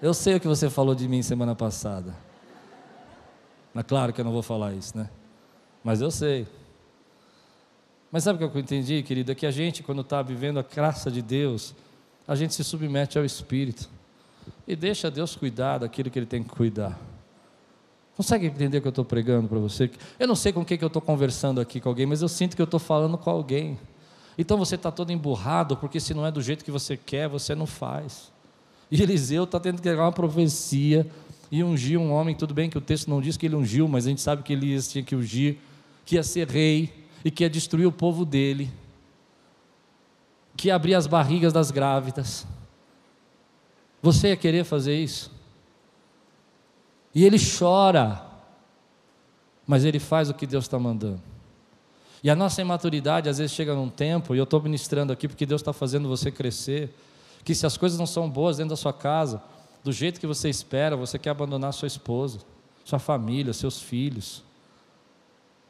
eu 0.00 0.14
sei 0.14 0.36
o 0.36 0.40
que 0.40 0.48
você 0.48 0.70
falou 0.70 0.94
de 0.94 1.08
mim 1.08 1.22
semana 1.22 1.54
passada. 1.54 2.14
Mas 3.72 3.84
claro 3.84 4.12
que 4.12 4.20
eu 4.20 4.24
não 4.24 4.32
vou 4.32 4.42
falar 4.42 4.72
isso, 4.72 4.96
né? 4.96 5.10
Mas 5.84 6.00
eu 6.00 6.10
sei. 6.10 6.46
Mas 8.10 8.24
sabe 8.24 8.42
o 8.42 8.50
que 8.50 8.56
eu 8.56 8.60
entendi, 8.60 9.02
querido? 9.02 9.32
É 9.32 9.34
que 9.34 9.46
a 9.46 9.50
gente, 9.50 9.82
quando 9.82 10.00
está 10.00 10.22
vivendo 10.22 10.58
a 10.58 10.62
graça 10.62 11.10
de 11.10 11.20
Deus, 11.20 11.74
a 12.26 12.34
gente 12.34 12.54
se 12.54 12.64
submete 12.64 13.18
ao 13.18 13.24
Espírito 13.24 13.88
e 14.66 14.74
deixa 14.74 15.10
Deus 15.10 15.36
cuidar 15.36 15.78
daquilo 15.78 16.10
que 16.10 16.18
Ele 16.18 16.26
tem 16.26 16.42
que 16.42 16.48
cuidar. 16.48 16.98
Consegue 18.16 18.46
entender 18.46 18.78
o 18.78 18.80
que 18.80 18.88
eu 18.88 18.90
estou 18.90 19.04
pregando 19.04 19.46
para 19.46 19.58
você? 19.58 19.90
Eu 20.18 20.26
não 20.26 20.34
sei 20.34 20.52
com 20.52 20.64
quem 20.64 20.78
que 20.78 20.84
eu 20.84 20.88
estou 20.88 21.02
conversando 21.02 21.60
aqui 21.60 21.80
com 21.80 21.88
alguém, 21.88 22.06
mas 22.06 22.22
eu 22.22 22.28
sinto 22.28 22.56
que 22.56 22.62
eu 22.62 22.64
estou 22.64 22.80
falando 22.80 23.18
com 23.18 23.28
alguém. 23.28 23.78
Então 24.38 24.58
você 24.58 24.74
está 24.74 24.90
todo 24.90 25.12
emburrado, 25.12 25.76
porque 25.76 25.98
se 25.98 26.12
não 26.12 26.26
é 26.26 26.30
do 26.30 26.42
jeito 26.42 26.64
que 26.64 26.70
você 26.70 26.96
quer, 26.96 27.28
você 27.28 27.54
não 27.54 27.66
faz. 27.66 28.30
E 28.90 29.02
Eliseu 29.02 29.44
está 29.44 29.58
tendo 29.58 29.76
que 29.76 29.82
pegar 29.82 30.02
uma 30.02 30.12
profecia 30.12 31.06
e 31.50 31.62
ungir 31.62 31.98
um 31.98 32.12
homem, 32.12 32.34
tudo 32.34 32.52
bem 32.52 32.68
que 32.68 32.78
o 32.78 32.80
texto 32.80 33.08
não 33.08 33.20
diz 33.20 33.36
que 33.36 33.46
ele 33.46 33.56
ungiu, 33.56 33.88
mas 33.88 34.06
a 34.06 34.10
gente 34.10 34.20
sabe 34.20 34.42
que 34.42 34.52
Elias 34.52 34.90
tinha 34.90 35.02
que 35.02 35.14
ungir, 35.14 35.56
que 36.04 36.16
ia 36.16 36.22
ser 36.22 36.48
rei 36.48 36.92
e 37.24 37.30
que 37.30 37.44
ia 37.44 37.50
destruir 37.50 37.86
o 37.86 37.92
povo 37.92 38.24
dele, 38.24 38.70
que 40.56 40.68
ia 40.68 40.74
abrir 40.74 40.94
as 40.94 41.06
barrigas 41.06 41.52
das 41.52 41.70
grávidas. 41.70 42.46
Você 44.02 44.28
ia 44.28 44.36
querer 44.36 44.64
fazer 44.64 44.96
isso? 44.96 45.32
E 47.14 47.24
ele 47.24 47.38
chora, 47.38 48.24
mas 49.66 49.84
ele 49.84 49.98
faz 49.98 50.28
o 50.28 50.34
que 50.34 50.46
Deus 50.46 50.64
está 50.64 50.78
mandando. 50.78 51.22
E 52.26 52.30
a 52.30 52.34
nossa 52.34 52.60
imaturidade 52.60 53.28
às 53.28 53.38
vezes 53.38 53.54
chega 53.54 53.72
num 53.72 53.88
tempo, 53.88 54.34
e 54.34 54.38
eu 54.38 54.42
estou 54.42 54.60
ministrando 54.60 55.12
aqui 55.12 55.28
porque 55.28 55.46
Deus 55.46 55.60
está 55.60 55.72
fazendo 55.72 56.08
você 56.08 56.28
crescer, 56.28 56.92
que 57.44 57.54
se 57.54 57.64
as 57.64 57.76
coisas 57.76 57.96
não 57.96 58.04
são 58.04 58.28
boas 58.28 58.56
dentro 58.56 58.70
da 58.70 58.76
sua 58.76 58.92
casa, 58.92 59.40
do 59.84 59.92
jeito 59.92 60.18
que 60.18 60.26
você 60.26 60.48
espera, 60.48 60.96
você 60.96 61.20
quer 61.20 61.30
abandonar 61.30 61.72
sua 61.72 61.86
esposa, 61.86 62.40
sua 62.84 62.98
família, 62.98 63.52
seus 63.52 63.80
filhos. 63.80 64.42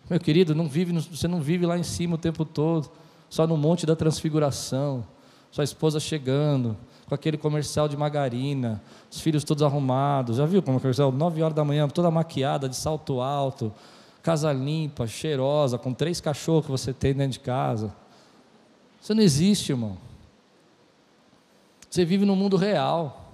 Meu 0.08 0.18
querido, 0.18 0.54
não 0.54 0.66
vive, 0.66 0.98
você 0.98 1.28
não 1.28 1.42
vive 1.42 1.66
lá 1.66 1.76
em 1.76 1.82
cima 1.82 2.14
o 2.14 2.18
tempo 2.18 2.42
todo, 2.42 2.90
só 3.28 3.46
no 3.46 3.58
monte 3.58 3.84
da 3.84 3.94
transfiguração, 3.94 5.06
sua 5.50 5.62
esposa 5.62 6.00
chegando, 6.00 6.74
com 7.06 7.14
aquele 7.14 7.36
comercial 7.36 7.86
de 7.86 7.98
margarina, 7.98 8.82
os 9.10 9.20
filhos 9.20 9.44
todos 9.44 9.62
arrumados. 9.62 10.38
Já 10.38 10.46
viu 10.46 10.62
como 10.62 10.78
é 10.78 10.80
comercial? 10.80 11.12
Nove 11.12 11.42
horas 11.42 11.54
da 11.54 11.66
manhã, 11.66 11.86
toda 11.86 12.10
maquiada, 12.10 12.66
de 12.66 12.76
salto 12.76 13.20
alto, 13.20 13.70
casa 14.26 14.52
limpa, 14.52 15.06
cheirosa, 15.06 15.78
com 15.78 15.94
três 15.94 16.20
cachorros 16.20 16.64
que 16.64 16.70
você 16.72 16.92
tem 16.92 17.14
dentro 17.14 17.34
de 17.34 17.38
casa. 17.38 17.94
Isso 19.00 19.14
não 19.14 19.22
existe, 19.22 19.70
irmão. 19.70 19.96
Você 21.88 22.04
vive 22.04 22.24
no 22.24 22.34
mundo 22.34 22.56
real. 22.56 23.24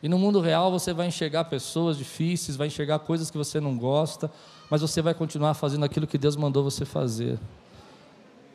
E 0.00 0.08
no 0.08 0.16
mundo 0.16 0.40
real 0.40 0.70
você 0.70 0.92
vai 0.92 1.08
enxergar 1.08 1.46
pessoas 1.46 1.98
difíceis, 1.98 2.56
vai 2.56 2.68
enxergar 2.68 3.00
coisas 3.00 3.32
que 3.32 3.36
você 3.36 3.58
não 3.58 3.76
gosta, 3.76 4.30
mas 4.70 4.80
você 4.80 5.02
vai 5.02 5.12
continuar 5.12 5.54
fazendo 5.54 5.84
aquilo 5.84 6.06
que 6.06 6.16
Deus 6.16 6.36
mandou 6.36 6.62
você 6.62 6.84
fazer. 6.84 7.36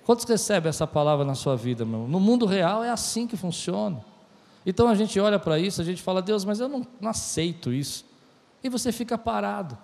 Quantos 0.05 0.23
recebem 0.23 0.69
essa 0.69 0.87
palavra 0.87 1.25
na 1.25 1.35
sua 1.35 1.57
vida, 1.57 1.83
meu? 1.83 2.07
No 2.07 2.19
mundo 2.21 2.45
real 2.45 2.81
é 2.81 2.89
assim 2.89 3.27
que 3.27 3.35
funciona. 3.35 4.01
Então 4.65 4.87
a 4.87 4.95
gente 4.95 5.19
olha 5.19 5.37
para 5.37 5.59
isso, 5.59 5.81
a 5.81 5.83
gente 5.83 6.01
fala, 6.01 6.21
Deus, 6.21 6.45
mas 6.45 6.61
eu 6.61 6.69
não, 6.69 6.87
não 7.01 7.09
aceito 7.09 7.73
isso. 7.73 8.05
E 8.63 8.69
você 8.69 8.93
fica 8.93 9.17
parado 9.17 9.77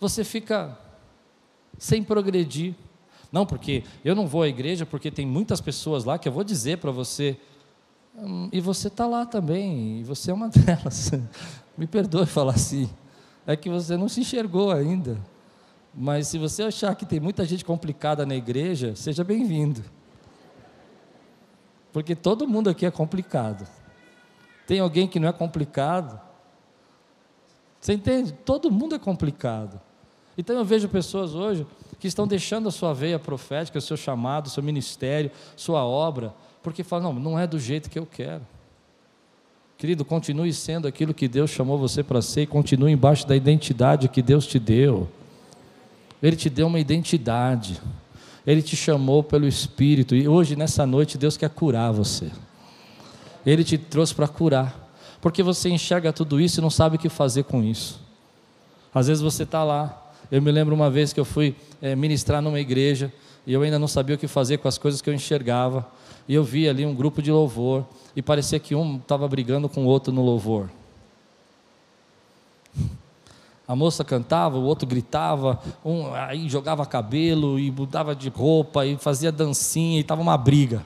você 0.00 0.24
fica 0.24 0.76
sem 1.78 2.02
progredir. 2.02 2.74
Não, 3.30 3.46
porque 3.46 3.84
eu 4.04 4.14
não 4.14 4.26
vou 4.26 4.42
à 4.42 4.48
igreja 4.48 4.84
porque 4.84 5.10
tem 5.10 5.26
muitas 5.26 5.60
pessoas 5.60 6.04
lá 6.04 6.18
que 6.18 6.26
eu 6.26 6.32
vou 6.32 6.42
dizer 6.42 6.78
para 6.78 6.90
você, 6.90 7.38
hum, 8.16 8.48
e 8.50 8.60
você 8.60 8.88
está 8.88 9.06
lá 9.06 9.24
também, 9.24 10.00
e 10.00 10.04
você 10.04 10.30
é 10.30 10.34
uma 10.34 10.48
delas. 10.50 11.12
Me 11.78 11.86
perdoe 11.86 12.26
falar 12.26 12.54
assim, 12.54 12.90
é 13.46 13.54
que 13.54 13.70
você 13.70 13.96
não 13.96 14.08
se 14.08 14.20
enxergou 14.20 14.72
ainda. 14.72 15.18
Mas 15.94 16.28
se 16.28 16.38
você 16.38 16.62
achar 16.62 16.94
que 16.94 17.04
tem 17.04 17.20
muita 17.20 17.44
gente 17.44 17.64
complicada 17.64 18.24
na 18.24 18.34
igreja, 18.34 18.94
seja 18.96 19.22
bem-vindo. 19.22 19.82
Porque 21.92 22.14
todo 22.14 22.46
mundo 22.46 22.70
aqui 22.70 22.86
é 22.86 22.90
complicado. 22.90 23.66
Tem 24.66 24.78
alguém 24.78 25.08
que 25.08 25.18
não 25.18 25.28
é 25.28 25.32
complicado? 25.32 26.20
Você 27.80 27.92
entende? 27.94 28.32
Todo 28.32 28.70
mundo 28.70 28.94
é 28.94 28.98
complicado. 28.98 29.80
Então 30.40 30.56
eu 30.56 30.64
vejo 30.64 30.88
pessoas 30.88 31.34
hoje 31.34 31.66
que 31.98 32.08
estão 32.08 32.26
deixando 32.26 32.66
a 32.66 32.72
sua 32.72 32.94
veia 32.94 33.18
profética, 33.18 33.78
o 33.78 33.82
seu 33.82 33.94
chamado, 33.94 34.46
o 34.46 34.48
seu 34.48 34.62
ministério, 34.62 35.30
sua 35.54 35.84
obra, 35.84 36.32
porque 36.62 36.82
falam, 36.82 37.12
não, 37.12 37.20
não 37.20 37.38
é 37.38 37.46
do 37.46 37.58
jeito 37.58 37.90
que 37.90 37.98
eu 37.98 38.06
quero. 38.06 38.40
Querido, 39.76 40.02
continue 40.02 40.50
sendo 40.54 40.88
aquilo 40.88 41.12
que 41.12 41.28
Deus 41.28 41.50
chamou 41.50 41.76
você 41.76 42.02
para 42.02 42.22
ser 42.22 42.40
e 42.40 42.46
continue 42.46 42.90
embaixo 42.90 43.28
da 43.28 43.36
identidade 43.36 44.08
que 44.08 44.22
Deus 44.22 44.46
te 44.46 44.58
deu. 44.58 45.06
Ele 46.22 46.36
te 46.36 46.48
deu 46.48 46.68
uma 46.68 46.80
identidade. 46.80 47.78
Ele 48.46 48.62
te 48.62 48.74
chamou 48.74 49.22
pelo 49.22 49.46
Espírito 49.46 50.16
e 50.16 50.26
hoje, 50.26 50.56
nessa 50.56 50.86
noite, 50.86 51.18
Deus 51.18 51.36
quer 51.36 51.50
curar 51.50 51.92
você. 51.92 52.30
Ele 53.44 53.62
te 53.62 53.76
trouxe 53.76 54.14
para 54.14 54.26
curar. 54.26 54.90
Porque 55.20 55.42
você 55.42 55.68
enxerga 55.68 56.14
tudo 56.14 56.40
isso 56.40 56.60
e 56.60 56.62
não 56.62 56.70
sabe 56.70 56.96
o 56.96 56.98
que 56.98 57.10
fazer 57.10 57.42
com 57.42 57.62
isso. 57.62 58.00
Às 58.94 59.06
vezes 59.06 59.22
você 59.22 59.42
está 59.42 59.62
lá. 59.62 60.06
Eu 60.30 60.40
me 60.40 60.50
lembro 60.52 60.74
uma 60.74 60.88
vez 60.88 61.12
que 61.12 61.18
eu 61.18 61.24
fui 61.24 61.56
é, 61.82 61.96
ministrar 61.96 62.40
numa 62.40 62.60
igreja 62.60 63.12
e 63.46 63.52
eu 63.52 63.62
ainda 63.62 63.78
não 63.78 63.88
sabia 63.88 64.14
o 64.14 64.18
que 64.18 64.28
fazer 64.28 64.58
com 64.58 64.68
as 64.68 64.78
coisas 64.78 65.02
que 65.02 65.10
eu 65.10 65.14
enxergava. 65.14 65.86
E 66.28 66.34
eu 66.34 66.44
vi 66.44 66.68
ali 66.68 66.86
um 66.86 66.94
grupo 66.94 67.20
de 67.20 67.32
louvor 67.32 67.84
e 68.14 68.22
parecia 68.22 68.58
que 68.60 68.74
um 68.74 68.96
estava 68.96 69.26
brigando 69.26 69.68
com 69.68 69.84
o 69.84 69.86
outro 69.86 70.12
no 70.12 70.22
louvor. 70.22 70.70
A 73.66 73.74
moça 73.74 74.04
cantava, 74.04 74.58
o 74.58 74.64
outro 74.64 74.86
gritava, 74.86 75.60
um 75.84 76.12
aí 76.14 76.48
jogava 76.48 76.84
cabelo 76.84 77.58
e 77.58 77.70
mudava 77.70 78.14
de 78.14 78.28
roupa 78.28 78.84
e 78.84 78.96
fazia 78.96 79.30
dancinha 79.30 79.98
e 79.98 80.00
estava 80.00 80.20
uma 80.20 80.36
briga. 80.36 80.84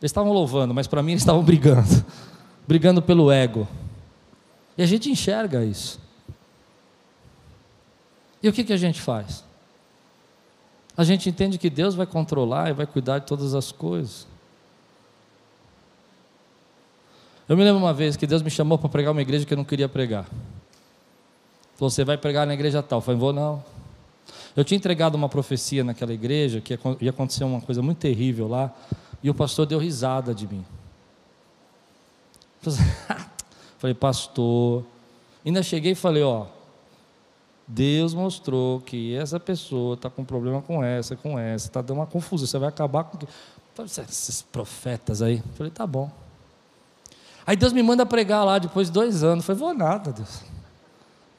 Eles 0.00 0.10
estavam 0.10 0.32
louvando, 0.32 0.74
mas 0.74 0.86
para 0.86 1.02
mim 1.02 1.12
eles 1.12 1.22
estavam 1.22 1.42
brigando, 1.42 2.04
brigando 2.66 3.00
pelo 3.00 3.30
ego. 3.30 3.68
E 4.76 4.82
a 4.82 4.86
gente 4.86 5.10
enxerga 5.10 5.64
isso. 5.64 6.00
E 8.42 8.48
o 8.48 8.52
que, 8.52 8.64
que 8.64 8.72
a 8.72 8.76
gente 8.76 9.00
faz? 9.00 9.44
A 10.96 11.04
gente 11.04 11.28
entende 11.28 11.56
que 11.58 11.70
Deus 11.70 11.94
vai 11.94 12.06
controlar 12.06 12.70
e 12.70 12.72
vai 12.72 12.86
cuidar 12.86 13.20
de 13.20 13.26
todas 13.26 13.54
as 13.54 13.70
coisas. 13.72 14.26
Eu 17.48 17.56
me 17.56 17.64
lembro 17.64 17.78
uma 17.78 17.92
vez 17.92 18.16
que 18.16 18.26
Deus 18.26 18.42
me 18.42 18.50
chamou 18.50 18.78
para 18.78 18.88
pregar 18.88 19.12
uma 19.12 19.22
igreja 19.22 19.44
que 19.44 19.52
eu 19.52 19.56
não 19.56 19.64
queria 19.64 19.88
pregar. 19.88 20.26
Você 21.78 22.04
vai 22.04 22.16
pregar 22.16 22.46
na 22.46 22.54
igreja 22.54 22.82
tal. 22.82 22.98
Eu 22.98 23.02
falei, 23.02 23.20
vou 23.20 23.32
não. 23.32 23.64
Eu 24.54 24.64
tinha 24.64 24.76
entregado 24.76 25.14
uma 25.14 25.28
profecia 25.28 25.82
naquela 25.82 26.12
igreja 26.12 26.60
que 26.60 26.78
ia 27.00 27.10
acontecer 27.10 27.44
uma 27.44 27.60
coisa 27.60 27.80
muito 27.80 27.98
terrível 27.98 28.46
lá, 28.46 28.72
e 29.22 29.30
o 29.30 29.34
pastor 29.34 29.66
deu 29.66 29.78
risada 29.78 30.34
de 30.34 30.46
mim. 30.46 30.64
Falei, 33.78 33.94
pastor. 33.94 34.84
Ainda 35.44 35.62
cheguei 35.62 35.92
e 35.92 35.94
falei, 35.96 36.22
ó, 36.22 36.46
Deus 37.66 38.12
mostrou 38.12 38.80
que 38.80 39.14
essa 39.14 39.38
pessoa 39.38 39.94
está 39.94 40.10
com 40.10 40.24
problema 40.24 40.60
com 40.60 40.82
essa, 40.82 41.16
com 41.16 41.38
essa, 41.38 41.68
está 41.68 41.80
dando 41.80 41.98
uma 41.98 42.06
confusão, 42.06 42.46
você 42.46 42.58
vai 42.58 42.68
acabar 42.68 43.04
com. 43.04 43.18
Esses 43.84 44.42
profetas 44.42 45.22
aí. 45.22 45.42
Falei, 45.54 45.72
tá 45.72 45.86
bom. 45.86 46.10
Aí 47.46 47.56
Deus 47.56 47.72
me 47.72 47.82
manda 47.82 48.04
pregar 48.04 48.44
lá 48.44 48.58
depois 48.58 48.88
de 48.88 48.92
dois 48.92 49.24
anos. 49.24 49.44
Falei, 49.44 49.58
vou 49.58 49.74
nada, 49.74 50.12
Deus. 50.12 50.42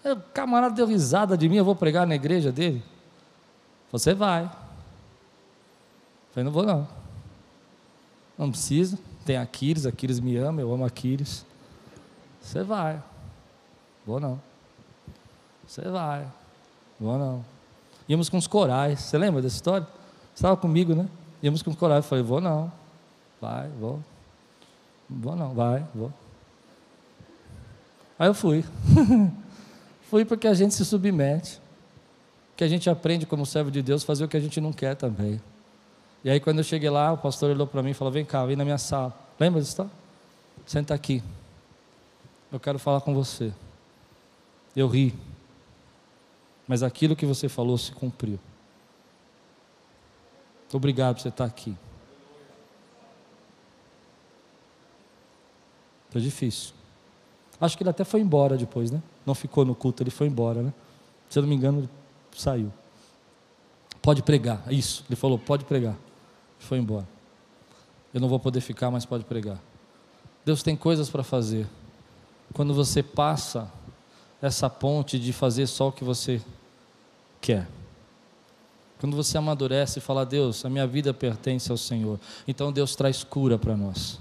O 0.04 0.20
camarada 0.34 0.74
deu 0.74 0.88
risada 0.88 1.38
de 1.38 1.48
mim, 1.48 1.58
eu 1.58 1.66
vou 1.66 1.76
pregar 1.76 2.08
na 2.08 2.16
igreja 2.16 2.52
dele? 2.52 2.84
Você 3.92 4.14
vai. 4.14 4.50
Falei, 6.32 6.44
não 6.44 6.52
vou 6.52 6.64
não. 6.64 6.88
Não 8.38 8.50
precisa. 8.50 8.98
Tem 9.24 9.38
Aquiles, 9.38 9.86
Aquiles 9.86 10.20
me 10.20 10.36
ama, 10.36 10.60
eu 10.60 10.74
amo 10.74 10.84
Aquiles. 10.84 11.46
Você 12.42 12.64
vai. 12.64 13.02
Vou 14.06 14.20
não. 14.20 14.42
Você 15.74 15.90
vai. 15.90 16.28
Vou 17.00 17.18
não. 17.18 17.44
Íamos 18.08 18.30
com 18.30 18.38
os 18.38 18.46
corais. 18.46 19.00
Você 19.00 19.18
lembra 19.18 19.42
dessa 19.42 19.56
história? 19.56 19.88
Você 20.28 20.36
estava 20.36 20.56
comigo, 20.56 20.94
né? 20.94 21.10
Íamos 21.42 21.64
com 21.64 21.72
os 21.72 21.76
corais. 21.76 22.06
Eu 22.06 22.10
falei, 22.10 22.24
vou 22.24 22.40
não. 22.40 22.72
Vai, 23.42 23.68
vou. 23.80 24.00
Vou 25.10 25.36
não, 25.36 25.52
vai, 25.56 25.84
vou. 25.96 26.14
Aí 28.20 28.28
eu 28.28 28.36
fui. 28.36 28.64
Fui 30.12 30.24
porque 30.24 30.48
a 30.48 30.54
gente 30.54 30.76
se 30.76 30.86
submete. 30.86 31.60
Que 32.56 32.64
a 32.64 32.68
gente 32.68 32.88
aprende 32.88 33.26
como 33.26 33.44
servo 33.44 33.72
de 33.72 33.82
Deus 33.82 34.04
fazer 34.04 34.26
o 34.26 34.28
que 34.28 34.38
a 34.38 34.40
gente 34.40 34.62
não 34.62 34.72
quer 34.72 34.96
também. 34.96 35.42
E 36.24 36.30
aí 36.30 36.40
quando 36.40 36.60
eu 36.60 36.64
cheguei 36.64 36.92
lá, 36.92 37.12
o 37.12 37.18
pastor 37.18 37.50
olhou 37.50 37.66
para 37.66 37.82
mim 37.82 37.90
e 37.90 37.94
falou: 37.96 38.14
"Vem 38.14 38.24
cá, 38.24 38.46
vem 38.46 38.56
na 38.56 38.64
minha 38.64 38.78
sala". 38.78 39.12
Lembra 39.40 39.60
disso? 39.60 39.78
Tá? 39.78 39.88
Senta 40.68 40.94
aqui. 40.94 41.24
Eu 42.52 42.60
quero 42.60 42.78
falar 42.78 43.02
com 43.02 43.16
você. 43.16 43.52
Eu 44.76 44.88
ri. 44.88 45.33
Mas 46.68 46.84
aquilo 46.84 47.16
que 47.16 47.26
você 47.26 47.50
falou 47.50 47.78
se 47.78 47.92
cumpriu. 47.92 48.40
Obrigado 50.72 51.16
por 51.16 51.22
você 51.22 51.30
estar 51.30 51.46
aqui. 51.46 51.78
Foi 56.10 56.22
difícil. 56.22 56.74
Acho 57.60 57.78
que 57.78 57.84
ele 57.84 57.90
até 57.90 58.04
foi 58.04 58.22
embora 58.22 58.58
depois, 58.58 58.92
né? 58.92 59.02
Não 59.26 59.36
ficou 59.36 59.64
no 59.64 59.76
culto, 59.76 60.04
ele 60.04 60.10
foi 60.10 60.28
embora, 60.28 60.62
né? 60.62 60.74
Se 61.30 61.40
eu 61.40 61.42
não 61.44 61.50
me 61.50 61.56
engano, 61.56 61.80
ele 61.80 61.90
saiu. 62.36 62.72
Pode 64.02 64.22
pregar, 64.22 64.62
isso. 64.72 65.06
Ele 65.08 65.16
falou, 65.16 65.40
pode 65.40 65.64
pregar. 65.66 65.96
Foi 66.60 66.78
embora. 66.78 67.08
Eu 68.14 68.20
não 68.20 68.28
vou 68.28 68.40
poder 68.40 68.62
ficar, 68.62 68.92
mas 68.92 69.06
pode 69.06 69.24
pregar. 69.24 69.60
Deus 70.44 70.62
tem 70.62 70.76
coisas 70.76 71.10
para 71.10 71.24
fazer. 71.24 71.68
Quando 72.54 72.74
você 72.74 73.02
passa 73.02 73.72
essa 74.44 74.70
ponte 74.70 75.18
de 75.18 75.32
fazer 75.32 75.68
só 75.68 75.88
o 75.88 75.92
que 75.92 76.04
você 76.04 76.42
quer. 77.40 77.66
Quando 79.00 79.16
você 79.16 79.38
amadurece 79.38 80.00
e 80.00 80.02
fala, 80.02 80.26
Deus, 80.26 80.66
a 80.66 80.70
minha 80.70 80.86
vida 80.86 81.14
pertence 81.14 81.72
ao 81.72 81.78
Senhor. 81.78 82.20
Então 82.46 82.70
Deus 82.72 82.94
traz 82.94 83.24
cura 83.24 83.58
para 83.58 83.78
nós. 83.78 84.20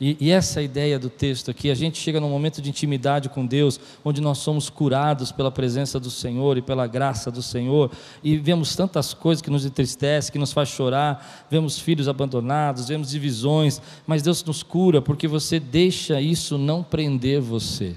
E, 0.00 0.16
e 0.18 0.30
essa 0.30 0.62
ideia 0.62 0.98
do 0.98 1.10
texto 1.10 1.50
aqui, 1.50 1.70
a 1.70 1.74
gente 1.74 1.98
chega 1.98 2.18
num 2.18 2.30
momento 2.30 2.62
de 2.62 2.70
intimidade 2.70 3.28
com 3.28 3.44
Deus, 3.44 3.78
onde 4.02 4.22
nós 4.22 4.38
somos 4.38 4.70
curados 4.70 5.30
pela 5.32 5.50
presença 5.50 6.00
do 6.00 6.10
Senhor 6.10 6.56
e 6.56 6.62
pela 6.62 6.86
graça 6.86 7.30
do 7.30 7.42
Senhor, 7.42 7.90
e 8.22 8.38
vemos 8.38 8.74
tantas 8.74 9.12
coisas 9.12 9.42
que 9.42 9.50
nos 9.50 9.66
entristecem, 9.66 10.32
que 10.32 10.38
nos 10.38 10.52
faz 10.52 10.70
chorar, 10.70 11.46
vemos 11.50 11.78
filhos 11.78 12.08
abandonados, 12.08 12.88
vemos 12.88 13.10
divisões, 13.10 13.80
mas 14.06 14.22
Deus 14.22 14.42
nos 14.44 14.62
cura 14.62 15.00
porque 15.02 15.28
você 15.28 15.60
deixa 15.60 16.20
isso 16.20 16.56
não 16.56 16.82
prender 16.82 17.40
você. 17.40 17.96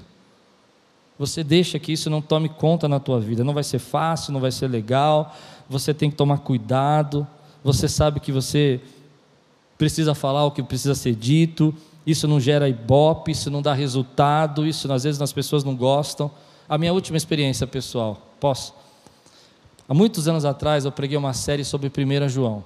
Você 1.17 1.43
deixa 1.43 1.79
que 1.79 1.91
isso 1.91 2.09
não 2.09 2.21
tome 2.21 2.49
conta 2.49 2.87
na 2.87 2.99
tua 2.99 3.19
vida. 3.19 3.43
Não 3.43 3.53
vai 3.53 3.63
ser 3.63 3.79
fácil, 3.79 4.33
não 4.33 4.39
vai 4.41 4.51
ser 4.51 4.67
legal. 4.67 5.33
Você 5.69 5.93
tem 5.93 6.09
que 6.09 6.15
tomar 6.15 6.39
cuidado. 6.39 7.25
Você 7.63 7.87
sabe 7.87 8.19
que 8.19 8.31
você 8.31 8.81
precisa 9.77 10.13
falar 10.13 10.45
o 10.45 10.51
que 10.51 10.63
precisa 10.63 10.95
ser 10.95 11.15
dito, 11.15 11.73
isso 12.05 12.27
não 12.27 12.39
gera 12.39 12.69
ibope, 12.69 13.31
isso 13.31 13.49
não 13.49 13.61
dá 13.61 13.73
resultado, 13.73 14.65
isso 14.65 14.91
às 14.91 15.03
vezes 15.03 15.21
as 15.21 15.33
pessoas 15.33 15.63
não 15.63 15.75
gostam. 15.75 16.31
A 16.67 16.77
minha 16.77 16.93
última 16.93 17.17
experiência 17.17 17.65
pessoal, 17.67 18.21
posso? 18.39 18.73
Há 19.87 19.93
muitos 19.93 20.27
anos 20.27 20.45
atrás 20.45 20.85
eu 20.85 20.91
preguei 20.91 21.17
uma 21.17 21.33
série 21.33 21.63
sobre 21.63 21.89
1 21.89 22.29
João. 22.29 22.63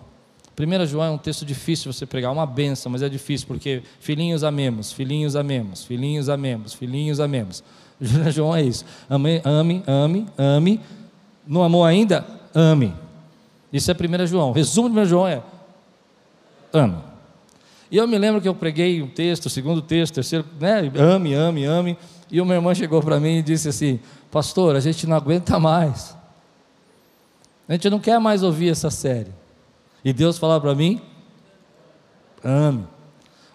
1 0.58 0.86
João 0.86 1.06
é 1.06 1.10
um 1.10 1.18
texto 1.18 1.46
difícil 1.46 1.92
você 1.92 2.06
pregar, 2.06 2.32
uma 2.32 2.46
benção, 2.46 2.92
mas 2.92 3.02
é 3.02 3.10
difícil 3.10 3.48
porque 3.48 3.82
filhinhos 4.00 4.44
amemos, 4.44 4.92
filhinhos 4.92 5.36
amemos, 5.36 5.86
filhinhos 5.86 6.28
amemos, 6.28 6.74
filhinhos 6.74 7.20
amemos. 7.20 7.62
1 7.62 7.64
João 8.32 8.56
é 8.56 8.64
isso. 8.64 8.86
Ame, 9.10 9.42
ame, 9.44 9.84
ame, 9.86 10.28
ame. 10.38 10.82
Não 11.46 11.64
amou 11.64 11.84
ainda? 11.84 12.26
Ame. 12.54 12.94
Isso 13.72 13.92
é 13.92 13.94
1 13.94 14.26
João. 14.28 14.52
Resumo 14.52 14.90
de 14.90 15.00
1 15.00 15.06
João 15.06 15.28
é 15.28 15.42
ama. 16.74 17.04
E 17.92 17.98
eu 17.98 18.08
me 18.08 18.18
lembro 18.18 18.40
que 18.40 18.48
eu 18.48 18.56
preguei 18.56 19.02
um 19.02 19.08
texto, 19.08 19.50
segundo 19.50 19.82
texto, 19.82 20.16
terceiro, 20.16 20.46
né? 20.60 20.92
Ame, 20.96 21.34
ame, 21.34 21.66
ame. 21.66 21.98
E 22.32 22.40
uma 22.40 22.54
irmã 22.54 22.74
chegou 22.76 23.02
para 23.02 23.20
mim 23.20 23.38
e 23.38 23.42
disse 23.42 23.68
assim: 23.68 24.00
Pastor, 24.32 24.76
a 24.76 24.80
gente 24.80 25.08
não 25.08 25.18
aguenta 25.18 25.60
mais. 25.60 26.16
A 27.68 27.74
gente 27.74 27.90
não 27.90 28.00
quer 28.00 28.20
mais 28.20 28.44
ouvir 28.44 28.70
essa 28.70 28.90
série. 28.92 29.32
E 30.06 30.14
Deus 30.14 30.38
falava 30.38 30.62
para 30.62 30.76
mim: 30.76 31.02
Ame. 32.44 32.86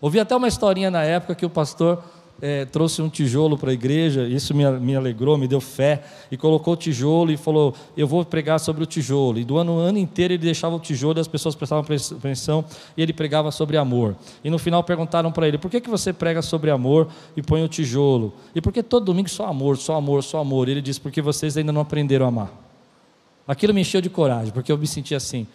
Ouvi 0.01 0.20
até 0.20 0.34
uma 0.36 0.49
historinha 0.49 0.90
na 0.90 1.03
época 1.03 1.34
que 1.34 1.47
o 1.47 1.51
pastor 1.51 2.03
é, 2.43 2.64
trouxe 2.64 3.01
um 3.01 3.09
tijolo 3.09 3.57
para 3.57 3.70
a 3.70 3.74
igreja, 3.74 4.26
isso 4.26 4.55
me, 4.55 4.68
me 4.80 4.97
alegrou, 4.97 5.39
me 5.39 5.47
deu 5.47 5.61
fé, 5.61 6.03
e 6.30 6.37
colocou 6.37 6.74
o 6.74 6.76
tijolo 6.76 7.30
e 7.30 7.37
falou: 7.37 7.74
Eu 7.97 8.07
vou 8.07 8.24
pregar 8.24 8.59
sobre 8.59 8.82
o 8.82 8.87
tijolo. 8.87 9.39
E 9.39 9.45
do 9.45 9.57
ano, 9.57 9.78
ano 9.78 9.99
inteiro 9.99 10.35
ele 10.35 10.43
deixava 10.43 10.74
o 10.74 10.80
tijolo 10.80 11.18
e 11.18 11.20
as 11.20 11.28
pessoas 11.28 11.55
prestavam 11.55 11.85
atenção 12.18 12.64
e 12.97 13.03
ele 13.03 13.12
pregava 13.12 13.51
sobre 13.51 13.76
amor. 13.76 14.16
E 14.43 14.51
no 14.51 14.59
final 14.59 14.82
perguntaram 14.82 15.30
para 15.30 15.47
ele: 15.49 15.59
Por 15.59 15.70
que, 15.70 15.80
que 15.80 15.89
você 15.89 16.12
prega 16.12 16.43
sobre 16.43 16.70
amor 16.70 17.09
e 17.37 17.43
põe 17.43 17.62
o 17.62 17.68
tijolo? 17.68 18.35
E 18.55 18.61
por 18.61 18.72
que 18.72 18.82
todo 18.82 19.07
domingo 19.07 19.28
só 19.28 19.47
amor, 19.47 19.76
só 19.76 19.97
amor, 19.97 20.22
só 20.22 20.39
amor? 20.39 20.68
E 20.68 20.72
ele 20.72 20.82
disse: 20.82 21.01
Porque 21.01 21.22
vocês 21.22 21.57
ainda 21.57 21.72
não 21.72 21.80
aprenderam 21.80 22.26
a 22.26 22.28
amar. 22.28 22.64
Aquilo 23.47 23.74
me 23.74 23.82
encheu 23.82 24.01
de 24.01 24.09
coragem, 24.09 24.53
porque 24.53 24.72
eu 24.72 24.78
me 24.78 24.87
senti 24.87 25.14
assim. 25.14 25.47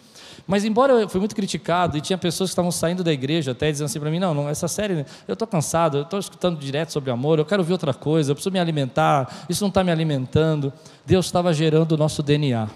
Mas 0.46 0.64
embora 0.64 0.92
eu 0.94 1.08
fui 1.08 1.20
muito 1.20 1.34
criticado 1.34 1.96
e 1.96 2.00
tinha 2.00 2.18
pessoas 2.18 2.50
que 2.50 2.52
estavam 2.52 2.70
saindo 2.70 3.04
da 3.04 3.12
igreja 3.12 3.52
até 3.52 3.70
dizendo 3.70 3.86
assim 3.86 4.00
para 4.00 4.10
mim, 4.10 4.18
não, 4.18 4.34
não, 4.34 4.48
essa 4.48 4.68
série, 4.68 5.04
eu 5.28 5.32
estou 5.32 5.46
cansado, 5.46 5.98
eu 5.98 6.02
estou 6.02 6.18
escutando 6.18 6.58
direto 6.58 6.92
sobre 6.92 7.10
amor, 7.10 7.38
eu 7.38 7.44
quero 7.44 7.62
ouvir 7.62 7.72
outra 7.72 7.94
coisa, 7.94 8.30
eu 8.30 8.34
preciso 8.34 8.52
me 8.52 8.58
alimentar, 8.58 9.46
isso 9.48 9.62
não 9.62 9.68
está 9.68 9.84
me 9.84 9.90
alimentando. 9.90 10.72
Deus 11.06 11.26
estava 11.26 11.52
gerando 11.52 11.92
o 11.92 11.96
nosso 11.96 12.22
DNA. 12.22 12.68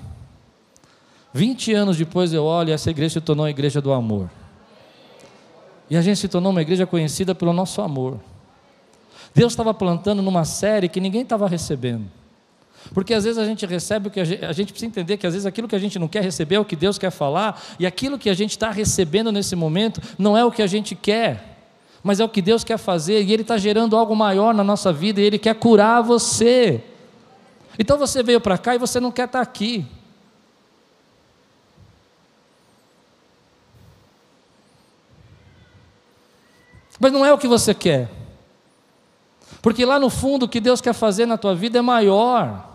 20 1.32 1.72
anos 1.72 1.96
depois 1.96 2.32
eu 2.32 2.44
olho 2.44 2.70
e 2.70 2.72
essa 2.72 2.90
igreja 2.90 3.14
se 3.14 3.20
tornou 3.20 3.44
a 3.44 3.50
igreja 3.50 3.80
do 3.80 3.92
amor. 3.92 4.30
E 5.90 5.96
a 5.96 6.02
gente 6.02 6.18
se 6.18 6.28
tornou 6.28 6.52
uma 6.52 6.62
igreja 6.62 6.86
conhecida 6.86 7.34
pelo 7.34 7.52
nosso 7.52 7.82
amor. 7.82 8.20
Deus 9.34 9.52
estava 9.52 9.74
plantando 9.74 10.22
numa 10.22 10.44
série 10.44 10.88
que 10.88 11.00
ninguém 11.00 11.22
estava 11.22 11.48
recebendo. 11.48 12.06
Porque 12.92 13.14
às 13.14 13.24
vezes 13.24 13.38
a 13.38 13.44
gente 13.44 13.64
recebe 13.64 14.08
o 14.08 14.10
que 14.10 14.20
a 14.20 14.24
gente, 14.24 14.44
a 14.44 14.52
gente 14.52 14.72
precisa 14.72 14.88
entender 14.88 15.16
que 15.16 15.26
às 15.26 15.32
vezes 15.32 15.46
aquilo 15.46 15.66
que 15.66 15.74
a 15.74 15.78
gente 15.78 15.98
não 15.98 16.08
quer 16.08 16.22
receber 16.22 16.56
é 16.56 16.60
o 16.60 16.64
que 16.64 16.76
Deus 16.76 16.98
quer 16.98 17.10
falar, 17.10 17.62
e 17.78 17.86
aquilo 17.86 18.18
que 18.18 18.28
a 18.28 18.34
gente 18.34 18.50
está 18.50 18.70
recebendo 18.70 19.32
nesse 19.32 19.56
momento 19.56 20.00
não 20.18 20.36
é 20.36 20.44
o 20.44 20.50
que 20.50 20.62
a 20.62 20.66
gente 20.66 20.94
quer. 20.94 21.52
mas 22.02 22.20
é 22.20 22.24
o 22.24 22.28
que 22.28 22.42
Deus 22.42 22.62
quer 22.62 22.76
fazer 22.76 23.22
e 23.22 23.32
Ele 23.32 23.40
está 23.40 23.56
gerando 23.56 23.96
algo 23.96 24.14
maior 24.14 24.52
na 24.52 24.62
nossa 24.62 24.92
vida 24.92 25.20
e 25.20 25.24
Ele 25.24 25.38
quer 25.38 25.54
curar 25.54 26.02
você. 26.02 26.84
Então 27.78 27.96
você 27.96 28.22
veio 28.22 28.40
para 28.40 28.58
cá 28.58 28.74
e 28.74 28.78
você 28.78 29.00
não 29.00 29.10
quer 29.10 29.24
estar 29.24 29.38
tá 29.38 29.42
aqui. 29.42 29.86
Mas 37.00 37.12
não 37.12 37.24
é 37.24 37.32
o 37.32 37.38
que 37.38 37.48
você 37.48 37.74
quer. 37.74 38.10
Porque 39.60 39.84
lá 39.84 39.98
no 39.98 40.10
fundo 40.10 40.44
o 40.44 40.48
que 40.48 40.60
Deus 40.60 40.80
quer 40.80 40.92
fazer 40.92 41.26
na 41.26 41.38
tua 41.38 41.54
vida 41.54 41.78
é 41.78 41.82
maior. 41.82 42.73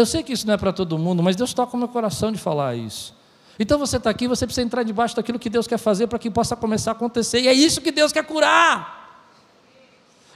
Eu 0.00 0.06
sei 0.06 0.22
que 0.22 0.32
isso 0.32 0.46
não 0.46 0.54
é 0.54 0.56
para 0.56 0.72
todo 0.72 0.96
mundo, 0.98 1.22
mas 1.22 1.36
Deus 1.36 1.52
toca 1.52 1.76
o 1.76 1.78
meu 1.78 1.86
coração 1.86 2.32
de 2.32 2.38
falar 2.38 2.74
isso. 2.74 3.14
Então 3.58 3.78
você 3.78 3.98
está 3.98 4.08
aqui, 4.08 4.26
você 4.26 4.46
precisa 4.46 4.64
entrar 4.64 4.82
debaixo 4.82 5.14
daquilo 5.14 5.38
que 5.38 5.50
Deus 5.50 5.66
quer 5.66 5.76
fazer 5.76 6.06
para 6.06 6.18
que 6.18 6.30
possa 6.30 6.56
começar 6.56 6.92
a 6.92 6.94
acontecer. 6.94 7.42
E 7.42 7.48
é 7.48 7.52
isso 7.52 7.82
que 7.82 7.92
Deus 7.92 8.10
quer 8.10 8.24
curar. 8.24 8.99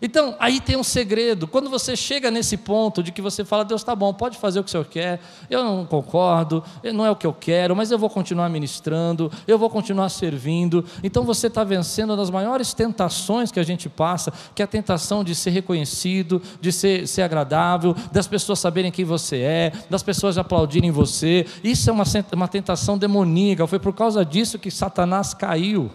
Então, 0.05 0.36
aí 0.38 0.61
tem 0.61 0.76
um 0.76 0.82
segredo. 0.84 1.48
Quando 1.48 1.70
você 1.70 1.96
chega 1.96 2.30
nesse 2.30 2.59
ponto 2.59 3.02
de 3.02 3.11
que 3.11 3.22
você 3.22 3.42
fala, 3.42 3.64
Deus 3.64 3.80
está 3.80 3.96
bom, 3.96 4.12
pode 4.12 4.36
fazer 4.36 4.61
o 4.61 4.62
que 4.62 4.68
o 4.68 4.70
Senhor 4.70 4.84
quer, 4.84 5.18
eu 5.48 5.64
não 5.64 5.86
concordo, 5.86 6.62
não 6.92 7.07
é 7.07 7.11
o 7.11 7.16
que 7.16 7.26
eu 7.26 7.32
quero, 7.32 7.74
mas 7.74 7.90
eu 7.90 7.98
vou 7.98 8.11
continuar 8.11 8.50
ministrando, 8.50 9.32
eu 9.48 9.59
vou 9.59 9.70
continuar 9.70 10.11
servindo. 10.11 10.84
Então 11.02 11.24
você 11.24 11.46
está 11.46 11.64
vencendo 11.64 12.14
das 12.18 12.28
maiores 12.28 12.74
tentações 12.74 13.50
que 13.50 13.59
a 13.59 13.62
gente 13.62 13.88
passa, 13.88 14.30
que 14.55 14.61
é 14.61 14.66
a 14.66 14.68
tentação 14.68 15.24
de 15.24 15.34
ser 15.34 15.52
reconhecido, 15.52 16.42
de 16.61 16.70
ser, 16.70 17.09
ser 17.09 17.22
agradável, 17.22 17.96
das 18.12 18.28
pessoas 18.28 18.59
saberem 18.59 18.92
quem 18.92 19.07
você 19.07 19.38
é, 19.38 19.72
das 19.88 20.02
pessoas 20.02 20.36
aplaudirem 20.36 20.90
você. 20.90 21.46
Isso 21.64 21.88
é 21.88 21.92
uma, 21.94 22.05
uma 22.34 22.48
tentação 22.48 22.98
demoníaca. 22.98 23.66
Foi 23.66 23.78
por 23.78 23.94
causa 23.94 24.22
disso 24.22 24.59
que 24.59 24.70
Satanás 24.70 25.32
caiu. 25.32 25.90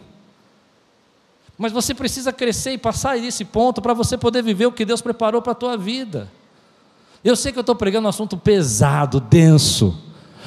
Mas 1.59 1.73
você 1.73 1.93
precisa 1.93 2.31
crescer 2.31 2.71
e 2.71 2.77
passar 2.77 3.19
desse 3.19 3.43
ponto 3.43 3.81
para 3.81 3.93
você 3.93 4.17
poder 4.17 4.41
viver 4.41 4.65
o 4.65 4.71
que 4.71 4.85
Deus 4.85 5.01
preparou 5.01 5.41
para 5.41 5.51
a 5.51 5.55
tua 5.55 5.75
vida. 5.75 6.31
Eu 7.21 7.35
sei 7.35 7.51
que 7.51 7.59
eu 7.59 7.61
estou 7.61 7.75
pregando 7.75 8.05
um 8.05 8.09
assunto 8.09 8.37
pesado, 8.37 9.19
denso. 9.19 9.93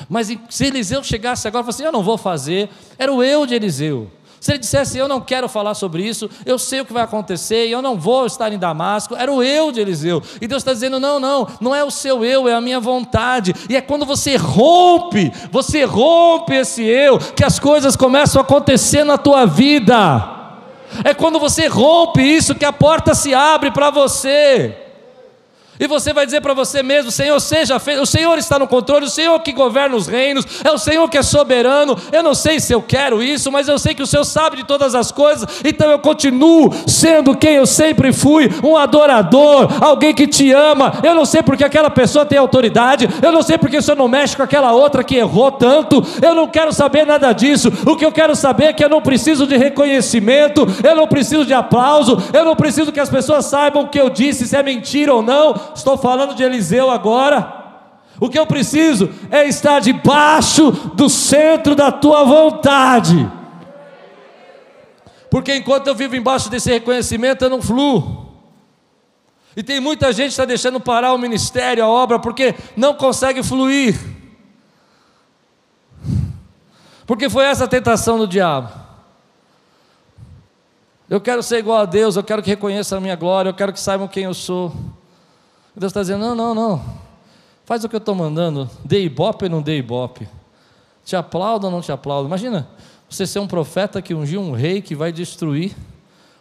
Mas 0.08 0.34
se 0.48 0.64
Eliseu 0.64 1.04
chegasse 1.04 1.46
agora 1.46 1.60
e 1.60 1.64
falasse 1.64 1.82
assim, 1.82 1.86
eu 1.86 1.92
não 1.92 2.02
vou 2.02 2.16
fazer, 2.16 2.70
era 2.98 3.12
o 3.12 3.22
eu 3.22 3.44
de 3.44 3.54
Eliseu. 3.54 4.10
Se 4.40 4.52
ele 4.52 4.58
dissesse, 4.58 4.96
eu 4.96 5.06
não 5.06 5.20
quero 5.20 5.50
falar 5.50 5.74
sobre 5.74 6.02
isso, 6.02 6.30
eu 6.46 6.58
sei 6.58 6.80
o 6.80 6.84
que 6.86 6.94
vai 6.94 7.02
acontecer, 7.02 7.68
eu 7.68 7.82
não 7.82 7.96
vou 7.96 8.24
estar 8.24 8.50
em 8.50 8.58
Damasco, 8.58 9.14
era 9.14 9.30
o 9.30 9.42
eu 9.42 9.70
de 9.70 9.80
Eliseu. 9.80 10.22
E 10.40 10.48
Deus 10.48 10.62
está 10.62 10.72
dizendo: 10.72 10.98
não, 10.98 11.20
não, 11.20 11.46
não 11.60 11.74
é 11.74 11.84
o 11.84 11.90
seu 11.90 12.24
eu, 12.24 12.48
é 12.48 12.54
a 12.54 12.60
minha 12.60 12.80
vontade. 12.80 13.54
E 13.68 13.76
é 13.76 13.80
quando 13.80 14.04
você 14.04 14.34
rompe, 14.36 15.30
você 15.52 15.84
rompe 15.84 16.54
esse 16.54 16.82
eu, 16.82 17.18
que 17.18 17.44
as 17.44 17.60
coisas 17.60 17.94
começam 17.94 18.40
a 18.40 18.44
acontecer 18.44 19.04
na 19.04 19.16
tua 19.16 19.44
vida. 19.44 20.31
É 21.04 21.14
quando 21.14 21.38
você 21.38 21.66
rompe 21.66 22.22
isso 22.22 22.54
que 22.54 22.64
a 22.64 22.72
porta 22.72 23.14
se 23.14 23.34
abre 23.34 23.70
para 23.70 23.90
você. 23.90 24.81
E 25.82 25.88
você 25.88 26.12
vai 26.12 26.24
dizer 26.24 26.40
para 26.40 26.54
você 26.54 26.80
mesmo: 26.80 27.10
Senhor, 27.10 27.40
seja 27.40 27.76
feito, 27.80 28.02
o 28.02 28.06
Senhor 28.06 28.38
está 28.38 28.56
no 28.56 28.68
controle, 28.68 29.06
o 29.06 29.10
Senhor 29.10 29.36
que 29.40 29.50
governa 29.50 29.96
os 29.96 30.06
reinos, 30.06 30.46
é 30.62 30.70
o 30.70 30.78
Senhor 30.78 31.08
que 31.08 31.18
é 31.18 31.22
soberano. 31.22 31.98
Eu 32.12 32.22
não 32.22 32.36
sei 32.36 32.60
se 32.60 32.72
eu 32.72 32.80
quero 32.80 33.20
isso, 33.20 33.50
mas 33.50 33.66
eu 33.66 33.76
sei 33.80 33.92
que 33.92 34.02
o 34.02 34.06
Senhor 34.06 34.22
sabe 34.22 34.58
de 34.58 34.64
todas 34.64 34.94
as 34.94 35.10
coisas, 35.10 35.60
então 35.64 35.90
eu 35.90 35.98
continuo 35.98 36.72
sendo 36.86 37.36
quem 37.36 37.54
eu 37.54 37.66
sempre 37.66 38.12
fui, 38.12 38.48
um 38.62 38.76
adorador, 38.76 39.68
alguém 39.80 40.14
que 40.14 40.28
te 40.28 40.52
ama. 40.52 41.00
Eu 41.02 41.16
não 41.16 41.24
sei 41.24 41.42
porque 41.42 41.64
aquela 41.64 41.90
pessoa 41.90 42.24
tem 42.24 42.38
autoridade, 42.38 43.08
eu 43.20 43.32
não 43.32 43.42
sei 43.42 43.58
porque 43.58 43.78
o 43.78 43.82
Senhor 43.82 43.96
não 43.96 44.06
mexe 44.06 44.36
com 44.36 44.42
aquela 44.44 44.70
outra 44.70 45.02
que 45.02 45.16
errou 45.16 45.50
tanto, 45.50 46.00
eu 46.22 46.32
não 46.32 46.46
quero 46.46 46.72
saber 46.72 47.04
nada 47.04 47.32
disso. 47.32 47.72
O 47.84 47.96
que 47.96 48.06
eu 48.06 48.12
quero 48.12 48.36
saber 48.36 48.66
é 48.66 48.72
que 48.72 48.84
eu 48.84 48.88
não 48.88 49.02
preciso 49.02 49.48
de 49.48 49.56
reconhecimento, 49.56 50.64
eu 50.84 50.94
não 50.94 51.08
preciso 51.08 51.44
de 51.44 51.52
aplauso, 51.52 52.22
eu 52.32 52.44
não 52.44 52.54
preciso 52.54 52.92
que 52.92 53.00
as 53.00 53.10
pessoas 53.10 53.46
saibam 53.46 53.82
o 53.82 53.88
que 53.88 54.00
eu 54.00 54.08
disse, 54.08 54.46
se 54.46 54.54
é 54.54 54.62
mentira 54.62 55.12
ou 55.12 55.22
não 55.22 55.71
estou 55.74 55.96
falando 55.96 56.34
de 56.34 56.42
Eliseu 56.42 56.90
agora. 56.90 57.60
O 58.20 58.28
que 58.28 58.38
eu 58.38 58.46
preciso 58.46 59.10
é 59.30 59.46
estar 59.48 59.80
debaixo 59.80 60.70
do 60.70 61.08
centro 61.08 61.74
da 61.74 61.90
tua 61.90 62.24
vontade. 62.24 63.30
Porque 65.30 65.56
enquanto 65.56 65.86
eu 65.86 65.94
vivo 65.94 66.14
embaixo 66.14 66.50
desse 66.50 66.70
reconhecimento, 66.70 67.42
eu 67.42 67.50
não 67.50 67.62
fluo. 67.62 68.22
E 69.56 69.62
tem 69.62 69.80
muita 69.80 70.12
gente 70.12 70.26
que 70.26 70.32
está 70.32 70.44
deixando 70.44 70.78
parar 70.78 71.12
o 71.12 71.18
ministério, 71.18 71.84
a 71.84 71.88
obra, 71.88 72.18
porque 72.18 72.54
não 72.76 72.94
consegue 72.94 73.42
fluir. 73.42 73.98
Porque 77.06 77.28
foi 77.28 77.44
essa 77.44 77.64
a 77.64 77.68
tentação 77.68 78.18
do 78.18 78.26
diabo. 78.26 78.72
Eu 81.08 81.20
quero 81.20 81.42
ser 81.42 81.58
igual 81.58 81.80
a 81.80 81.84
Deus, 81.84 82.16
eu 82.16 82.22
quero 82.22 82.42
que 82.42 82.48
reconheçam 82.48 82.96
a 82.96 83.00
minha 83.00 83.16
glória, 83.16 83.50
eu 83.50 83.54
quero 83.54 83.72
que 83.72 83.80
saibam 83.80 84.08
quem 84.08 84.24
eu 84.24 84.32
sou. 84.32 84.74
Deus 85.76 85.90
está 85.90 86.00
dizendo: 86.00 86.20
não, 86.20 86.34
não, 86.34 86.54
não. 86.54 86.84
Faz 87.64 87.84
o 87.84 87.88
que 87.88 87.96
eu 87.96 87.98
estou 87.98 88.14
mandando. 88.14 88.68
Dê 88.84 89.02
ibope 89.04 89.44
ou 89.44 89.50
não 89.50 89.62
dê 89.62 89.78
ibope. 89.78 90.28
Te 91.04 91.16
aplaudo 91.16 91.66
ou 91.66 91.72
não 91.72 91.80
te 91.80 91.90
aplaudo. 91.90 92.28
Imagina 92.28 92.68
você 93.08 93.26
ser 93.26 93.38
um 93.38 93.46
profeta 93.46 94.00
que 94.00 94.14
ungiu 94.14 94.40
um 94.40 94.52
rei 94.52 94.80
que 94.80 94.94
vai 94.94 95.12
destruir, 95.12 95.74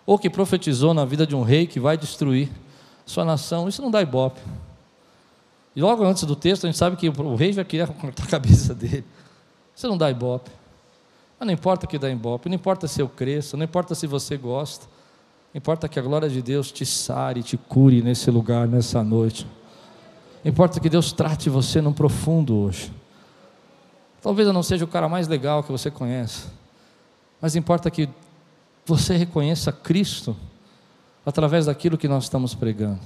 ou 0.06 0.18
que 0.18 0.30
profetizou 0.30 0.94
na 0.94 1.06
vida 1.06 1.28
de 1.28 1.36
um 1.36 1.44
rei 1.44 1.68
que 1.68 1.80
vai 1.80 1.98
destruir 1.98 2.50
sua 3.06 3.26
nação. 3.26 3.68
Isso 3.68 3.82
não 3.82 3.92
dá 3.92 4.02
ibope. 4.02 4.40
E 5.76 5.82
logo 5.82 6.04
antes 6.04 6.24
do 6.24 6.36
texto, 6.36 6.66
a 6.66 6.68
gente 6.68 6.78
sabe 6.78 6.96
que 6.96 7.10
o 7.10 7.36
rei 7.36 7.54
já 7.54 7.64
queria 7.64 7.88
cortar 7.88 8.24
a 8.24 8.28
cabeça 8.28 8.74
dele. 8.74 9.06
Isso 9.76 9.88
não 9.88 9.98
dá 9.98 10.10
ibope. 10.10 10.52
Mas 11.40 11.48
não 11.48 11.54
importa 11.54 11.88
que 11.88 11.98
dá 11.98 12.10
ibope, 12.10 12.50
não 12.50 12.56
importa 12.56 12.88
se 12.88 13.02
eu 13.02 13.10
cresço, 13.10 13.58
não 13.58 13.64
importa 13.64 13.96
se 13.96 14.06
você 14.06 14.38
gosta. 14.38 14.86
Importa 15.54 15.90
que 15.90 16.00
a 16.00 16.02
glória 16.02 16.30
de 16.30 16.42
Deus 16.42 16.72
te 16.72 16.86
sare, 16.86 17.44
te 17.44 17.58
cure 17.58 18.02
nesse 18.02 18.32
lugar, 18.32 18.68
nessa 18.68 19.04
noite. 19.04 19.46
Importa 20.46 20.80
que 20.80 20.90
Deus 20.90 21.12
trate 21.12 21.50
você 21.50 21.82
no 21.82 21.94
profundo 21.94 22.56
hoje. 22.56 22.92
Talvez 24.22 24.48
eu 24.48 24.54
não 24.54 24.64
seja 24.64 24.86
o 24.86 24.88
cara 24.88 25.10
mais 25.10 25.28
legal 25.28 25.62
que 25.62 25.72
você 25.72 25.92
conhece, 25.92 26.48
mas 27.42 27.56
importa 27.56 27.92
que 27.92 28.08
você 28.86 29.18
reconheça 29.18 29.72
Cristo 29.72 30.38
através 31.26 31.66
daquilo 31.66 31.98
que 31.98 32.08
nós 32.08 32.24
estamos 32.24 32.56
pregando. 32.56 33.00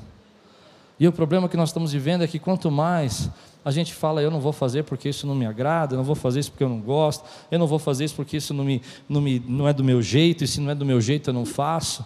E 1.00 1.08
o 1.08 1.12
problema 1.12 1.50
que 1.50 1.58
nós 1.58 1.70
estamos 1.70 1.92
vivendo 1.92 2.24
é 2.24 2.28
que 2.28 2.40
quanto 2.40 2.70
mais 2.70 3.30
a 3.66 3.72
gente 3.72 3.94
fala, 3.94 4.22
eu 4.22 4.30
não 4.30 4.40
vou 4.40 4.54
fazer 4.54 4.84
porque 4.84 5.10
isso 5.10 5.26
não 5.26 5.36
me 5.36 5.46
agrada, 5.46 5.96
eu 5.96 5.98
não 5.98 6.04
vou 6.04 6.16
fazer 6.16 6.40
isso 6.40 6.52
porque 6.52 6.64
eu 6.64 6.70
não 6.70 6.80
gosto, 6.80 7.26
eu 7.50 7.58
não 7.58 7.66
vou 7.66 7.80
fazer 7.80 8.06
isso 8.06 8.16
porque 8.16 8.38
isso 8.38 8.54
não, 8.54 8.64
me, 8.64 8.82
não, 9.10 9.20
me, 9.20 9.40
não 9.40 9.68
é 9.68 9.74
do 9.74 9.84
meu 9.84 10.02
jeito, 10.02 10.44
e 10.44 10.48
se 10.48 10.62
não 10.62 10.70
é 10.70 10.76
do 10.76 10.86
meu 10.86 11.02
jeito 11.02 11.32
eu 11.32 11.34
não 11.34 11.46
faço. 11.46 12.06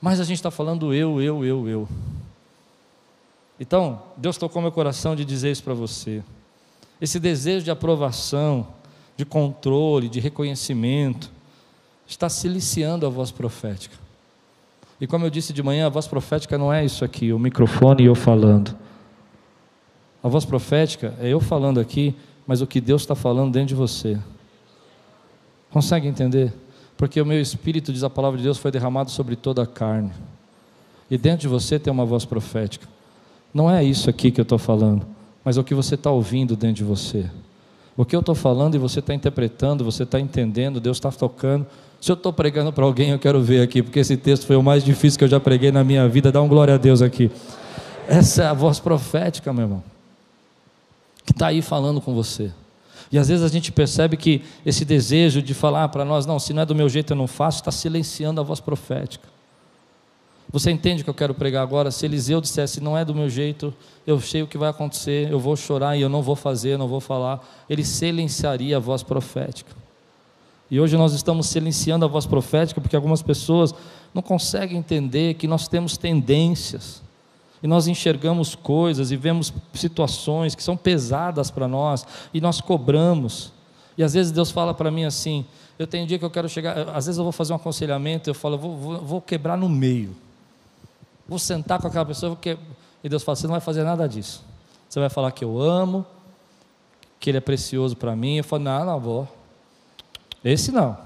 Mas 0.00 0.18
a 0.20 0.24
gente 0.24 0.36
está 0.38 0.50
falando 0.50 0.94
eu, 0.94 1.20
eu, 1.20 1.44
eu, 1.44 1.68
eu. 1.68 1.88
Então, 3.58 4.02
Deus 4.16 4.38
tocou 4.38 4.62
meu 4.62 4.72
coração 4.72 5.14
de 5.14 5.24
dizer 5.24 5.50
isso 5.50 5.62
para 5.62 5.74
você. 5.74 6.22
Esse 7.00 7.20
desejo 7.20 7.64
de 7.64 7.70
aprovação, 7.70 8.66
de 9.16 9.24
controle, 9.26 10.08
de 10.08 10.18
reconhecimento, 10.18 11.30
está 12.06 12.28
siliciando 12.28 13.06
a 13.06 13.10
voz 13.10 13.30
profética. 13.30 13.96
E 15.00 15.06
como 15.06 15.26
eu 15.26 15.30
disse 15.30 15.52
de 15.52 15.62
manhã, 15.62 15.86
a 15.86 15.90
voz 15.90 16.06
profética 16.06 16.56
não 16.56 16.72
é 16.72 16.84
isso 16.84 17.04
aqui, 17.04 17.32
o 17.32 17.38
microfone 17.38 18.02
e 18.02 18.06
eu 18.06 18.14
falando. 18.14 18.76
A 20.22 20.28
voz 20.28 20.44
profética 20.44 21.14
é 21.20 21.28
eu 21.28 21.40
falando 21.40 21.80
aqui, 21.80 22.14
mas 22.46 22.60
o 22.60 22.66
que 22.66 22.80
Deus 22.80 23.02
está 23.02 23.14
falando 23.14 23.52
dentro 23.52 23.68
de 23.68 23.74
você. 23.74 24.18
Consegue 25.70 26.08
entender? 26.08 26.52
Porque 27.00 27.18
o 27.18 27.24
meu 27.24 27.40
espírito, 27.40 27.94
diz 27.94 28.04
a 28.04 28.10
palavra 28.10 28.36
de 28.36 28.44
Deus, 28.44 28.58
foi 28.58 28.70
derramado 28.70 29.10
sobre 29.10 29.34
toda 29.34 29.62
a 29.62 29.66
carne. 29.66 30.10
E 31.10 31.16
dentro 31.16 31.40
de 31.40 31.48
você 31.48 31.78
tem 31.78 31.90
uma 31.90 32.04
voz 32.04 32.26
profética. 32.26 32.86
Não 33.54 33.70
é 33.70 33.82
isso 33.82 34.10
aqui 34.10 34.30
que 34.30 34.38
eu 34.38 34.42
estou 34.42 34.58
falando, 34.58 35.06
mas 35.42 35.56
é 35.56 35.60
o 35.62 35.64
que 35.64 35.74
você 35.74 35.94
está 35.94 36.10
ouvindo 36.10 36.54
dentro 36.54 36.76
de 36.76 36.84
você. 36.84 37.24
O 37.96 38.04
que 38.04 38.14
eu 38.14 38.20
estou 38.20 38.34
falando 38.34 38.74
e 38.74 38.78
você 38.78 38.98
está 38.98 39.14
interpretando, 39.14 39.82
você 39.82 40.02
está 40.02 40.20
entendendo, 40.20 40.78
Deus 40.78 40.98
está 40.98 41.10
tocando. 41.10 41.66
Se 42.02 42.12
eu 42.12 42.14
estou 42.14 42.34
pregando 42.34 42.70
para 42.70 42.84
alguém, 42.84 43.12
eu 43.12 43.18
quero 43.18 43.40
ver 43.40 43.62
aqui, 43.62 43.82
porque 43.82 44.00
esse 44.00 44.18
texto 44.18 44.46
foi 44.46 44.56
o 44.56 44.62
mais 44.62 44.84
difícil 44.84 45.16
que 45.16 45.24
eu 45.24 45.28
já 45.28 45.40
preguei 45.40 45.72
na 45.72 45.82
minha 45.82 46.06
vida. 46.06 46.30
Dá 46.30 46.42
um 46.42 46.48
glória 46.48 46.74
a 46.74 46.76
Deus 46.76 47.00
aqui. 47.00 47.30
Essa 48.06 48.42
é 48.42 48.46
a 48.46 48.52
voz 48.52 48.78
profética, 48.78 49.50
meu 49.54 49.62
irmão, 49.62 49.82
que 51.24 51.32
está 51.32 51.46
aí 51.46 51.62
falando 51.62 51.98
com 51.98 52.12
você. 52.12 52.52
E 53.12 53.18
às 53.18 53.28
vezes 53.28 53.44
a 53.44 53.48
gente 53.48 53.72
percebe 53.72 54.16
que 54.16 54.42
esse 54.64 54.84
desejo 54.84 55.42
de 55.42 55.52
falar 55.52 55.88
para 55.88 56.04
nós, 56.04 56.26
não, 56.26 56.38
se 56.38 56.52
não 56.52 56.62
é 56.62 56.66
do 56.66 56.74
meu 56.74 56.88
jeito 56.88 57.12
eu 57.12 57.16
não 57.16 57.26
faço, 57.26 57.58
está 57.58 57.72
silenciando 57.72 58.40
a 58.40 58.44
voz 58.44 58.60
profética. 58.60 59.28
Você 60.52 60.70
entende 60.70 61.02
o 61.02 61.04
que 61.04 61.10
eu 61.10 61.14
quero 61.14 61.34
pregar 61.34 61.62
agora? 61.62 61.90
Se 61.90 62.04
Eliseu 62.04 62.40
dissesse, 62.40 62.80
não 62.80 62.96
é 62.96 63.04
do 63.04 63.14
meu 63.14 63.28
jeito, 63.28 63.72
eu 64.06 64.20
sei 64.20 64.42
o 64.42 64.46
que 64.46 64.58
vai 64.58 64.68
acontecer, 64.68 65.30
eu 65.30 65.38
vou 65.38 65.56
chorar 65.56 65.96
e 65.96 66.02
eu 66.02 66.08
não 66.08 66.22
vou 66.22 66.34
fazer, 66.34 66.76
não 66.76 66.88
vou 66.88 67.00
falar, 67.00 67.40
ele 67.68 67.84
silenciaria 67.84 68.76
a 68.76 68.80
voz 68.80 69.02
profética. 69.02 69.72
E 70.70 70.80
hoje 70.80 70.96
nós 70.96 71.12
estamos 71.12 71.48
silenciando 71.48 72.04
a 72.04 72.08
voz 72.08 72.26
profética 72.26 72.80
porque 72.80 72.96
algumas 72.96 73.22
pessoas 73.22 73.74
não 74.14 74.22
conseguem 74.22 74.78
entender 74.78 75.34
que 75.34 75.46
nós 75.46 75.66
temos 75.66 75.96
tendências 75.96 77.02
e 77.62 77.66
nós 77.66 77.86
enxergamos 77.86 78.54
coisas 78.54 79.10
e 79.10 79.16
vemos 79.16 79.52
situações 79.74 80.54
que 80.54 80.62
são 80.62 80.76
pesadas 80.76 81.50
para 81.50 81.68
nós 81.68 82.06
e 82.32 82.40
nós 82.40 82.60
cobramos. 82.60 83.52
E 83.98 84.02
às 84.02 84.14
vezes 84.14 84.32
Deus 84.32 84.50
fala 84.50 84.72
para 84.72 84.90
mim 84.90 85.04
assim: 85.04 85.44
eu 85.78 85.86
tenho 85.86 86.04
um 86.04 86.06
dia 86.06 86.18
que 86.18 86.24
eu 86.24 86.30
quero 86.30 86.48
chegar, 86.48 86.88
às 86.90 87.06
vezes 87.06 87.18
eu 87.18 87.24
vou 87.24 87.32
fazer 87.32 87.52
um 87.52 87.56
aconselhamento, 87.56 88.30
eu 88.30 88.34
falo, 88.34 88.56
vou, 88.56 88.76
vou, 88.76 88.98
vou 89.00 89.20
quebrar 89.20 89.56
no 89.56 89.68
meio, 89.68 90.16
vou 91.28 91.38
sentar 91.38 91.80
com 91.80 91.86
aquela 91.86 92.06
pessoa, 92.06 92.34
que... 92.36 92.56
e 93.04 93.08
Deus 93.08 93.22
fala: 93.22 93.36
você 93.36 93.46
não 93.46 93.52
vai 93.52 93.60
fazer 93.60 93.84
nada 93.84 94.08
disso. 94.08 94.44
Você 94.88 94.98
vai 94.98 95.10
falar 95.10 95.30
que 95.30 95.44
eu 95.44 95.60
amo, 95.60 96.04
que 97.20 97.30
Ele 97.30 97.38
é 97.38 97.40
precioso 97.40 97.96
para 97.96 98.16
mim. 98.16 98.38
Eu 98.38 98.44
falo: 98.44 98.64
não, 98.64 98.84
não 98.84 99.00
vou. 99.00 99.28
Esse 100.42 100.72
não. 100.72 100.96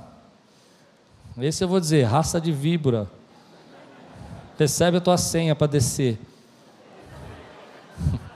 Esse 1.38 1.64
eu 1.64 1.68
vou 1.68 1.80
dizer: 1.80 2.04
raça 2.04 2.40
de 2.40 2.52
víbora. 2.52 3.10
Recebe 4.56 4.98
a 4.98 5.00
tua 5.00 5.18
senha 5.18 5.54
para 5.56 5.66
descer. 5.66 6.18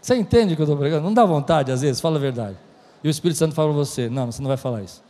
Você 0.00 0.16
entende 0.16 0.54
o 0.54 0.56
que 0.56 0.62
eu 0.62 0.64
estou 0.64 0.78
pregando? 0.78 1.04
Não 1.04 1.12
dá 1.12 1.24
vontade, 1.24 1.70
às 1.70 1.82
vezes, 1.82 2.00
fala 2.00 2.16
a 2.16 2.20
verdade. 2.20 2.56
E 3.04 3.08
o 3.08 3.10
Espírito 3.10 3.36
Santo 3.36 3.54
fala 3.54 3.68
para 3.68 3.76
você: 3.76 4.08
não, 4.08 4.26
você 4.26 4.40
não 4.40 4.48
vai 4.48 4.56
falar 4.56 4.82
isso. 4.82 5.02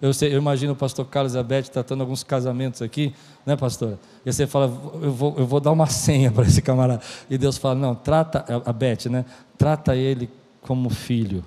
Eu, 0.00 0.12
sei, 0.12 0.34
eu 0.34 0.38
imagino 0.38 0.72
o 0.72 0.76
pastor 0.76 1.06
Carlos 1.06 1.34
e 1.34 1.38
a 1.38 1.44
Beth 1.44 1.68
tratando 1.72 2.00
alguns 2.00 2.24
casamentos 2.24 2.82
aqui, 2.82 3.14
né, 3.46 3.54
pastora? 3.54 3.98
E 4.26 4.32
você 4.32 4.46
fala: 4.48 4.64
eu 5.00 5.12
vou, 5.12 5.34
eu 5.38 5.46
vou 5.46 5.60
dar 5.60 5.70
uma 5.70 5.86
senha 5.90 6.32
para 6.32 6.44
esse 6.44 6.60
camarada. 6.60 7.00
E 7.30 7.38
Deus 7.38 7.56
fala: 7.56 7.76
não, 7.76 7.94
trata, 7.94 8.44
a 8.64 8.72
Beth, 8.72 9.08
né? 9.08 9.24
Trata 9.56 9.94
ele 9.94 10.28
como 10.60 10.90
filho. 10.90 11.44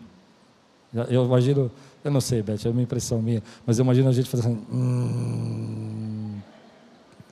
Eu 1.10 1.26
imagino, 1.26 1.70
eu 2.02 2.12
não 2.12 2.22
sei, 2.22 2.42
Beth, 2.42 2.60
é 2.66 2.70
uma 2.70 2.82
impressão 2.82 3.22
minha, 3.22 3.44
mas 3.66 3.78
eu 3.78 3.84
imagino 3.84 4.08
a 4.08 4.14
gente 4.14 4.30
fazendo 4.30 4.54
assim. 4.54 4.66
Hum, 4.72 6.40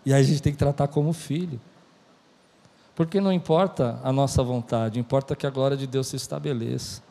e 0.05 0.13
aí 0.13 0.19
a 0.19 0.23
gente 0.25 0.41
tem 0.41 0.51
que 0.51 0.59
tratar 0.59 0.89
como 0.89 1.13
filho. 1.13 1.59
Porque 2.95 3.19
não 3.19 3.33
importa 3.33 3.99
a 4.03 4.11
nossa 4.11 4.43
vontade, 4.43 4.99
importa 4.99 5.35
que 5.35 5.47
a 5.47 5.49
glória 5.49 5.75
de 5.75 5.87
Deus 5.87 6.07
se 6.07 6.15
estabeleça. 6.15 7.01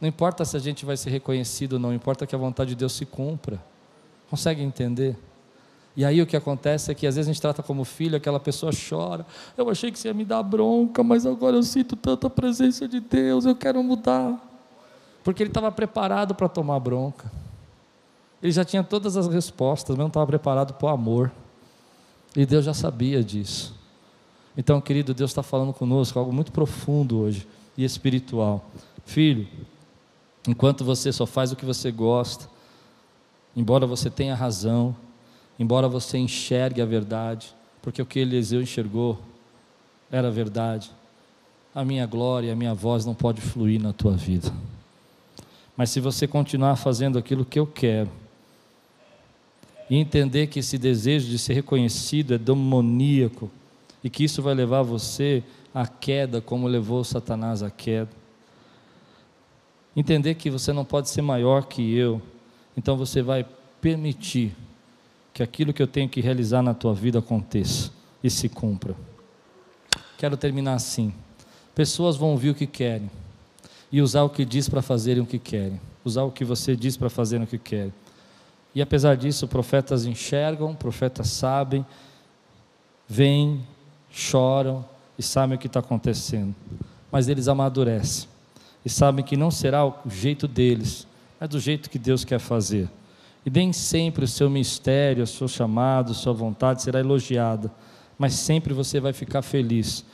Não 0.00 0.08
importa 0.08 0.44
se 0.44 0.56
a 0.56 0.60
gente 0.60 0.84
vai 0.84 0.96
ser 0.96 1.10
reconhecido 1.10 1.74
ou 1.74 1.78
não, 1.78 1.94
importa 1.94 2.26
que 2.26 2.34
a 2.34 2.38
vontade 2.38 2.70
de 2.70 2.76
Deus 2.76 2.92
se 2.92 3.06
cumpra. 3.06 3.62
Consegue 4.28 4.62
entender? 4.62 5.16
E 5.96 6.04
aí 6.04 6.20
o 6.20 6.26
que 6.26 6.36
acontece 6.36 6.90
é 6.90 6.94
que 6.94 7.06
às 7.06 7.14
vezes 7.14 7.28
a 7.28 7.32
gente 7.32 7.40
trata 7.40 7.62
como 7.62 7.84
filho, 7.84 8.16
aquela 8.16 8.40
pessoa 8.40 8.72
chora. 8.72 9.24
Eu 9.56 9.68
achei 9.70 9.92
que 9.92 9.98
você 9.98 10.08
ia 10.08 10.14
me 10.14 10.24
dar 10.24 10.42
bronca, 10.42 11.04
mas 11.04 11.26
agora 11.26 11.54
eu 11.54 11.62
sinto 11.62 11.94
tanta 11.94 12.28
presença 12.28 12.88
de 12.88 12.98
Deus, 12.98 13.44
eu 13.44 13.54
quero 13.54 13.82
mudar. 13.82 14.36
Porque 15.22 15.42
ele 15.42 15.50
estava 15.50 15.70
preparado 15.70 16.34
para 16.34 16.48
tomar 16.48 16.80
bronca. 16.80 17.30
Ele 18.42 18.50
já 18.50 18.64
tinha 18.64 18.82
todas 18.82 19.16
as 19.16 19.28
respostas, 19.28 19.90
mas 19.90 20.00
não 20.00 20.08
estava 20.08 20.26
preparado 20.26 20.74
para 20.74 20.86
o 20.86 20.88
amor. 20.88 21.30
E 22.34 22.44
Deus 22.44 22.64
já 22.64 22.74
sabia 22.74 23.22
disso. 23.22 23.81
Então, 24.56 24.80
querido, 24.80 25.14
Deus 25.14 25.30
está 25.30 25.42
falando 25.42 25.72
conosco 25.72 26.18
algo 26.18 26.32
muito 26.32 26.52
profundo 26.52 27.18
hoje 27.18 27.46
e 27.76 27.84
espiritual. 27.84 28.70
Filho, 29.04 29.48
enquanto 30.46 30.84
você 30.84 31.10
só 31.12 31.26
faz 31.26 31.52
o 31.52 31.56
que 31.56 31.64
você 31.64 31.90
gosta, 31.90 32.48
embora 33.56 33.86
você 33.86 34.10
tenha 34.10 34.34
razão, 34.34 34.94
embora 35.58 35.88
você 35.88 36.18
enxergue 36.18 36.82
a 36.82 36.86
verdade, 36.86 37.54
porque 37.80 38.02
o 38.02 38.06
que 38.06 38.18
Eliseu 38.18 38.60
enxergou 38.60 39.18
era 40.10 40.30
verdade, 40.30 40.90
a 41.74 41.84
minha 41.84 42.04
glória, 42.04 42.52
a 42.52 42.56
minha 42.56 42.74
voz 42.74 43.06
não 43.06 43.14
pode 43.14 43.40
fluir 43.40 43.80
na 43.80 43.92
tua 43.92 44.12
vida. 44.12 44.52
Mas 45.74 45.88
se 45.88 46.00
você 46.00 46.26
continuar 46.26 46.76
fazendo 46.76 47.18
aquilo 47.18 47.46
que 47.46 47.58
eu 47.58 47.66
quero, 47.66 48.10
e 49.88 49.96
entender 49.96 50.46
que 50.46 50.60
esse 50.60 50.78
desejo 50.78 51.28
de 51.28 51.38
ser 51.38 51.54
reconhecido 51.54 52.34
é 52.34 52.38
demoníaco, 52.38 53.50
e 54.02 54.10
que 54.10 54.24
isso 54.24 54.42
vai 54.42 54.54
levar 54.54 54.82
você 54.82 55.42
à 55.74 55.86
queda, 55.86 56.40
como 56.40 56.66
levou 56.66 57.04
Satanás 57.04 57.62
à 57.62 57.70
queda. 57.70 58.10
Entender 59.94 60.34
que 60.34 60.50
você 60.50 60.72
não 60.72 60.84
pode 60.84 61.08
ser 61.08 61.22
maior 61.22 61.66
que 61.66 61.94
eu, 61.94 62.20
então 62.76 62.96
você 62.96 63.22
vai 63.22 63.46
permitir 63.80 64.54
que 65.34 65.42
aquilo 65.42 65.72
que 65.72 65.82
eu 65.82 65.86
tenho 65.86 66.08
que 66.08 66.20
realizar 66.20 66.62
na 66.62 66.74
tua 66.74 66.94
vida 66.94 67.18
aconteça 67.18 67.90
e 68.22 68.30
se 68.30 68.48
cumpra. 68.48 68.94
Quero 70.18 70.36
terminar 70.36 70.74
assim. 70.74 71.12
Pessoas 71.74 72.16
vão 72.16 72.30
ouvir 72.30 72.50
o 72.50 72.54
que 72.54 72.66
querem 72.66 73.10
e 73.90 74.00
usar 74.00 74.22
o 74.22 74.30
que 74.30 74.44
diz 74.44 74.68
para 74.68 74.80
fazerem 74.80 75.22
o 75.22 75.26
que 75.26 75.38
querem, 75.38 75.80
usar 76.04 76.22
o 76.22 76.30
que 76.30 76.44
você 76.44 76.74
diz 76.76 76.96
para 76.96 77.10
fazerem 77.10 77.44
o 77.44 77.46
que 77.46 77.58
querem. 77.58 77.92
E 78.74 78.80
apesar 78.80 79.16
disso, 79.16 79.46
profetas 79.46 80.06
enxergam, 80.06 80.74
profetas 80.74 81.28
sabem, 81.28 81.84
veem, 83.06 83.62
choram 84.12 84.84
e 85.18 85.22
sabem 85.22 85.56
o 85.56 85.58
que 85.58 85.66
está 85.66 85.80
acontecendo, 85.80 86.54
mas 87.10 87.28
eles 87.28 87.48
amadurecem 87.48 88.28
e 88.84 88.90
sabem 88.90 89.24
que 89.24 89.36
não 89.36 89.50
será 89.50 89.86
o 89.86 89.94
jeito 90.08 90.46
deles, 90.46 91.06
mas 91.40 91.48
do 91.48 91.58
jeito 91.58 91.88
que 91.88 91.98
Deus 91.98 92.24
quer 92.24 92.38
fazer. 92.38 92.88
E 93.44 93.50
nem 93.50 93.72
sempre 93.72 94.24
o 94.24 94.28
seu 94.28 94.48
mistério, 94.48 95.24
o 95.24 95.26
seu 95.26 95.48
chamado, 95.48 96.12
a 96.12 96.14
sua 96.14 96.32
vontade 96.32 96.82
será 96.82 97.00
elogiada, 97.00 97.70
mas 98.18 98.34
sempre 98.34 98.72
você 98.72 99.00
vai 99.00 99.12
ficar 99.12 99.42
feliz 99.42 100.04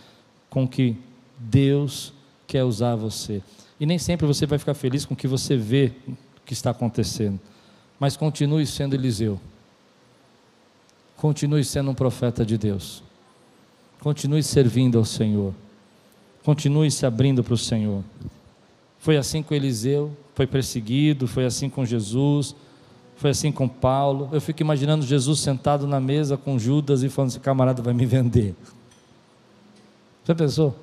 com 0.49 0.67
que 0.67 0.97
Deus 1.39 2.13
quer 2.47 2.65
usar 2.65 2.95
você. 2.95 3.43
E 3.79 3.85
nem 3.85 3.99
sempre 3.99 4.27
você 4.27 4.47
vai 4.47 4.59
ficar 4.59 4.75
feliz 4.75 5.05
com 5.05 5.15
o 5.15 5.17
que 5.17 5.29
você 5.29 5.57
vê 5.57 5.93
que 6.47 6.55
está 6.55 6.71
acontecendo, 6.71 7.39
mas 8.01 8.17
continue 8.17 8.67
sendo 8.67 8.95
Eliseu. 8.95 9.39
Continue 11.17 11.65
sendo 11.65 11.91
um 11.91 11.95
profeta 11.95 12.47
de 12.47 12.57
Deus. 12.57 13.03
Continue 14.01 14.43
servindo 14.43 14.99
ao 14.99 15.05
Senhor. 15.05 15.53
Continue 16.45 16.91
se 16.91 17.05
abrindo 17.05 17.43
para 17.43 17.55
o 17.55 17.59
Senhor. 17.59 18.03
Foi 18.99 19.17
assim 19.17 19.43
com 19.43 19.55
Eliseu, 19.55 20.17
foi 20.35 20.47
perseguido, 20.47 21.27
foi 21.27 21.45
assim 21.45 21.69
com 21.69 21.85
Jesus, 21.85 22.55
foi 23.17 23.31
assim 23.31 23.51
com 23.51 23.69
Paulo. 23.69 24.29
Eu 24.33 24.41
fico 24.41 24.63
imaginando 24.63 25.05
Jesus 25.05 25.41
sentado 25.41 25.87
na 25.87 26.01
mesa 26.01 26.37
com 26.37 26.59
Judas 26.59 27.03
e 27.03 27.09
falando: 27.09 27.31
esse 27.31 27.41
camarada 27.41 27.83
vai 27.83 27.93
me 27.93 28.07
vender. 28.07 28.55
Você 30.25 30.35
pensou? 30.35 30.75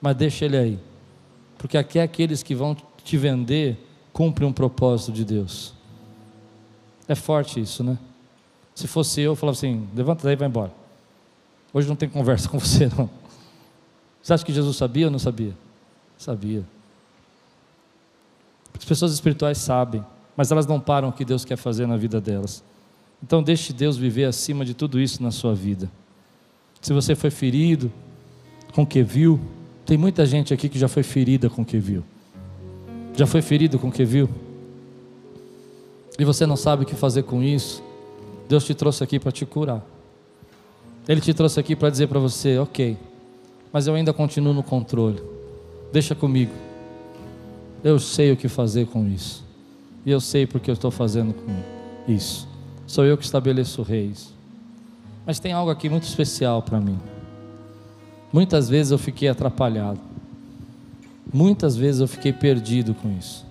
Mas 0.00 0.16
deixa 0.16 0.44
ele 0.44 0.56
aí. 0.56 0.78
Porque 1.58 1.76
aqui 1.76 1.98
é 1.98 2.02
aqueles 2.02 2.42
que 2.42 2.54
vão 2.54 2.76
te 3.04 3.16
vender 3.16 3.76
cumprem 4.12 4.48
um 4.48 4.52
propósito 4.52 5.12
de 5.12 5.24
Deus. 5.24 5.74
É 7.08 7.14
forte 7.14 7.60
isso, 7.60 7.82
né? 7.82 7.98
Se 8.74 8.86
fosse 8.86 9.20
eu, 9.20 9.32
eu 9.32 9.36
falava 9.36 9.56
assim: 9.56 9.86
levanta 9.94 10.24
daí 10.24 10.34
e 10.34 10.36
vai 10.36 10.48
embora. 10.48 10.72
Hoje 11.72 11.88
não 11.88 11.96
tem 11.96 12.08
conversa 12.08 12.48
com 12.48 12.58
você, 12.58 12.90
não. 12.96 13.08
Você 14.22 14.32
acha 14.34 14.44
que 14.44 14.52
Jesus 14.52 14.76
sabia 14.76 15.06
ou 15.06 15.10
não 15.10 15.18
sabia? 15.18 15.54
Sabia. 16.18 16.64
As 18.76 18.84
pessoas 18.84 19.12
espirituais 19.12 19.58
sabem, 19.58 20.04
mas 20.36 20.50
elas 20.50 20.66
não 20.66 20.80
param 20.80 21.08
o 21.08 21.12
que 21.12 21.24
Deus 21.24 21.44
quer 21.44 21.56
fazer 21.56 21.86
na 21.86 21.96
vida 21.96 22.20
delas. 22.20 22.62
Então, 23.22 23.42
deixe 23.42 23.72
Deus 23.72 23.96
viver 23.96 24.24
acima 24.24 24.64
de 24.64 24.74
tudo 24.74 24.98
isso 24.98 25.22
na 25.22 25.30
sua 25.30 25.54
vida. 25.54 25.90
Se 26.80 26.92
você 26.92 27.14
foi 27.14 27.30
ferido 27.30 27.92
com 28.74 28.82
o 28.82 28.86
que 28.86 29.02
viu, 29.02 29.38
tem 29.84 29.98
muita 29.98 30.24
gente 30.24 30.54
aqui 30.54 30.68
que 30.68 30.78
já 30.78 30.88
foi 30.88 31.02
ferida 31.02 31.50
com 31.50 31.62
o 31.62 31.64
que 31.64 31.78
viu. 31.78 32.02
Já 33.14 33.26
foi 33.26 33.42
ferido 33.42 33.78
com 33.78 33.88
o 33.88 33.92
que 33.92 34.04
viu? 34.04 34.28
E 36.18 36.24
você 36.24 36.46
não 36.46 36.56
sabe 36.56 36.84
o 36.84 36.86
que 36.86 36.94
fazer 36.94 37.24
com 37.24 37.42
isso? 37.42 37.82
Deus 38.48 38.64
te 38.64 38.74
trouxe 38.74 39.04
aqui 39.04 39.18
para 39.18 39.32
te 39.32 39.44
curar. 39.44 39.82
Ele 41.10 41.20
te 41.20 41.34
trouxe 41.34 41.58
aqui 41.58 41.74
para 41.74 41.90
dizer 41.90 42.06
para 42.06 42.20
você: 42.20 42.56
ok, 42.56 42.96
mas 43.72 43.88
eu 43.88 43.96
ainda 43.96 44.12
continuo 44.12 44.54
no 44.54 44.62
controle. 44.62 45.20
Deixa 45.92 46.14
comigo. 46.14 46.52
Eu 47.82 47.98
sei 47.98 48.30
o 48.30 48.36
que 48.36 48.46
fazer 48.46 48.86
com 48.86 49.08
isso. 49.08 49.44
E 50.06 50.10
eu 50.12 50.20
sei 50.20 50.46
porque 50.46 50.70
eu 50.70 50.74
estou 50.74 50.92
fazendo 50.92 51.34
com 51.34 51.52
isso. 52.06 52.46
Sou 52.86 53.04
eu 53.04 53.18
que 53.18 53.24
estabeleço 53.24 53.82
reis. 53.82 54.32
Mas 55.26 55.40
tem 55.40 55.52
algo 55.52 55.68
aqui 55.68 55.88
muito 55.88 56.04
especial 56.04 56.62
para 56.62 56.78
mim. 56.78 56.96
Muitas 58.32 58.68
vezes 58.68 58.92
eu 58.92 58.98
fiquei 58.98 59.28
atrapalhado. 59.28 59.98
Muitas 61.34 61.76
vezes 61.76 62.00
eu 62.00 62.06
fiquei 62.06 62.32
perdido 62.32 62.94
com 62.94 63.10
isso. 63.18 63.44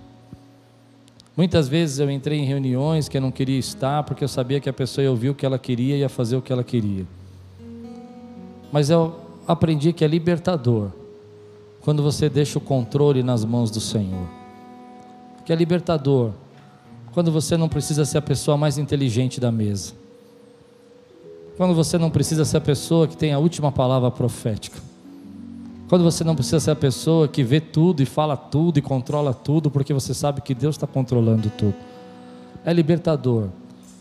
Muitas 1.36 1.68
vezes 1.68 1.98
eu 1.98 2.10
entrei 2.10 2.38
em 2.38 2.46
reuniões 2.46 3.06
que 3.06 3.18
eu 3.18 3.20
não 3.20 3.30
queria 3.30 3.58
estar 3.58 4.02
porque 4.04 4.24
eu 4.24 4.28
sabia 4.28 4.60
que 4.60 4.68
a 4.70 4.72
pessoa 4.72 5.02
ia 5.02 5.10
ouvir 5.10 5.28
o 5.28 5.34
que 5.34 5.44
ela 5.44 5.58
queria 5.58 5.96
e 5.96 6.00
ia 6.00 6.08
fazer 6.08 6.36
o 6.36 6.40
que 6.40 6.50
ela 6.50 6.64
queria. 6.64 7.19
Mas 8.72 8.90
eu 8.90 9.14
aprendi 9.46 9.92
que 9.92 10.04
é 10.04 10.08
libertador 10.08 10.90
quando 11.80 12.02
você 12.02 12.28
deixa 12.28 12.58
o 12.58 12.60
controle 12.60 13.22
nas 13.22 13.44
mãos 13.44 13.70
do 13.70 13.80
Senhor. 13.80 14.28
Que 15.44 15.52
é 15.52 15.56
libertador 15.56 16.32
quando 17.12 17.32
você 17.32 17.56
não 17.56 17.68
precisa 17.68 18.04
ser 18.04 18.18
a 18.18 18.22
pessoa 18.22 18.56
mais 18.56 18.78
inteligente 18.78 19.40
da 19.40 19.50
mesa. 19.50 19.92
Quando 21.56 21.74
você 21.74 21.98
não 21.98 22.10
precisa 22.10 22.44
ser 22.44 22.58
a 22.58 22.60
pessoa 22.60 23.08
que 23.08 23.16
tem 23.16 23.32
a 23.32 23.38
última 23.38 23.72
palavra 23.72 24.10
profética. 24.10 24.78
Quando 25.88 26.04
você 26.04 26.22
não 26.22 26.36
precisa 26.36 26.60
ser 26.60 26.70
a 26.70 26.76
pessoa 26.76 27.26
que 27.26 27.42
vê 27.42 27.60
tudo 27.60 28.00
e 28.00 28.06
fala 28.06 28.36
tudo 28.36 28.78
e 28.78 28.82
controla 28.82 29.34
tudo, 29.34 29.70
porque 29.70 29.92
você 29.92 30.14
sabe 30.14 30.40
que 30.40 30.54
Deus 30.54 30.76
está 30.76 30.86
controlando 30.86 31.50
tudo. 31.50 31.74
É 32.64 32.72
libertador 32.72 33.48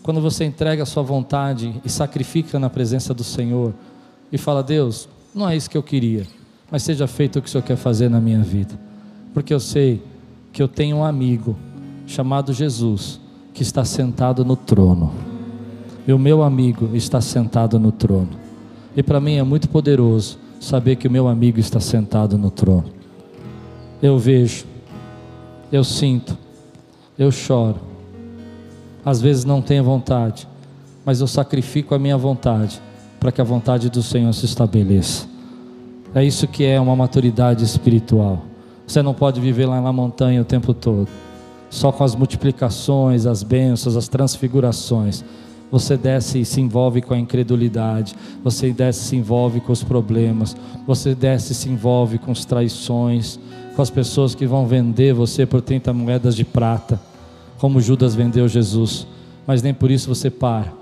quando 0.03 0.22
você 0.22 0.45
entrega 0.45 0.84
a 0.84 0.86
sua 0.86 1.01
vontade 1.01 1.82
e 1.84 1.89
sacrifica 1.89 2.59
na 2.59 2.70
presença 2.70 3.13
do 3.13 3.24
Senhor 3.24 3.74
e 4.32 4.38
fala: 4.38 4.63
Deus, 4.63 5.07
não 5.34 5.47
é 5.47 5.55
isso 5.55 5.69
que 5.69 5.77
eu 5.77 5.84
queria, 5.84 6.25
mas 6.71 6.84
seja 6.84 7.07
feito 7.07 7.39
o 7.39 7.41
que 7.41 7.47
o 7.47 7.51
Senhor 7.51 7.63
quer 7.63 7.77
fazer 7.77 8.09
na 8.09 8.19
minha 8.19 8.41
vida, 8.41 8.80
porque 9.34 9.53
eu 9.53 9.59
sei 9.59 10.01
que 10.51 10.61
eu 10.61 10.67
tenho 10.67 10.97
um 10.97 11.03
amigo 11.03 11.55
chamado 12.05 12.53
Jesus 12.53 13.19
que 13.53 13.63
está 13.63 13.86
sentado 13.86 14.43
no 14.43 14.55
trono. 14.55 15.13
E 16.07 16.13
o 16.13 16.17
meu 16.17 16.41
amigo 16.41 16.95
está 16.95 17.21
sentado 17.21 17.80
no 17.80 17.91
trono. 17.91 18.30
E 18.95 19.03
para 19.03 19.19
mim 19.19 19.36
é 19.36 19.43
muito 19.43 19.69
poderoso 19.69 20.39
saber 20.59 20.95
que 20.95 21.07
o 21.07 21.11
meu 21.11 21.27
amigo 21.27 21.59
está 21.59 21.80
sentado 21.80 22.38
no 22.38 22.49
trono. 22.49 22.86
Eu 24.01 24.17
vejo, 24.17 24.65
eu 25.71 25.84
sinto, 25.84 26.36
eu 27.17 27.32
choro. 27.32 27.77
Às 29.05 29.21
vezes 29.21 29.45
não 29.45 29.61
tenho 29.61 29.84
vontade, 29.84 30.47
mas 31.05 31.21
eu 31.21 31.27
sacrifico 31.27 31.93
a 31.93 31.99
minha 31.99 32.17
vontade 32.17 32.82
para 33.20 33.32
que 33.32 33.41
a 33.41 33.43
vontade 33.43 33.89
do 33.89 34.01
Senhor 34.01 34.34
se 34.34 34.45
estabeleça. 34.45 35.28
É 36.13 36.24
isso 36.24 36.47
que 36.47 36.65
é 36.65 36.80
uma 36.80 36.95
maturidade 36.95 37.63
espiritual. 37.63 38.43
Você 38.88 39.01
não 39.03 39.13
pode 39.13 39.39
viver 39.39 39.67
lá 39.67 39.80
na 39.80 39.93
montanha 39.93 40.41
o 40.41 40.45
tempo 40.45 40.74
todo, 40.74 41.07
só 41.70 41.91
com 41.91 42.03
as 42.03 42.15
multiplicações, 42.15 43.28
as 43.28 43.43
bênçãos, 43.43 43.95
as 43.95 44.07
transfigurações. 44.07 45.24
Você 45.72 45.95
desce 45.95 46.39
e 46.41 46.45
se 46.45 46.59
envolve 46.59 46.99
com 46.99 47.13
a 47.13 47.20
incredulidade, 47.20 48.15
você 48.43 48.72
desce 48.72 49.01
e 49.01 49.03
se 49.03 49.15
envolve 49.15 49.59
com 49.59 49.72
os 49.72 49.84
problemas, 49.84 50.57
você 50.88 51.13
desce 51.13 51.51
e 51.51 51.55
se 51.55 51.70
envolve 51.70 52.17
com 52.17 52.32
as 52.32 52.43
traições, 52.43 53.39
com 53.76 53.82
as 53.84 53.91
pessoas 53.91 54.34
que 54.34 54.47
vão 54.47 54.65
vender 54.65 55.13
você 55.13 55.45
por 55.45 55.61
30 55.61 55.93
moedas 55.93 56.36
de 56.36 56.43
prata, 56.43 56.99
como 57.59 57.80
Judas 57.80 58.15
vendeu 58.15 58.47
Jesus. 58.47 59.05
Mas 59.45 59.61
nem 59.61 59.74
por 59.74 59.91
isso 59.91 60.09
você 60.09 60.32
para, 60.32 60.74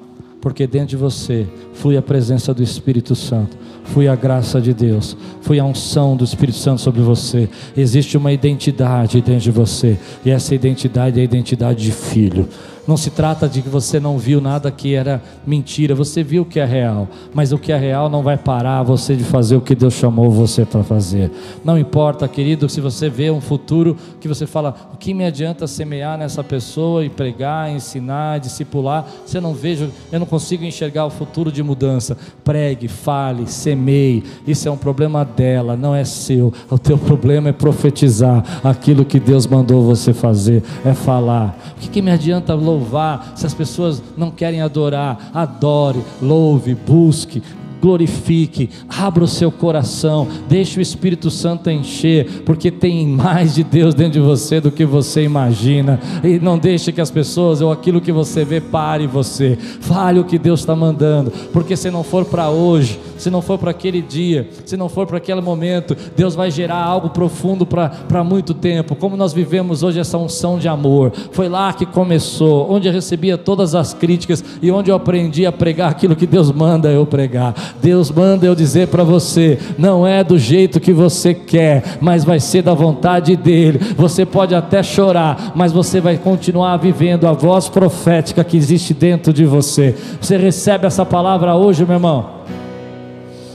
porque 0.47 0.65
dentro 0.65 0.87
de 0.87 0.95
você 0.95 1.45
flui 1.73 1.97
a 1.97 2.01
presença 2.01 2.53
do 2.53 2.63
Espírito 2.63 3.13
Santo 3.15 3.57
Fui 3.87 4.07
a 4.07 4.15
graça 4.15 4.59
de 4.59 4.73
Deus, 4.73 5.15
fui 5.41 5.59
a 5.59 5.65
unção 5.65 6.15
do 6.15 6.23
Espírito 6.23 6.57
Santo 6.57 6.81
sobre 6.81 7.01
você. 7.01 7.49
Existe 7.75 8.17
uma 8.17 8.31
identidade 8.31 9.21
dentro 9.21 9.41
de 9.41 9.51
você, 9.51 9.97
e 10.25 10.29
essa 10.29 10.53
identidade 10.53 11.17
é 11.19 11.21
a 11.21 11.23
identidade 11.23 11.83
de 11.83 11.91
filho. 11.91 12.47
Não 12.87 12.95
se 12.95 13.09
trata 13.09 13.49
de 13.49 13.61
que 13.61 13.67
você 13.67 13.99
não 13.99 14.17
viu 14.17 14.39
nada 14.39 14.71
que 14.71 14.95
era 14.95 15.21
mentira, 15.45 15.93
você 15.93 16.23
viu 16.23 16.43
o 16.43 16.45
que 16.45 16.57
é 16.57 16.65
real, 16.65 17.07
mas 17.33 17.51
o 17.51 17.57
que 17.57 17.73
é 17.73 17.77
real 17.77 18.09
não 18.09 18.23
vai 18.23 18.37
parar 18.37 18.81
você 18.81 19.13
de 19.13 19.25
fazer 19.25 19.57
o 19.57 19.61
que 19.61 19.75
Deus 19.75 19.93
chamou 19.93 20.31
você 20.31 20.63
para 20.65 20.83
fazer. 20.83 21.29
Não 21.65 21.77
importa, 21.77 22.25
querido, 22.29 22.69
se 22.69 22.79
você 22.79 23.09
vê 23.09 23.29
um 23.29 23.41
futuro 23.41 23.97
que 24.21 24.27
você 24.27 24.47
fala, 24.47 24.73
o 24.93 24.97
que 24.97 25.13
me 25.13 25.25
adianta 25.25 25.67
semear 25.67 26.17
nessa 26.17 26.41
pessoa 26.41 27.03
e 27.03 27.09
pregar, 27.09 27.69
ensinar, 27.69 28.39
discipular, 28.39 29.05
você 29.25 29.41
não 29.41 29.53
vejo, 29.53 29.89
eu 30.09 30.19
não 30.19 30.25
consigo 30.25 30.63
enxergar 30.63 31.05
o 31.05 31.09
futuro 31.09 31.51
de 31.51 31.61
mudança. 31.61 32.17
Pregue, 32.41 32.87
fale, 32.87 33.47
semeie. 33.47 34.23
Isso 34.47 34.65
é 34.69 34.71
um 34.71 34.77
problema 34.77 35.25
dela, 35.25 35.75
não 35.75 35.93
é 35.93 36.05
seu. 36.05 36.53
O 36.69 36.79
teu 36.79 36.97
problema 36.97 37.49
é 37.49 37.51
profetizar 37.53 38.61
aquilo 38.63 39.03
que 39.03 39.19
Deus 39.19 39.45
mandou 39.45 39.83
você 39.83 40.13
fazer, 40.13 40.63
é 40.85 40.93
falar. 40.93 41.57
O 41.75 41.81
que, 41.81 41.89
que 41.89 42.01
me 42.01 42.11
adianta 42.11 42.53
louvar? 42.53 42.76
Louvar, 42.77 43.33
se 43.35 43.45
as 43.45 43.53
pessoas 43.53 44.01
não 44.15 44.29
querem 44.29 44.61
adorar, 44.61 45.31
adore, 45.33 45.99
louve, 46.21 46.75
busque, 46.75 47.41
glorifique, 47.81 48.69
abra 48.89 49.23
o 49.23 49.27
seu 49.27 49.51
coração, 49.51 50.27
deixe 50.47 50.79
o 50.79 50.81
Espírito 50.81 51.29
Santo 51.29 51.69
encher, 51.69 52.43
porque 52.43 52.71
tem 52.71 53.07
mais 53.07 53.55
de 53.55 53.63
Deus 53.63 53.93
dentro 53.93 54.13
de 54.13 54.19
você 54.19 54.59
do 54.59 54.71
que 54.71 54.85
você 54.85 55.23
imagina, 55.23 55.99
e 56.23 56.39
não 56.39 56.57
deixe 56.57 56.91
que 56.91 57.01
as 57.01 57.11
pessoas 57.11 57.61
ou 57.61 57.71
aquilo 57.71 58.01
que 58.01 58.11
você 58.11 58.43
vê 58.43 58.59
pare 58.59 59.05
você, 59.05 59.57
fale 59.81 60.19
o 60.19 60.25
que 60.25 60.39
Deus 60.39 60.61
está 60.61 60.75
mandando, 60.75 61.31
porque 61.53 61.75
se 61.75 61.91
não 61.91 62.03
for 62.03 62.25
para 62.25 62.49
hoje, 62.49 62.99
se 63.17 63.29
não 63.29 63.41
for 63.41 63.57
para 63.57 63.71
aquele 63.71 64.01
dia, 64.01 64.49
se 64.65 64.77
não 64.77 64.89
for 64.89 65.05
para 65.05 65.17
aquele 65.17 65.41
momento, 65.41 65.95
Deus 66.15 66.35
vai 66.35 66.51
gerar 66.51 66.83
algo 66.83 67.09
profundo 67.09 67.65
para 67.65 68.23
muito 68.23 68.53
tempo, 68.53 68.95
como 68.95 69.17
nós 69.17 69.33
vivemos 69.33 69.83
hoje 69.83 69.99
essa 69.99 70.17
unção 70.17 70.57
de 70.57 70.67
amor, 70.67 71.11
foi 71.31 71.49
lá 71.49 71.73
que 71.73 71.85
começou, 71.85 72.71
onde 72.71 72.87
eu 72.87 72.93
recebia 72.93 73.37
todas 73.37 73.75
as 73.75 73.93
críticas 73.93 74.43
e 74.61 74.71
onde 74.71 74.91
eu 74.91 74.95
aprendi 74.95 75.45
a 75.45 75.51
pregar 75.51 75.91
aquilo 75.91 76.15
que 76.15 76.27
Deus 76.27 76.51
manda 76.51 76.89
eu 76.89 77.05
pregar. 77.05 77.53
Deus 77.81 78.11
manda 78.11 78.45
eu 78.45 78.55
dizer 78.55 78.87
para 78.87 79.03
você: 79.03 79.57
não 79.77 80.05
é 80.05 80.23
do 80.23 80.37
jeito 80.37 80.79
que 80.79 80.93
você 80.93 81.33
quer, 81.33 81.97
mas 82.01 82.23
vai 82.23 82.39
ser 82.39 82.61
da 82.61 82.73
vontade 82.73 83.35
dEle. 83.35 83.79
Você 83.95 84.25
pode 84.25 84.53
até 84.55 84.83
chorar, 84.83 85.53
mas 85.55 85.71
você 85.71 85.99
vai 86.01 86.17
continuar 86.17 86.77
vivendo 86.77 87.27
a 87.27 87.33
voz 87.33 87.69
profética 87.69 88.43
que 88.43 88.57
existe 88.57 88.93
dentro 88.93 89.31
de 89.31 89.45
você. 89.45 89.95
Você 90.19 90.37
recebe 90.37 90.85
essa 90.85 91.05
palavra 91.05 91.55
hoje, 91.55 91.85
meu 91.85 91.95
irmão? 91.95 92.37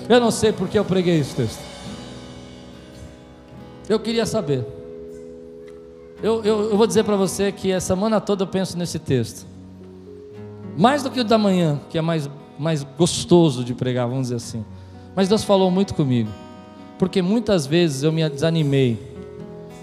Eu 0.09 0.20
não 0.20 0.30
sei 0.30 0.53
porque 0.53 0.78
eu 0.78 0.84
preguei 0.84 1.18
esse 1.18 1.34
texto. 1.34 1.61
Eu 3.88 3.98
queria 3.98 4.26
saber. 4.26 4.64
Eu, 6.22 6.44
eu, 6.44 6.70
eu 6.70 6.76
vou 6.76 6.86
dizer 6.86 7.05
para 7.05 7.16
você 7.16 7.50
que 7.50 7.70
essa 7.70 7.88
semana 7.88 8.20
toda 8.20 8.44
eu 8.44 8.46
penso 8.46 8.78
nesse 8.78 8.98
texto. 8.98 9.46
Mais 10.76 11.03
do 11.03 11.11
que 11.11 11.20
o 11.20 11.24
da 11.24 11.36
manhã, 11.36 11.80
que 11.90 11.98
é 11.98 12.00
mais 12.00 12.28
mais 12.59 12.84
gostoso 12.84 13.64
de 13.64 13.74
pregar, 13.74 14.07
vamos 14.07 14.28
dizer 14.28 14.36
assim. 14.36 14.64
Mas 15.14 15.28
Deus 15.28 15.44
falou 15.44 15.70
muito 15.70 15.94
comigo, 15.94 16.30
porque 16.98 17.20
muitas 17.20 17.66
vezes 17.66 18.03
eu 18.03 18.12
me 18.12 18.26
desanimei, 18.28 18.98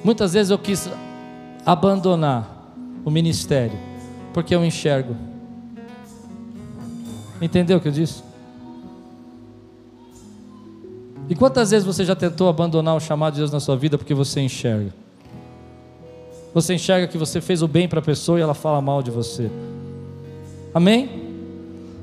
muitas 0.04 0.34
vezes 0.34 0.50
eu 0.50 0.58
quis 0.58 0.90
abandonar 1.66 2.74
o 3.04 3.12
ministério, 3.12 3.78
porque 4.34 4.56
eu 4.56 4.64
enxergo. 4.64 5.16
Entendeu 7.42 7.78
o 7.78 7.82
que 7.82 7.88
eu 7.88 7.92
disse? 7.92 8.24
E 11.30 11.36
quantas 11.36 11.70
vezes 11.70 11.86
você 11.86 12.04
já 12.04 12.16
tentou 12.16 12.50
abandonar 12.50 12.96
o 12.96 13.00
chamado 13.00 13.34
de 13.34 13.40
Deus 13.40 13.52
na 13.52 13.60
sua 13.60 13.78
vida 13.78 14.00
porque 14.00 14.16
você 14.16 14.42
enxerga? 14.42 14.92
Você 16.54 16.74
enxerga 16.74 17.08
que 17.08 17.20
você 17.20 17.40
fez 17.40 17.62
o 17.62 17.68
bem 17.68 17.88
para 17.88 18.00
a 18.00 18.02
pessoa 18.02 18.40
e 18.40 18.42
ela 18.42 18.56
fala 18.56 18.82
mal 18.82 19.04
de 19.04 19.12
você. 19.12 19.52
Amém? 20.74 21.28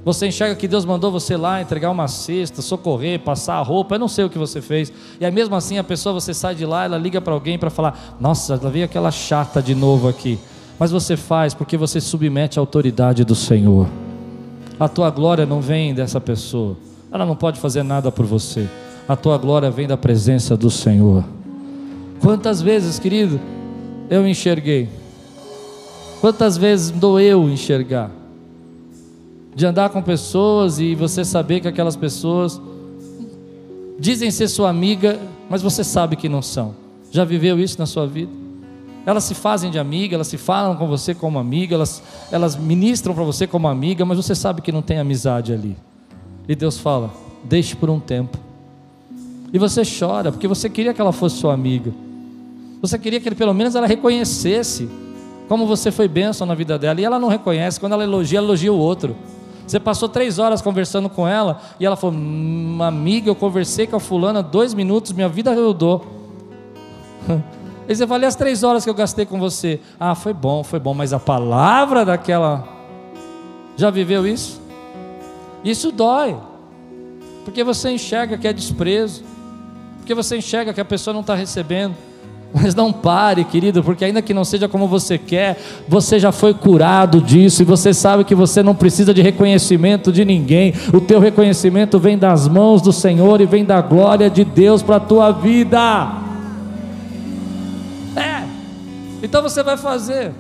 Você 0.05 0.29
enxerga 0.29 0.55
que 0.55 0.69
Deus 0.69 0.85
mandou 0.85 1.11
você 1.11 1.37
lá 1.37 1.61
entregar 1.61 1.91
uma 1.91 2.07
cesta, 2.07 2.63
socorrer, 2.63 3.19
passar 3.19 3.55
a 3.55 3.63
roupa, 3.63 3.97
eu 3.97 3.99
não 3.99 4.07
sei 4.07 4.25
o 4.25 4.31
que 4.31 4.39
você 4.39 4.63
fez. 4.63 4.93
E 5.21 5.25
aí 5.25 5.33
mesmo 5.33 5.57
assim 5.57 5.79
a 5.79 5.85
pessoa, 5.85 6.13
você 6.13 6.33
sai 6.33 6.55
de 6.55 6.65
lá, 6.65 6.85
ela 6.85 6.97
liga 6.97 7.21
para 7.21 7.33
alguém 7.33 7.59
para 7.59 7.71
falar: 7.71 8.17
Nossa, 8.21 8.55
ela 8.55 8.71
veio 8.71 8.85
aquela 8.85 9.11
chata 9.11 9.61
de 9.61 9.75
novo 9.75 10.07
aqui. 10.07 10.39
Mas 10.79 10.93
você 10.93 11.17
faz 11.17 11.53
porque 11.53 11.77
você 11.77 12.01
submete 12.01 12.61
à 12.61 12.63
autoridade 12.63 13.25
do 13.25 13.35
Senhor. 13.35 13.89
A 14.79 14.89
tua 14.89 15.11
glória 15.11 15.45
não 15.45 15.61
vem 15.61 15.93
dessa 15.93 16.21
pessoa. 16.21 16.77
Ela 17.11 17.27
não 17.27 17.35
pode 17.35 17.59
fazer 17.59 17.83
nada 17.83 18.13
por 18.13 18.25
você. 18.25 18.69
A 19.09 19.15
tua 19.17 19.39
glória 19.39 19.71
vem 19.71 19.87
da 19.87 19.97
presença 19.97 20.57
do 20.57 20.71
Senhor. 20.71 21.25
Quantas 22.21 22.61
vezes, 22.61 22.99
querido, 22.99 23.41
eu 24.11 24.27
enxerguei? 24.27 24.89
Quantas 26.21 26.57
vezes 26.57 26.91
doeu 26.91 27.49
enxergar? 27.49 28.11
de 29.57 29.65
andar 29.65 29.89
com 29.89 30.03
pessoas 30.03 30.79
e 30.79 30.95
você 30.95 31.25
saber 31.25 31.61
que 31.61 31.69
aquelas 31.69 31.97
pessoas 31.97 32.61
dizem 33.99 34.31
ser 34.31 34.49
sua 34.49 34.69
amiga, 34.69 35.19
mas 35.49 35.63
você 35.63 35.83
sabe 35.83 36.15
que 36.15 36.29
não 36.29 36.43
são. 36.43 36.75
Já 37.11 37.25
viveu 37.25 37.59
isso 37.59 37.79
na 37.79 37.87
sua 37.87 38.07
vida? 38.07 38.31
Elas 39.07 39.25
se 39.25 39.35
fazem 39.35 39.71
de 39.71 39.79
amiga, 39.79 40.15
elas 40.15 40.27
se 40.27 40.37
falam 40.37 40.77
com 40.77 40.87
você 40.87 41.15
como 41.15 41.39
amiga, 41.39 41.75
elas, 41.75 42.03
elas 42.31 42.55
ministram 42.55 43.15
para 43.15 43.25
você 43.25 43.47
como 43.47 43.67
amiga, 43.67 44.05
mas 44.05 44.19
você 44.19 44.35
sabe 44.35 44.61
que 44.61 44.71
não 44.71 44.83
tem 44.83 44.99
amizade 44.99 45.55
ali. 45.55 45.75
E 46.47 46.55
Deus 46.55 46.77
fala: 46.77 47.11
deixe 47.43 47.75
por 47.75 47.89
um 47.89 47.99
tempo. 47.99 48.37
E 49.53 49.59
você 49.59 49.83
chora, 49.85 50.33
porque 50.33 50.49
você 50.49 50.69
queria 50.69 50.93
que 50.93 51.01
ela 51.01 51.13
fosse 51.13 51.37
sua 51.37 51.55
amiga. 51.55 51.93
Você 52.81 52.99
queria 52.99 53.21
que 53.21 53.29
ele, 53.29 53.37
pelo 53.37 53.55
menos 53.55 53.75
ela 53.75 53.87
reconhecesse 53.87 54.89
como 55.49 55.67
você 55.67 55.91
foi 55.91 56.09
bênção 56.09 56.47
na 56.47 56.55
vida 56.55 56.79
dela. 56.79 57.01
E 57.01 57.05
ela 57.05 57.19
não 57.19 57.29
reconhece, 57.29 57.79
quando 57.79 57.93
ela 57.93 58.05
elogia, 58.05 58.39
ela 58.39 58.47
elogia 58.47 58.73
o 58.73 58.79
outro. 58.79 59.17
Você 59.67 59.81
passou 59.81 60.09
três 60.09 60.39
horas 60.39 60.63
conversando 60.63 61.09
com 61.09 61.27
ela 61.27 61.61
e 61.81 61.87
ela 61.87 61.97
falou: 61.97 62.17
hum, 62.17 62.79
Amiga, 62.81 63.29
eu 63.29 63.35
conversei 63.35 63.87
com 63.87 63.97
a 63.97 64.01
fulana 64.01 64.43
dois 64.43 64.75
minutos, 64.75 65.13
minha 65.13 65.29
vida 65.29 65.55
rodou. 65.55 66.05
E 67.89 67.95
você 67.95 68.05
falei 68.05 68.27
as 68.27 68.35
três 68.35 68.65
horas 68.65 68.83
que 68.83 68.91
eu 68.91 68.95
gastei 68.95 69.25
com 69.25 69.39
você. 69.39 69.79
Ah, 70.01 70.17
foi 70.17 70.33
bom, 70.33 70.65
foi 70.65 70.81
bom, 70.81 70.93
mas 70.93 71.13
a 71.13 71.21
palavra 71.21 72.05
daquela. 72.05 72.67
Já 73.77 73.91
viveu 73.91 74.27
isso? 74.27 74.61
Isso 75.63 75.93
dói, 75.93 76.37
porque 77.45 77.63
você 77.63 77.91
enxerga 77.91 78.37
que 78.37 78.49
é 78.49 78.53
desprezo, 78.53 79.23
porque 80.07 80.15
você 80.15 80.37
enxerga 80.37 80.73
que 80.73 80.81
a 80.81 80.85
pessoa 80.85 81.13
não 81.13 81.21
está 81.21 81.35
recebendo. 81.35 81.97
Mas 82.55 82.77
não 82.77 82.93
pare, 82.93 83.43
querido, 83.43 83.83
porque 83.83 84.05
ainda 84.05 84.23
que 84.23 84.33
não 84.33 84.45
seja 84.45 84.69
como 84.69 84.87
você 84.87 85.19
quer, 85.19 85.59
você 85.89 86.21
já 86.21 86.31
foi 86.31 86.55
curado 86.55 87.21
disso 87.21 87.61
e 87.61 87.65
você 87.65 87.93
sabe 87.93 88.23
que 88.23 88.33
você 88.35 88.63
não 88.63 88.73
precisa 88.73 89.13
de 89.13 89.21
reconhecimento 89.21 90.13
de 90.13 90.25
ninguém. 90.25 90.73
O 90.95 91.01
teu 91.01 91.19
reconhecimento 91.19 91.99
vem 91.99 92.17
das 92.17 92.47
mãos 92.47 92.81
do 92.81 92.93
Senhor 92.93 93.41
e 93.41 93.47
vem 93.47 93.65
da 93.65 93.81
glória 93.81 94.31
de 94.31 94.45
Deus 94.45 94.81
para 94.81 94.97
a 94.97 95.01
tua 95.01 95.33
vida. 95.33 96.13
É. 98.15 98.45
Então 99.25 99.43
você 99.43 99.61
vai 99.61 99.77
fazer. 99.77 100.31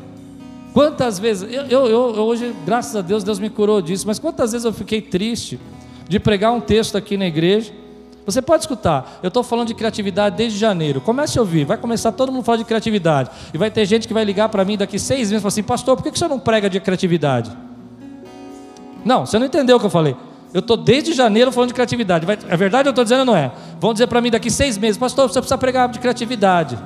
Quantas 0.72 1.18
vezes, 1.18 1.52
eu, 1.52 1.64
eu, 1.64 1.86
eu, 1.88 2.00
hoje, 2.22 2.54
graças 2.64 2.94
a 2.94 3.02
Deus, 3.02 3.24
Deus 3.24 3.40
me 3.40 3.50
curou 3.50 3.82
disso, 3.82 4.06
mas 4.06 4.20
quantas 4.20 4.52
vezes 4.52 4.64
eu 4.64 4.72
fiquei 4.72 5.02
triste 5.02 5.58
de 6.08 6.20
pregar 6.20 6.52
um 6.52 6.60
texto 6.60 6.96
aqui 6.96 7.16
na 7.16 7.26
igreja 7.26 7.72
Você 8.26 8.42
pode 8.42 8.64
escutar. 8.64 9.20
Eu 9.22 9.28
estou 9.28 9.44
falando 9.44 9.68
de 9.68 9.74
criatividade 9.74 10.36
desde 10.36 10.58
janeiro. 10.58 11.00
Comece 11.00 11.38
a 11.38 11.40
ouvir. 11.40 11.64
Vai 11.64 11.76
começar 11.76 12.10
todo 12.10 12.32
mundo 12.32 12.42
falar 12.42 12.58
de 12.58 12.64
criatividade. 12.64 13.30
E 13.54 13.56
vai 13.56 13.70
ter 13.70 13.84
gente 13.86 14.08
que 14.08 14.12
vai 14.12 14.24
ligar 14.24 14.48
para 14.48 14.64
mim 14.64 14.76
daqui 14.76 14.98
seis 14.98 15.30
meses 15.30 15.36
e 15.38 15.40
falar 15.40 15.48
assim: 15.48 15.62
Pastor, 15.62 15.96
por 15.96 16.02
que 16.02 16.18
você 16.18 16.26
não 16.26 16.40
prega 16.40 16.68
de 16.68 16.80
criatividade? 16.80 17.56
Não, 19.04 19.24
você 19.24 19.38
não 19.38 19.46
entendeu 19.46 19.76
o 19.76 19.80
que 19.80 19.86
eu 19.86 19.90
falei. 19.90 20.16
Eu 20.52 20.58
estou 20.58 20.76
desde 20.76 21.12
janeiro 21.12 21.52
falando 21.52 21.68
de 21.68 21.74
criatividade. 21.74 22.26
Vai, 22.26 22.36
é 22.48 22.56
verdade 22.56 22.88
ou 22.88 22.90
eu 22.90 22.90
estou 22.90 23.04
dizendo 23.04 23.24
não 23.24 23.36
é? 23.36 23.52
Vão 23.78 23.92
dizer 23.92 24.08
para 24.08 24.20
mim 24.20 24.30
daqui 24.30 24.50
seis 24.50 24.76
meses: 24.76 24.98
Pastor, 24.98 25.28
você 25.28 25.38
precisa 25.38 25.56
pregar 25.56 25.88
de 25.88 26.00
criatividade. 26.00 26.76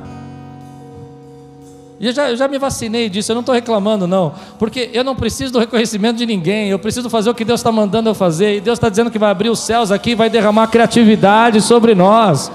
Eu 2.01 2.13
já, 2.15 2.31
eu 2.31 2.37
já 2.37 2.49
me 2.49 2.59
vacinei 2.59 3.11
disso, 3.11 3.31
eu 3.31 3.35
não 3.35 3.41
estou 3.41 3.55
reclamando, 3.55 4.07
não. 4.07 4.33
Porque 4.59 4.89
eu 4.95 5.05
não 5.05 5.15
preciso 5.15 5.53
do 5.53 5.59
reconhecimento 5.59 6.17
de 6.17 6.25
ninguém, 6.25 6.71
eu 6.71 6.79
preciso 6.79 7.11
fazer 7.11 7.29
o 7.29 7.35
que 7.35 7.45
Deus 7.45 7.61
está 7.61 7.71
mandando 7.71 8.09
eu 8.09 8.15
fazer. 8.15 8.57
E 8.57 8.61
Deus 8.61 8.79
está 8.79 8.89
dizendo 8.89 9.11
que 9.11 9.19
vai 9.19 9.31
abrir 9.31 9.51
os 9.51 9.59
céus 9.59 9.93
aqui, 9.93 10.15
vai 10.15 10.31
derramar 10.31 10.69
criatividade 10.69 11.61
sobre 11.61 11.95
nós. 11.95 12.51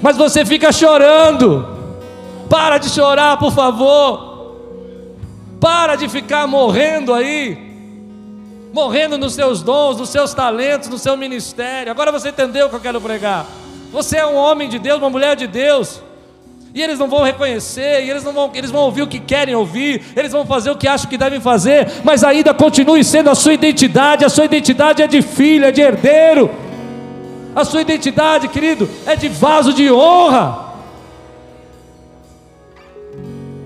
Mas 0.00 0.16
você 0.16 0.44
fica 0.46 0.72
chorando. 0.72 1.68
Para 2.48 2.78
de 2.78 2.88
chorar, 2.88 3.38
por 3.38 3.52
favor. 3.52 4.56
Para 5.60 5.94
de 5.94 6.08
ficar 6.08 6.46
morrendo 6.46 7.12
aí 7.12 7.70
morrendo 8.72 9.18
nos 9.18 9.34
seus 9.34 9.62
dons, 9.62 9.98
nos 9.98 10.08
seus 10.08 10.32
talentos, 10.32 10.88
no 10.88 10.98
seu 10.98 11.16
ministério. 11.16 11.92
Agora 11.92 12.10
você 12.10 12.30
entendeu 12.30 12.66
o 12.66 12.70
que 12.70 12.76
eu 12.76 12.80
quero 12.80 13.00
pregar. 13.00 13.46
Você 13.92 14.16
é 14.16 14.26
um 14.26 14.34
homem 14.34 14.68
de 14.68 14.78
Deus, 14.78 14.98
uma 14.98 15.10
mulher 15.10 15.36
de 15.36 15.46
Deus. 15.46 16.00
E 16.74 16.80
eles 16.80 16.98
não 16.98 17.06
vão 17.06 17.22
reconhecer, 17.22 18.04
e 18.04 18.10
eles 18.10 18.24
não 18.24 18.32
vão, 18.32 18.50
eles 18.54 18.70
vão 18.70 18.82
ouvir 18.82 19.02
o 19.02 19.06
que 19.06 19.20
querem 19.20 19.54
ouvir, 19.54 20.02
eles 20.16 20.32
vão 20.32 20.46
fazer 20.46 20.70
o 20.70 20.76
que 20.76 20.88
acham 20.88 21.08
que 21.08 21.18
devem 21.18 21.38
fazer, 21.38 21.86
mas 22.02 22.24
ainda 22.24 22.54
continue 22.54 23.04
sendo 23.04 23.28
a 23.28 23.34
sua 23.34 23.52
identidade, 23.52 24.24
a 24.24 24.30
sua 24.30 24.46
identidade 24.46 25.02
é 25.02 25.06
de 25.06 25.20
filho, 25.20 25.66
é 25.66 25.72
de 25.72 25.82
herdeiro. 25.82 26.50
A 27.54 27.64
sua 27.64 27.82
identidade, 27.82 28.48
querido, 28.48 28.88
é 29.04 29.14
de 29.14 29.28
vaso 29.28 29.74
de 29.74 29.92
honra. 29.92 30.72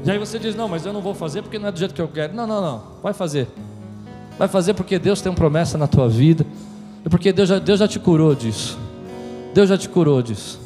E 0.04 0.10
aí 0.10 0.18
você 0.18 0.38
diz: 0.38 0.56
"Não, 0.56 0.68
mas 0.68 0.84
eu 0.84 0.92
não 0.92 1.00
vou 1.00 1.14
fazer 1.14 1.42
porque 1.42 1.58
não 1.58 1.68
é 1.68 1.72
do 1.72 1.78
jeito 1.78 1.94
que 1.94 2.00
eu 2.00 2.08
quero". 2.08 2.34
Não, 2.34 2.46
não, 2.46 2.60
não. 2.60 2.82
Vai 3.02 3.12
fazer. 3.12 3.46
Vai 4.36 4.48
fazer 4.48 4.74
porque 4.74 4.98
Deus 4.98 5.20
tem 5.20 5.30
uma 5.30 5.36
promessa 5.36 5.78
na 5.78 5.86
tua 5.86 6.08
vida. 6.08 6.44
E 7.04 7.08
porque 7.08 7.32
Deus 7.32 7.48
já, 7.48 7.58
Deus 7.60 7.78
já 7.78 7.86
te 7.86 8.00
curou 8.00 8.34
disso. 8.34 8.76
Deus 9.54 9.68
já 9.68 9.78
te 9.78 9.88
curou 9.88 10.20
disso. 10.20 10.60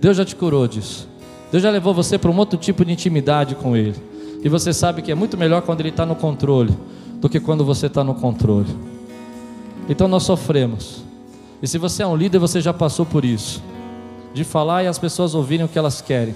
Deus 0.00 0.16
já 0.16 0.24
te 0.24 0.34
curou 0.34 0.66
disso. 0.66 1.11
Deus 1.52 1.62
já 1.62 1.70
levou 1.70 1.92
você 1.92 2.16
para 2.16 2.30
um 2.30 2.36
outro 2.38 2.58
tipo 2.58 2.82
de 2.82 2.92
intimidade 2.92 3.54
com 3.54 3.76
Ele. 3.76 3.94
E 4.42 4.48
você 4.48 4.72
sabe 4.72 5.02
que 5.02 5.12
é 5.12 5.14
muito 5.14 5.36
melhor 5.36 5.60
quando 5.60 5.80
Ele 5.80 5.90
está 5.90 6.06
no 6.06 6.16
controle 6.16 6.74
do 7.20 7.28
que 7.28 7.38
quando 7.38 7.62
você 7.62 7.88
está 7.88 8.02
no 8.02 8.14
controle. 8.14 8.74
Então 9.86 10.08
nós 10.08 10.22
sofremos. 10.22 11.04
E 11.62 11.68
se 11.68 11.76
você 11.76 12.02
é 12.02 12.06
um 12.06 12.16
líder, 12.16 12.38
você 12.38 12.58
já 12.62 12.72
passou 12.72 13.04
por 13.04 13.22
isso. 13.22 13.62
De 14.32 14.44
falar 14.44 14.82
e 14.82 14.86
as 14.86 14.98
pessoas 14.98 15.34
ouvirem 15.34 15.66
o 15.66 15.68
que 15.68 15.78
elas 15.78 16.00
querem. 16.00 16.34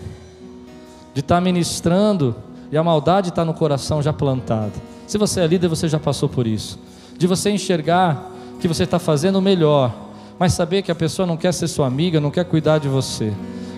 De 1.15 1.21
estar 1.21 1.37
tá 1.37 1.41
ministrando 1.41 2.37
e 2.71 2.77
a 2.77 2.83
maldade 2.83 3.31
está 3.31 3.43
no 3.43 3.55
coração 3.55 4.03
já 4.03 4.13
plantada. 4.13 4.75
Se 5.07 5.17
você 5.17 5.41
é 5.41 5.47
líder, 5.47 5.69
você 5.69 5.89
já 5.89 5.99
passou 5.99 6.29
por 6.29 6.47
isso. 6.47 6.79
De 7.17 7.27
você 7.27 7.51
enxergar 7.51 8.33
que 8.61 8.69
você 8.69 8.85
está 8.85 8.99
fazendo 8.99 9.37
o 9.37 9.43
melhor, 9.43 9.95
mas 10.39 10.53
saber 10.53 10.83
que 10.83 10.93
a 10.93 10.95
pessoa 10.95 11.25
não 11.25 11.39
quer 11.39 11.55
ser 11.55 11.69
sua 11.69 11.87
amiga, 11.87 12.21
não 12.21 12.31
quer 12.31 12.45
cuidar 12.45 12.79
de 12.79 12.89
você. 12.89 13.33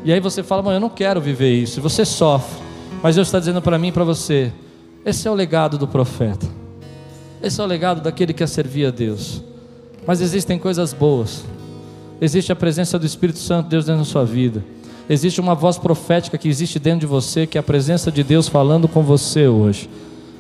E 0.09 0.13
aí 0.15 0.21
você 0.21 0.43
fala, 0.43 0.63
mas 0.63 0.73
eu 0.73 0.81
não 0.81 0.89
quero 0.89 1.21
viver 1.21 1.53
isso. 1.53 1.83
Você 1.83 2.03
sofre. 2.03 2.63
Mas 3.03 3.17
Deus 3.17 3.29
está 3.29 3.39
dizendo 3.39 3.61
para 3.61 3.79
mim 3.79 3.89
e 3.89 3.93
para 3.93 4.05
você: 4.05 4.51
esse 5.05 5.29
é 5.29 5.31
o 5.31 5.35
legado 5.35 5.77
do 5.77 5.87
profeta. 5.87 6.47
Esse 7.43 7.61
é 7.61 7.63
o 7.63 7.67
legado 7.67 8.01
daquele 8.01 8.33
que 8.33 8.39
quer 8.39 8.47
servir 8.47 8.87
a 8.87 8.91
Deus. 8.91 9.45
Mas 10.07 10.23
existem 10.23 10.59
coisas 10.59 10.95
boas. 10.95 11.45
Existe 12.23 12.51
a 12.51 12.57
presença 12.57 12.99
do 12.99 13.05
Espírito 13.05 13.39
Santo, 13.39 13.69
Deus 13.69 13.85
dentro 13.85 14.01
da 14.01 14.07
sua 14.07 14.25
vida. 14.25 14.65
Existe 15.11 15.43
uma 15.43 15.55
voz 15.55 15.77
profética 15.77 16.39
que 16.39 16.49
existe 16.49 16.79
dentro 16.79 17.01
de 17.01 17.07
você, 17.07 17.47
que 17.47 17.59
é 17.59 17.61
a 17.61 17.63
presença 17.63 18.11
de 18.11 18.25
Deus 18.25 18.49
falando 18.49 18.89
com 18.89 19.03
você 19.03 19.47
hoje. 19.47 19.91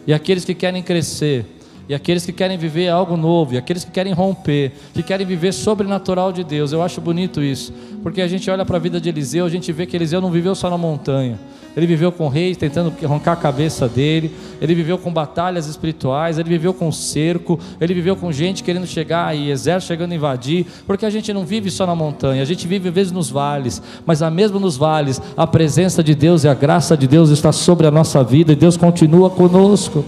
E 0.07 0.15
aqueles 0.15 0.47
que 0.47 0.55
querem 0.55 0.83
crescer, 0.83 1.45
e 1.89 1.95
aqueles 1.95 2.27
que 2.27 2.33
querem 2.33 2.59
viver 2.59 2.89
algo 2.89 3.17
novo, 3.17 3.55
e 3.55 3.59
aqueles 3.59 3.85
que 3.85 3.91
querem 3.91 4.13
romper, 4.13 4.73
que 4.93 5.03
querem 5.03 5.27
viver 5.27 5.53
sobrenatural 5.53 6.33
de 6.33 6.45
Deus. 6.45 6.71
Eu 6.71 6.83
acho 6.83 7.01
bonito 7.01 7.43
isso, 7.43 7.73
porque 8.03 8.21
a 8.21 8.29
gente 8.29 8.51
olha 8.51 8.65
para 8.65 8.77
a 8.77 8.81
vida 8.81 9.01
de 9.01 9.09
Eliseu, 9.09 9.47
a 9.47 9.49
gente 9.49 9.73
vê 9.73 9.87
que 9.87 9.97
Eliseu 9.97 10.21
não 10.21 10.31
viveu 10.31 10.55
só 10.55 10.69
na 10.69 10.77
montanha. 10.77 11.39
Ele 11.77 11.87
viveu 11.87 12.11
com 12.11 12.27
reis 12.27 12.57
tentando 12.57 12.93
arrancar 13.05 13.33
a 13.33 13.37
cabeça 13.37 13.89
dele, 13.89 14.35
ele 14.61 14.75
viveu 14.75 14.99
com 14.99 15.13
batalhas 15.13 15.67
espirituais, 15.67 16.37
ele 16.37 16.49
viveu 16.49 16.75
com 16.75 16.91
cerco, 16.91 17.59
ele 17.81 17.95
viveu 17.95 18.17
com 18.17 18.33
gente 18.33 18.65
querendo 18.65 18.87
chegar 18.87 19.37
e 19.37 19.51
exército 19.51 19.89
chegando 19.89 20.11
a 20.11 20.17
invadir, 20.17 20.67
porque 20.87 21.07
a 21.07 21.11
gente 21.11 21.33
não 21.33 21.45
vive 21.45 21.71
só 21.71 21.87
na 21.87 21.95
montanha, 21.95 22.43
a 22.43 22.45
gente 22.45 22.67
vive 22.67 22.89
às 22.89 22.95
vezes 22.95 23.13
nos 23.13 23.31
vales, 23.31 23.81
mas 24.05 24.23
a 24.23 24.31
mesmo 24.31 24.59
nos 24.59 24.77
vales, 24.77 25.23
a 25.37 25.47
presença 25.47 26.03
de 26.03 26.15
Deus 26.15 26.43
e 26.43 26.49
a 26.49 26.55
graça 26.55 26.97
de 26.97 27.07
Deus 27.07 27.31
está 27.31 27.53
sobre 27.53 27.87
a 27.87 27.91
nossa 27.91 28.25
vida 28.25 28.53
e 28.53 28.57
Deus 28.57 28.77
continua 28.77 29.31
conosco. 29.31 30.05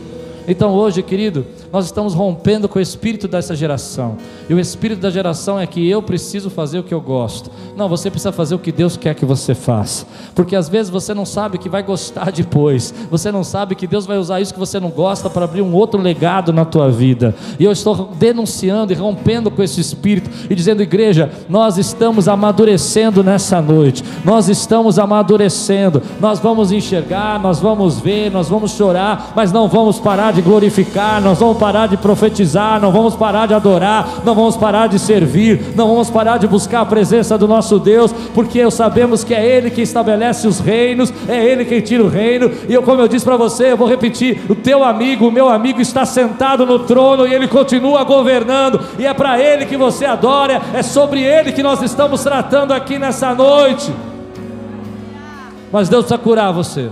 Então 0.49 0.73
hoje, 0.73 1.03
querido, 1.03 1.47
nós 1.73 1.87
estamos 1.87 2.15
rompendo 2.15 2.69
com 2.69 2.79
o 2.79 2.83
espírito 2.83 3.29
dessa 3.29 3.55
geração. 3.55 4.17
E 4.49 4.55
o 4.55 4.59
espírito 4.61 5.01
da 5.01 5.11
geração 5.11 5.59
é 5.59 5.67
que 5.67 5.89
eu 5.89 6.03
preciso 6.03 6.51
fazer 6.51 6.79
o 6.79 6.83
que 6.83 6.95
eu 6.95 7.01
gosto. 7.01 7.51
Não, 7.77 7.89
você 7.89 8.11
precisa 8.11 8.33
fazer 8.33 8.55
o 8.55 8.59
que 8.59 8.73
Deus 8.73 8.97
quer 8.97 9.15
que 9.15 9.25
você 9.25 9.55
faça. 9.55 10.07
Porque 10.35 10.57
às 10.57 10.69
vezes 10.69 10.91
você 10.91 11.15
não 11.15 11.25
sabe 11.25 11.59
que 11.59 11.69
vai 11.69 11.83
gostar 11.83 12.33
depois. 12.33 12.93
Você 13.11 13.31
não 13.31 13.45
sabe 13.45 13.75
que 13.75 13.87
Deus 13.87 14.07
vai 14.07 14.19
usar 14.19 14.41
isso 14.41 14.53
que 14.53 14.59
você 14.59 14.81
não 14.81 14.91
gosta 14.91 15.31
para 15.31 15.45
abrir 15.45 15.63
um 15.63 15.75
outro 15.75 16.01
legado 16.01 16.53
na 16.53 16.65
tua 16.65 16.91
vida. 16.91 17.35
E 17.59 17.65
eu 17.65 17.73
estou 17.73 18.11
denunciando 18.19 18.93
e 18.93 18.97
rompendo 18.97 19.51
com 19.51 19.63
esse 19.63 19.81
espírito 19.81 20.31
e 20.49 20.55
dizendo, 20.55 20.83
igreja, 20.83 21.31
nós 21.49 21.79
estamos 21.79 22.29
amadurecendo 22.29 23.23
nessa 23.23 23.61
noite. 23.61 24.03
Nós 24.25 24.49
estamos 24.49 24.99
amadurecendo. 24.99 26.03
Nós 26.21 26.39
vamos 26.39 26.73
enxergar, 26.73 27.39
nós 27.41 27.61
vamos 27.61 28.01
ver, 28.01 28.31
nós 28.31 28.49
vamos 28.49 28.73
chorar, 28.73 29.33
mas 29.37 29.53
não 29.53 29.69
vamos 29.69 29.99
parar 29.99 30.30
de 30.31 30.43
glorificar, 30.43 31.21
nós 31.21 31.39
vamos 31.39 31.59
parar 31.59 31.87
de 31.87 31.97
profetizar, 31.97 32.81
não 32.81 32.91
vamos 32.91 33.17
parar 33.17 33.47
de 33.47 33.55
adorar, 33.55 34.23
não 34.25 34.35
vamos 34.35 34.57
parar 34.57 34.89
de 34.89 34.99
servir, 34.99 35.73
não 35.75 35.89
vamos 35.89 36.11
parar 36.11 36.39
de 36.39 36.47
buscar 36.47 36.81
a 36.81 36.87
presença 36.87 37.37
do 37.37 37.49
nosso 37.49 37.79
Deus, 37.79 38.13
porque 38.35 38.71
sabemos 38.71 39.25
que 39.25 39.35
é 39.35 39.45
Ele 39.45 39.71
que 39.71 39.83
estabelece 39.83 40.47
os 40.47 40.61
reinos, 40.61 41.13
é 41.29 41.45
Ele 41.45 41.65
quem 41.65 41.81
tira 41.81 42.03
o 42.03 42.09
reino. 42.09 42.51
E 42.69 42.75
eu, 42.75 42.83
como 42.83 43.01
eu 43.01 43.09
disse 43.09 43.25
para 43.25 43.37
você, 43.37 43.73
eu 43.73 43.77
vou 43.77 43.89
repetir: 43.89 44.41
o 44.49 44.55
teu 44.55 44.85
amigo, 44.85 45.29
o 45.29 45.33
meu 45.33 45.49
amigo 45.49 45.81
está 45.81 46.05
sentado 46.05 46.67
no 46.67 46.81
trono 46.81 47.27
e 47.27 47.35
Ele 47.35 47.49
continua 47.49 48.05
governando, 48.05 48.81
e 48.99 49.07
é 49.07 49.15
para 49.15 49.41
Ele 49.41 49.67
que 49.67 49.77
você 49.77 50.05
adora, 50.05 50.61
é 50.75 50.83
sobre 50.83 51.23
Ele 51.23 51.53
que 51.53 51.63
nós 51.63 51.83
estamos 51.83 52.23
tratando 52.23 52.73
aqui 52.73 52.99
nessa 52.99 53.35
noite. 53.35 53.93
Mas 55.73 55.89
Deus 55.89 56.05
precisa 56.05 56.19
curar 56.19 56.53
você. 56.53 56.91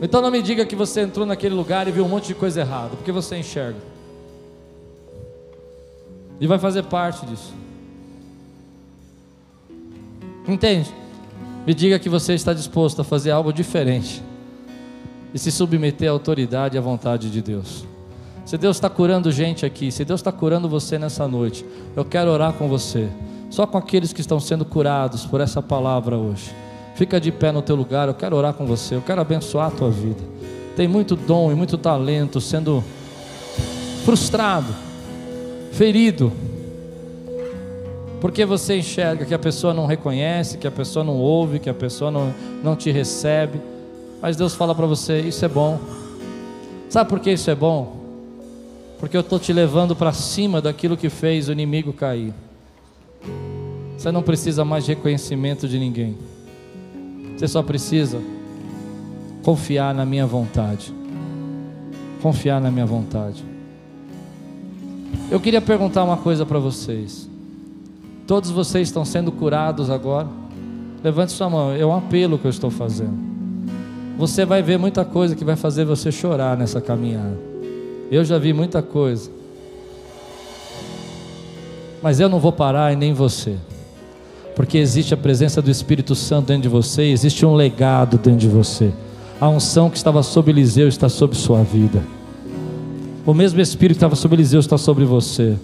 Então 0.00 0.22
não 0.22 0.30
me 0.30 0.40
diga 0.40 0.64
que 0.64 0.74
você 0.74 1.02
entrou 1.02 1.26
naquele 1.26 1.54
lugar 1.54 1.86
e 1.86 1.90
viu 1.90 2.04
um 2.04 2.08
monte 2.08 2.28
de 2.28 2.34
coisa 2.34 2.60
errada, 2.60 2.96
porque 2.96 3.12
você 3.12 3.36
enxerga. 3.36 3.78
E 6.40 6.46
vai 6.46 6.58
fazer 6.58 6.84
parte 6.84 7.26
disso. 7.26 7.52
Entende? 10.48 10.90
Me 11.66 11.74
diga 11.74 11.98
que 11.98 12.08
você 12.08 12.32
está 12.32 12.54
disposto 12.54 13.02
a 13.02 13.04
fazer 13.04 13.30
algo 13.30 13.52
diferente 13.52 14.22
e 15.34 15.38
se 15.38 15.52
submeter 15.52 16.08
à 16.08 16.12
autoridade 16.12 16.76
e 16.76 16.78
à 16.78 16.80
vontade 16.80 17.30
de 17.30 17.42
Deus. 17.42 17.84
Se 18.46 18.56
Deus 18.56 18.78
está 18.78 18.88
curando 18.88 19.30
gente 19.30 19.66
aqui, 19.66 19.92
se 19.92 20.04
Deus 20.04 20.20
está 20.20 20.32
curando 20.32 20.68
você 20.68 20.98
nessa 20.98 21.28
noite, 21.28 21.64
eu 21.94 22.04
quero 22.04 22.30
orar 22.30 22.54
com 22.54 22.66
você, 22.68 23.08
só 23.50 23.66
com 23.66 23.76
aqueles 23.76 24.12
que 24.12 24.22
estão 24.22 24.40
sendo 24.40 24.64
curados 24.64 25.26
por 25.26 25.40
essa 25.40 25.60
palavra 25.60 26.16
hoje. 26.16 26.50
Fica 27.00 27.18
de 27.18 27.32
pé 27.32 27.50
no 27.50 27.62
teu 27.62 27.74
lugar, 27.74 28.08
eu 28.08 28.14
quero 28.14 28.36
orar 28.36 28.52
com 28.52 28.66
você, 28.66 28.94
eu 28.94 29.00
quero 29.00 29.22
abençoar 29.22 29.68
a 29.68 29.70
tua 29.70 29.90
vida. 29.90 30.20
Tem 30.76 30.86
muito 30.86 31.16
dom 31.16 31.50
e 31.50 31.54
muito 31.54 31.78
talento 31.78 32.42
sendo 32.42 32.84
frustrado, 34.04 34.70
ferido, 35.72 36.30
porque 38.20 38.44
você 38.44 38.76
enxerga 38.76 39.24
que 39.24 39.32
a 39.32 39.38
pessoa 39.38 39.72
não 39.72 39.86
reconhece, 39.86 40.58
que 40.58 40.66
a 40.66 40.70
pessoa 40.70 41.02
não 41.02 41.16
ouve, 41.16 41.58
que 41.58 41.70
a 41.70 41.74
pessoa 41.74 42.10
não, 42.10 42.34
não 42.62 42.76
te 42.76 42.90
recebe. 42.90 43.58
Mas 44.20 44.36
Deus 44.36 44.54
fala 44.54 44.74
para 44.74 44.84
você: 44.84 45.20
Isso 45.20 45.42
é 45.42 45.48
bom. 45.48 45.80
Sabe 46.90 47.08
por 47.08 47.18
que 47.18 47.32
isso 47.32 47.50
é 47.50 47.54
bom? 47.54 47.96
Porque 48.98 49.16
eu 49.16 49.22
estou 49.22 49.38
te 49.38 49.54
levando 49.54 49.96
para 49.96 50.12
cima 50.12 50.60
daquilo 50.60 50.98
que 50.98 51.08
fez 51.08 51.48
o 51.48 51.52
inimigo 51.52 51.94
cair. 51.94 52.34
Você 53.96 54.12
não 54.12 54.22
precisa 54.22 54.66
mais 54.66 54.84
de 54.84 54.92
reconhecimento 54.92 55.66
de 55.66 55.78
ninguém. 55.78 56.14
Você 57.40 57.48
só 57.48 57.62
precisa 57.62 58.20
confiar 59.42 59.94
na 59.94 60.04
minha 60.04 60.26
vontade. 60.26 60.92
Confiar 62.20 62.60
na 62.60 62.70
minha 62.70 62.84
vontade. 62.84 63.42
Eu 65.30 65.40
queria 65.40 65.62
perguntar 65.62 66.04
uma 66.04 66.18
coisa 66.18 66.44
para 66.44 66.58
vocês. 66.58 67.26
Todos 68.26 68.50
vocês 68.50 68.88
estão 68.88 69.06
sendo 69.06 69.32
curados 69.32 69.88
agora? 69.88 70.28
Levante 71.02 71.32
sua 71.32 71.48
mão, 71.48 71.72
é 71.72 71.86
um 71.86 71.96
apelo 71.96 72.38
que 72.38 72.44
eu 72.44 72.50
estou 72.50 72.70
fazendo. 72.70 73.18
Você 74.18 74.44
vai 74.44 74.62
ver 74.62 74.78
muita 74.78 75.02
coisa 75.02 75.34
que 75.34 75.42
vai 75.42 75.56
fazer 75.56 75.86
você 75.86 76.12
chorar 76.12 76.58
nessa 76.58 76.78
caminhada. 76.78 77.38
Eu 78.10 78.22
já 78.22 78.36
vi 78.36 78.52
muita 78.52 78.82
coisa. 78.82 79.30
Mas 82.02 82.20
eu 82.20 82.28
não 82.28 82.38
vou 82.38 82.52
parar 82.52 82.92
e 82.92 82.96
nem 82.96 83.14
você. 83.14 83.56
Porque 84.54 84.78
existe 84.78 85.14
a 85.14 85.16
presença 85.16 85.62
do 85.62 85.70
Espírito 85.70 86.14
Santo 86.14 86.48
dentro 86.48 86.62
de 86.62 86.68
você, 86.68 87.04
existe 87.04 87.44
um 87.46 87.54
legado 87.54 88.18
dentro 88.18 88.40
de 88.40 88.48
você. 88.48 88.92
A 89.40 89.48
unção 89.48 89.88
que 89.88 89.96
estava 89.96 90.22
sobre 90.22 90.50
Eliseu 90.50 90.86
está 90.88 91.08
sobre 91.08 91.36
sua 91.36 91.62
vida. 91.62 92.02
O 93.24 93.32
mesmo 93.32 93.60
Espírito 93.60 93.96
que 93.96 93.98
estava 93.98 94.16
sobre 94.16 94.36
Eliseu 94.36 94.60
está 94.60 94.76
sobre 94.76 95.04
você. 95.04 95.56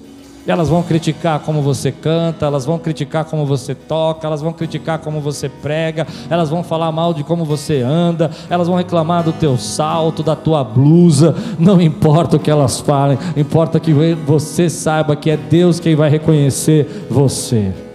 Elas 0.47 0.69
vão 0.69 0.81
criticar 0.83 1.41
como 1.41 1.61
você 1.61 1.91
canta, 1.91 2.47
elas 2.47 2.65
vão 2.65 2.79
criticar 2.79 3.25
como 3.25 3.45
você 3.45 3.75
toca, 3.75 4.27
elas 4.27 4.41
vão 4.41 4.53
criticar 4.53 5.01
como 5.01 5.21
você 5.21 5.49
prega, 5.49 6.07
elas 6.31 6.49
vão 6.49 6.63
falar 6.63 6.93
mal 6.93 7.13
de 7.13 7.25
como 7.25 7.45
você 7.45 7.83
anda, 7.83 8.31
elas 8.49 8.69
vão 8.69 8.77
reclamar 8.77 9.25
do 9.25 9.33
teu 9.33 9.59
salto, 9.59 10.23
da 10.23 10.37
tua 10.37 10.63
blusa, 10.63 11.35
não 11.59 11.81
importa 11.81 12.37
o 12.37 12.41
que 12.41 12.51
elas 12.51 12.79
falem, 12.79 13.19
importa 13.37 13.81
que 13.81 13.93
você 14.25 14.71
saiba 14.71 15.17
que 15.17 15.31
é 15.31 15.37
Deus 15.37 15.81
quem 15.81 15.97
vai 15.97 16.09
reconhecer 16.09 17.07
você. 17.11 17.86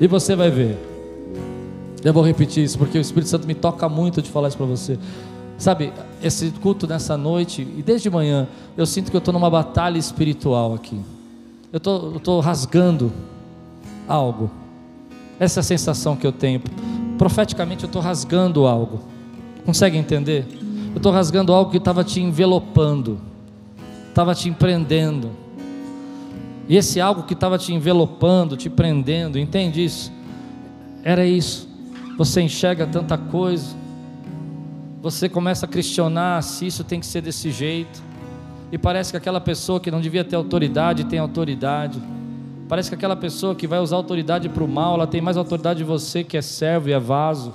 E 0.00 0.06
você 0.06 0.34
vai 0.34 0.50
ver. 0.50 0.78
Eu 2.02 2.12
vou 2.12 2.22
repetir 2.22 2.64
isso 2.64 2.78
porque 2.78 2.98
o 2.98 3.00
Espírito 3.00 3.28
Santo 3.28 3.46
me 3.46 3.54
toca 3.54 3.88
muito 3.88 4.20
de 4.20 4.30
falar 4.30 4.48
isso 4.48 4.56
para 4.56 4.66
você. 4.66 4.98
Sabe, 5.56 5.92
esse 6.22 6.50
culto 6.62 6.86
nessa 6.86 7.16
noite 7.16 7.62
e 7.62 7.82
desde 7.82 8.10
manhã, 8.10 8.48
eu 8.76 8.84
sinto 8.84 9.10
que 9.10 9.16
eu 9.16 9.18
estou 9.18 9.32
numa 9.32 9.48
batalha 9.48 9.98
espiritual 9.98 10.74
aqui 10.74 11.00
eu 11.74 12.18
estou 12.18 12.38
rasgando 12.38 13.12
algo. 14.06 14.48
Essa 15.40 15.58
é 15.58 15.60
a 15.60 15.64
sensação 15.64 16.14
que 16.14 16.24
eu 16.24 16.30
tenho. 16.30 16.62
Profeticamente, 17.18 17.82
eu 17.82 17.88
estou 17.88 18.00
rasgando 18.00 18.64
algo. 18.64 19.00
Consegue 19.66 19.98
entender? 19.98 20.46
Eu 20.92 20.98
estou 20.98 21.10
rasgando 21.10 21.52
algo 21.52 21.72
que 21.72 21.78
estava 21.78 22.04
te 22.04 22.20
envelopando, 22.20 23.20
estava 24.08 24.36
te 24.36 24.48
empreendendo. 24.48 25.32
E 26.68 26.76
esse 26.76 27.00
algo 27.00 27.24
que 27.24 27.34
estava 27.34 27.58
te 27.58 27.72
envelopando, 27.72 28.56
te 28.56 28.70
prendendo, 28.70 29.38
entende 29.38 29.84
isso? 29.84 30.10
Era 31.02 31.26
isso. 31.26 31.68
Você 32.16 32.40
enxerga 32.40 32.86
tanta 32.86 33.18
coisa, 33.18 33.76
você 35.02 35.28
começa 35.28 35.66
a 35.66 35.68
questionar 35.68 36.42
se 36.42 36.66
isso 36.66 36.82
tem 36.82 36.98
que 37.00 37.06
ser 37.06 37.20
desse 37.20 37.50
jeito 37.50 38.02
e 38.72 38.78
parece 38.78 39.10
que 39.10 39.16
aquela 39.16 39.40
pessoa 39.40 39.78
que 39.78 39.90
não 39.90 40.00
devia 40.00 40.24
ter 40.24 40.36
autoridade 40.36 41.04
tem 41.04 41.18
autoridade. 41.18 42.00
Parece 42.68 42.88
que 42.88 42.94
aquela 42.94 43.14
pessoa 43.14 43.54
que 43.54 43.66
vai 43.66 43.78
usar 43.78 43.96
autoridade 43.96 44.48
para 44.48 44.64
o 44.64 44.68
mal, 44.68 44.94
ela 44.94 45.06
tem 45.06 45.20
mais 45.20 45.36
autoridade 45.36 45.78
de 45.78 45.84
você 45.84 46.24
que 46.24 46.36
é 46.36 46.42
servo 46.42 46.88
e 46.88 46.92
é 46.92 46.98
vaso. 46.98 47.52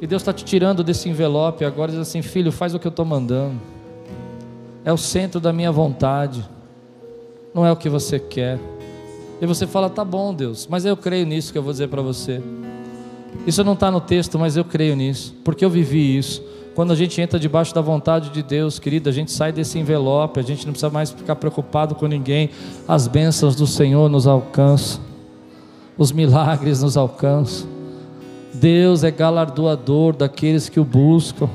E 0.00 0.06
Deus 0.06 0.22
está 0.22 0.32
te 0.32 0.44
tirando 0.44 0.84
desse 0.84 1.08
envelope 1.08 1.64
agora 1.64 1.90
diz 1.90 2.00
assim: 2.00 2.20
Filho, 2.20 2.52
faz 2.52 2.74
o 2.74 2.78
que 2.78 2.86
eu 2.86 2.90
estou 2.90 3.04
mandando. 3.04 3.58
É 4.84 4.92
o 4.92 4.98
centro 4.98 5.40
da 5.40 5.52
minha 5.52 5.72
vontade, 5.72 6.44
não 7.54 7.64
é 7.64 7.70
o 7.70 7.76
que 7.76 7.88
você 7.88 8.18
quer. 8.18 8.58
E 9.40 9.46
você 9.46 9.66
fala: 9.66 9.88
Tá 9.88 10.04
bom, 10.04 10.34
Deus, 10.34 10.66
mas 10.68 10.84
eu 10.84 10.96
creio 10.96 11.24
nisso 11.24 11.52
que 11.52 11.58
eu 11.58 11.62
vou 11.62 11.72
dizer 11.72 11.88
para 11.88 12.02
você. 12.02 12.42
Isso 13.46 13.62
não 13.62 13.74
está 13.74 13.90
no 13.90 14.00
texto, 14.00 14.38
mas 14.38 14.56
eu 14.56 14.64
creio 14.64 14.96
nisso, 14.96 15.34
porque 15.44 15.64
eu 15.64 15.70
vivi 15.70 16.16
isso. 16.16 16.42
Quando 16.74 16.92
a 16.92 16.96
gente 16.96 17.20
entra 17.20 17.38
debaixo 17.38 17.72
da 17.72 17.80
vontade 17.80 18.30
de 18.30 18.42
Deus, 18.42 18.80
querido, 18.80 19.08
a 19.08 19.12
gente 19.12 19.30
sai 19.30 19.52
desse 19.52 19.78
envelope, 19.78 20.40
a 20.40 20.42
gente 20.42 20.66
não 20.66 20.72
precisa 20.72 20.90
mais 20.90 21.10
ficar 21.10 21.36
preocupado 21.36 21.94
com 21.94 22.06
ninguém. 22.06 22.50
As 22.88 23.06
bênçãos 23.06 23.54
do 23.54 23.66
Senhor 23.66 24.08
nos 24.08 24.26
alcançam, 24.26 25.00
os 25.96 26.10
milagres 26.10 26.82
nos 26.82 26.96
alcançam. 26.96 27.68
Deus 28.52 29.04
é 29.04 29.10
galardoador 29.10 30.16
daqueles 30.16 30.68
que 30.68 30.80
o 30.80 30.84
buscam. 30.84 31.48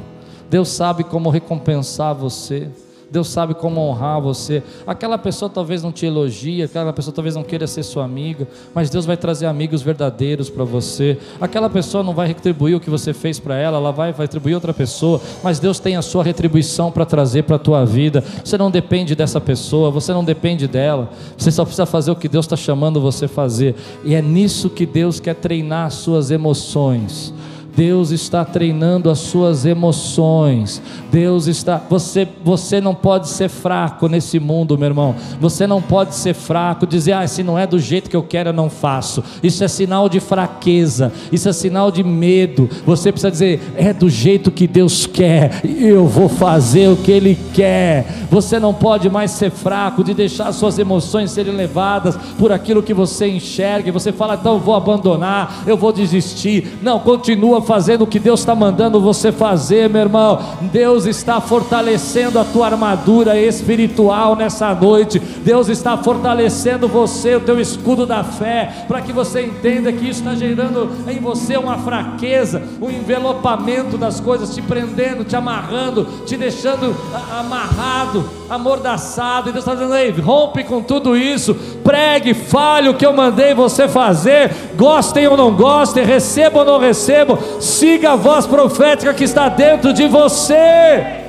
Deus 0.49 0.69
sabe 0.69 1.03
como 1.03 1.29
recompensar 1.29 2.15
você. 2.15 2.69
Deus 3.11 3.27
sabe 3.29 3.53
como 3.53 3.81
honrar 3.81 4.21
você. 4.21 4.61
Aquela 4.85 5.17
pessoa 5.17 5.49
talvez 5.49 5.81
não 5.81 5.91
te 5.91 6.05
elogie, 6.05 6.61
aquela 6.61 6.93
pessoa 6.93 7.13
talvez 7.13 7.35
não 7.35 7.43
queira 7.43 7.65
ser 7.65 7.83
sua 7.83 8.03
amiga, 8.05 8.47
mas 8.73 8.89
Deus 8.89 9.05
vai 9.05 9.17
trazer 9.17 9.47
amigos 9.47 9.81
verdadeiros 9.81 10.49
para 10.49 10.63
você. 10.63 11.17
Aquela 11.41 11.69
pessoa 11.69 12.03
não 12.03 12.13
vai 12.13 12.27
retribuir 12.27 12.75
o 12.75 12.79
que 12.79 12.89
você 12.89 13.13
fez 13.13 13.39
para 13.39 13.57
ela, 13.57 13.77
ela 13.77 13.91
vai, 13.91 14.11
retribuir 14.11 14.53
outra 14.53 14.73
pessoa, 14.73 15.19
mas 15.43 15.59
Deus 15.59 15.79
tem 15.79 15.95
a 15.95 16.01
sua 16.01 16.23
retribuição 16.23 16.91
para 16.91 17.05
trazer 17.05 17.43
para 17.43 17.55
a 17.55 17.59
tua 17.59 17.85
vida. 17.85 18.23
Você 18.43 18.57
não 18.57 18.69
depende 18.69 19.15
dessa 19.15 19.41
pessoa, 19.41 19.89
você 19.89 20.13
não 20.13 20.23
depende 20.23 20.67
dela. 20.67 21.09
Você 21.37 21.51
só 21.51 21.63
precisa 21.63 21.85
fazer 21.85 22.11
o 22.11 22.15
que 22.15 22.29
Deus 22.29 22.45
está 22.45 22.55
chamando 22.55 23.01
você 23.01 23.27
fazer. 23.27 23.75
E 24.03 24.13
é 24.13 24.21
nisso 24.21 24.69
que 24.69 24.85
Deus 24.85 25.19
quer 25.19 25.35
treinar 25.35 25.87
as 25.87 25.95
suas 25.95 26.31
emoções. 26.31 27.33
Deus 27.79 28.11
está 28.11 28.43
treinando 28.43 29.09
as 29.09 29.19
suas 29.19 29.65
emoções. 29.65 30.81
Deus 31.09 31.47
está. 31.47 31.81
Você, 31.89 32.27
você 32.43 32.81
não 32.81 32.93
pode 32.93 33.29
ser 33.29 33.47
fraco 33.47 34.09
nesse 34.09 34.37
mundo, 34.37 34.77
meu 34.77 34.89
irmão. 34.89 35.15
Você 35.39 35.65
não 35.65 35.81
pode 35.81 36.13
ser 36.13 36.33
fraco, 36.33 36.85
dizer, 36.85 37.13
ah, 37.13 37.25
se 37.25 37.41
não 37.41 37.57
é 37.57 37.65
do 37.65 37.79
jeito 37.79 38.09
que 38.09 38.17
eu 38.17 38.21
quero, 38.21 38.49
eu 38.49 38.53
não 38.53 38.69
faço. 38.69 39.23
Isso 39.41 39.63
é 39.63 39.67
sinal 39.69 40.09
de 40.09 40.19
fraqueza. 40.19 41.13
Isso 41.31 41.47
é 41.47 41.53
sinal 41.53 41.89
de 41.89 42.03
medo. 42.03 42.69
Você 42.85 43.13
precisa 43.13 43.31
dizer, 43.31 43.61
é 43.77 43.93
do 43.93 44.09
jeito 44.09 44.51
que 44.51 44.67
Deus 44.67 45.05
quer. 45.05 45.61
Eu 45.63 46.05
vou 46.05 46.27
fazer 46.27 46.89
o 46.89 46.97
que 46.97 47.13
Ele 47.13 47.37
quer. 47.53 48.18
Você 48.29 48.59
não 48.59 48.73
pode 48.73 49.09
mais 49.09 49.31
ser 49.31 49.51
fraco 49.51 50.03
de 50.03 50.13
deixar 50.13 50.51
suas 50.51 50.77
emoções 50.77 51.31
serem 51.31 51.55
levadas 51.55 52.17
por 52.37 52.51
aquilo 52.51 52.83
que 52.83 52.93
você 52.93 53.27
enxerga. 53.27 53.91
Você 53.91 54.11
fala, 54.11 54.35
então 54.35 54.53
eu 54.53 54.59
vou 54.59 54.75
abandonar, 54.75 55.63
eu 55.65 55.77
vou 55.77 55.91
desistir. 55.91 56.79
Não, 56.81 56.99
continua 56.99 57.61
fazendo 57.61 58.03
o 58.03 58.07
que 58.07 58.19
Deus 58.19 58.39
está 58.41 58.53
mandando 58.53 59.01
você 59.01 59.31
fazer, 59.31 59.89
meu 59.89 60.01
irmão. 60.01 60.39
Deus 60.71 61.05
está 61.05 61.41
fortalecendo 61.41 62.39
a 62.39 62.45
tua 62.45 62.67
armadura 62.67 63.39
espiritual 63.39 64.35
nessa 64.35 64.73
noite. 64.73 65.19
Deus 65.19 65.67
está 65.69 65.97
fortalecendo 65.97 66.87
você, 66.87 67.35
o 67.35 67.41
teu 67.41 67.59
escudo 67.59 68.05
da 68.05 68.23
fé, 68.23 68.85
para 68.87 69.01
que 69.01 69.11
você 69.11 69.41
entenda 69.45 69.91
que 69.91 70.07
isso 70.07 70.19
está 70.19 70.35
gerando 70.35 70.89
em 71.07 71.19
você 71.19 71.57
uma 71.57 71.77
fraqueza, 71.77 72.61
um 72.81 72.89
envelopamento 72.89 73.97
das 73.97 74.19
coisas, 74.19 74.53
te 74.53 74.61
prendendo, 74.61 75.23
te 75.23 75.35
amarrando, 75.35 76.05
te 76.25 76.37
deixando 76.37 76.95
amarrado, 77.31 78.18
amordaçado. 78.49 79.49
E 79.49 79.51
Deus 79.51 79.63
está 79.63 79.73
dizendo: 79.75 79.95
Ei, 79.95 80.11
rompe 80.11 80.63
com 80.63 80.81
tudo 80.81 81.15
isso, 81.15 81.53
pregue, 81.83 82.33
fale 82.33 82.89
o 82.89 82.93
que 82.93 83.05
eu 83.05 83.13
mandei 83.13 83.53
você 83.53 83.87
fazer, 83.87 84.51
gostem 84.75 85.27
ou 85.27 85.37
não 85.37 85.55
gostem, 85.55 86.03
recebam 86.05 86.61
ou 86.61 86.65
não 86.65 86.79
recebam, 86.79 87.37
siga 87.59 88.13
a 88.13 88.15
voz 88.15 88.45
profética 88.45 89.13
que 89.13 89.23
está 89.23 89.49
dentro 89.49 89.93
de 89.93 90.07
você. 90.07 91.25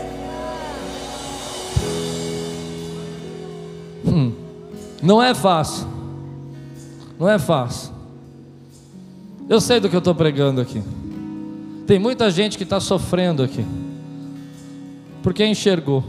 Hum, 4.07 4.32
não 5.03 5.22
é 5.22 5.34
fácil, 5.34 5.86
não 7.18 7.28
é 7.28 7.38
fácil. 7.38 7.91
Eu 9.49 9.61
sei 9.61 9.80
do 9.80 9.88
que 9.88 9.97
eu 9.97 9.99
estou 9.99 10.14
pregando 10.14 10.61
aqui. 10.61 10.80
Tem 11.84 11.99
muita 11.99 12.30
gente 12.30 12.57
que 12.57 12.62
está 12.62 12.78
sofrendo 12.78 13.43
aqui, 13.43 13.66
porque 15.24 15.45
enxergou, 15.45 16.05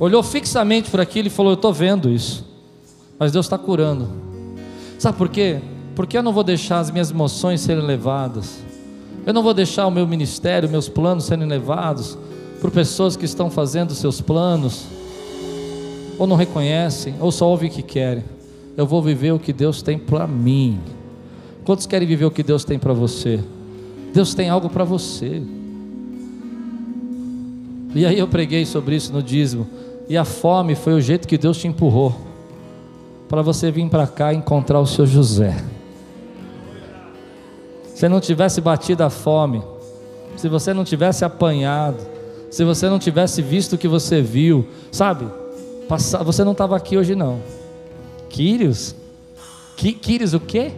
olhou 0.00 0.22
fixamente 0.22 0.90
para 0.90 1.02
aquilo 1.02 1.28
e 1.28 1.30
falou: 1.30 1.52
Eu 1.52 1.56
estou 1.56 1.72
vendo 1.72 2.10
isso, 2.10 2.44
mas 3.18 3.30
Deus 3.30 3.46
está 3.46 3.58
curando. 3.58 4.08
Sabe 4.98 5.16
por 5.16 5.28
quê? 5.28 5.60
Porque 5.94 6.16
eu 6.16 6.22
não 6.22 6.32
vou 6.32 6.42
deixar 6.42 6.80
as 6.80 6.90
minhas 6.90 7.10
emoções 7.10 7.60
serem 7.60 7.84
levadas. 7.84 8.58
Eu 9.26 9.34
não 9.34 9.42
vou 9.42 9.52
deixar 9.52 9.86
o 9.86 9.90
meu 9.90 10.06
ministério, 10.06 10.68
meus 10.68 10.88
planos 10.88 11.24
serem 11.24 11.46
levados 11.46 12.16
por 12.60 12.70
pessoas 12.70 13.16
que 13.16 13.24
estão 13.24 13.50
fazendo 13.50 13.94
seus 13.94 14.20
planos, 14.20 14.86
ou 16.18 16.26
não 16.26 16.36
reconhecem, 16.36 17.14
ou 17.20 17.30
só 17.30 17.48
ouvem 17.48 17.70
o 17.70 17.72
que 17.72 17.82
querem. 17.82 18.24
Eu 18.76 18.86
vou 18.86 19.02
viver 19.02 19.32
o 19.32 19.38
que 19.38 19.52
Deus 19.52 19.82
tem 19.82 19.98
para 19.98 20.26
mim. 20.26 20.80
Quantos 21.64 21.86
querem 21.86 22.08
viver 22.08 22.24
o 22.24 22.30
que 22.30 22.42
Deus 22.42 22.64
tem 22.64 22.78
para 22.78 22.92
você? 22.92 23.40
Deus 24.12 24.34
tem 24.34 24.48
algo 24.48 24.68
para 24.68 24.84
você. 24.84 25.42
E 27.94 28.06
aí 28.06 28.18
eu 28.18 28.28
preguei 28.28 28.64
sobre 28.64 28.96
isso 28.96 29.12
no 29.12 29.22
dízimo. 29.22 29.66
E 30.10 30.18
a 30.18 30.26
fome 30.26 30.74
foi 30.74 30.92
o 30.92 31.00
jeito 31.00 31.26
que 31.26 31.38
Deus 31.38 31.56
te 31.56 31.66
empurrou 31.66 32.14
para 33.30 33.40
você 33.40 33.70
vir 33.70 33.88
para 33.88 34.06
cá 34.06 34.34
encontrar 34.34 34.78
o 34.78 34.86
seu 34.86 35.06
José 35.06 35.56
se 38.00 38.08
não 38.08 38.18
tivesse 38.18 38.62
batido 38.62 39.04
a 39.04 39.10
fome, 39.10 39.62
se 40.34 40.48
você 40.48 40.72
não 40.72 40.84
tivesse 40.84 41.22
apanhado, 41.22 41.98
se 42.50 42.64
você 42.64 42.88
não 42.88 42.98
tivesse 42.98 43.42
visto 43.42 43.74
o 43.74 43.78
que 43.78 43.86
você 43.86 44.22
viu, 44.22 44.66
sabe? 44.90 45.26
você 46.24 46.42
não 46.42 46.52
estava 46.52 46.74
aqui 46.74 46.96
hoje 46.96 47.14
não. 47.14 47.40
Quírios? 48.30 48.94
Quírios 49.76 50.32
o 50.32 50.40
quê? 50.40 50.72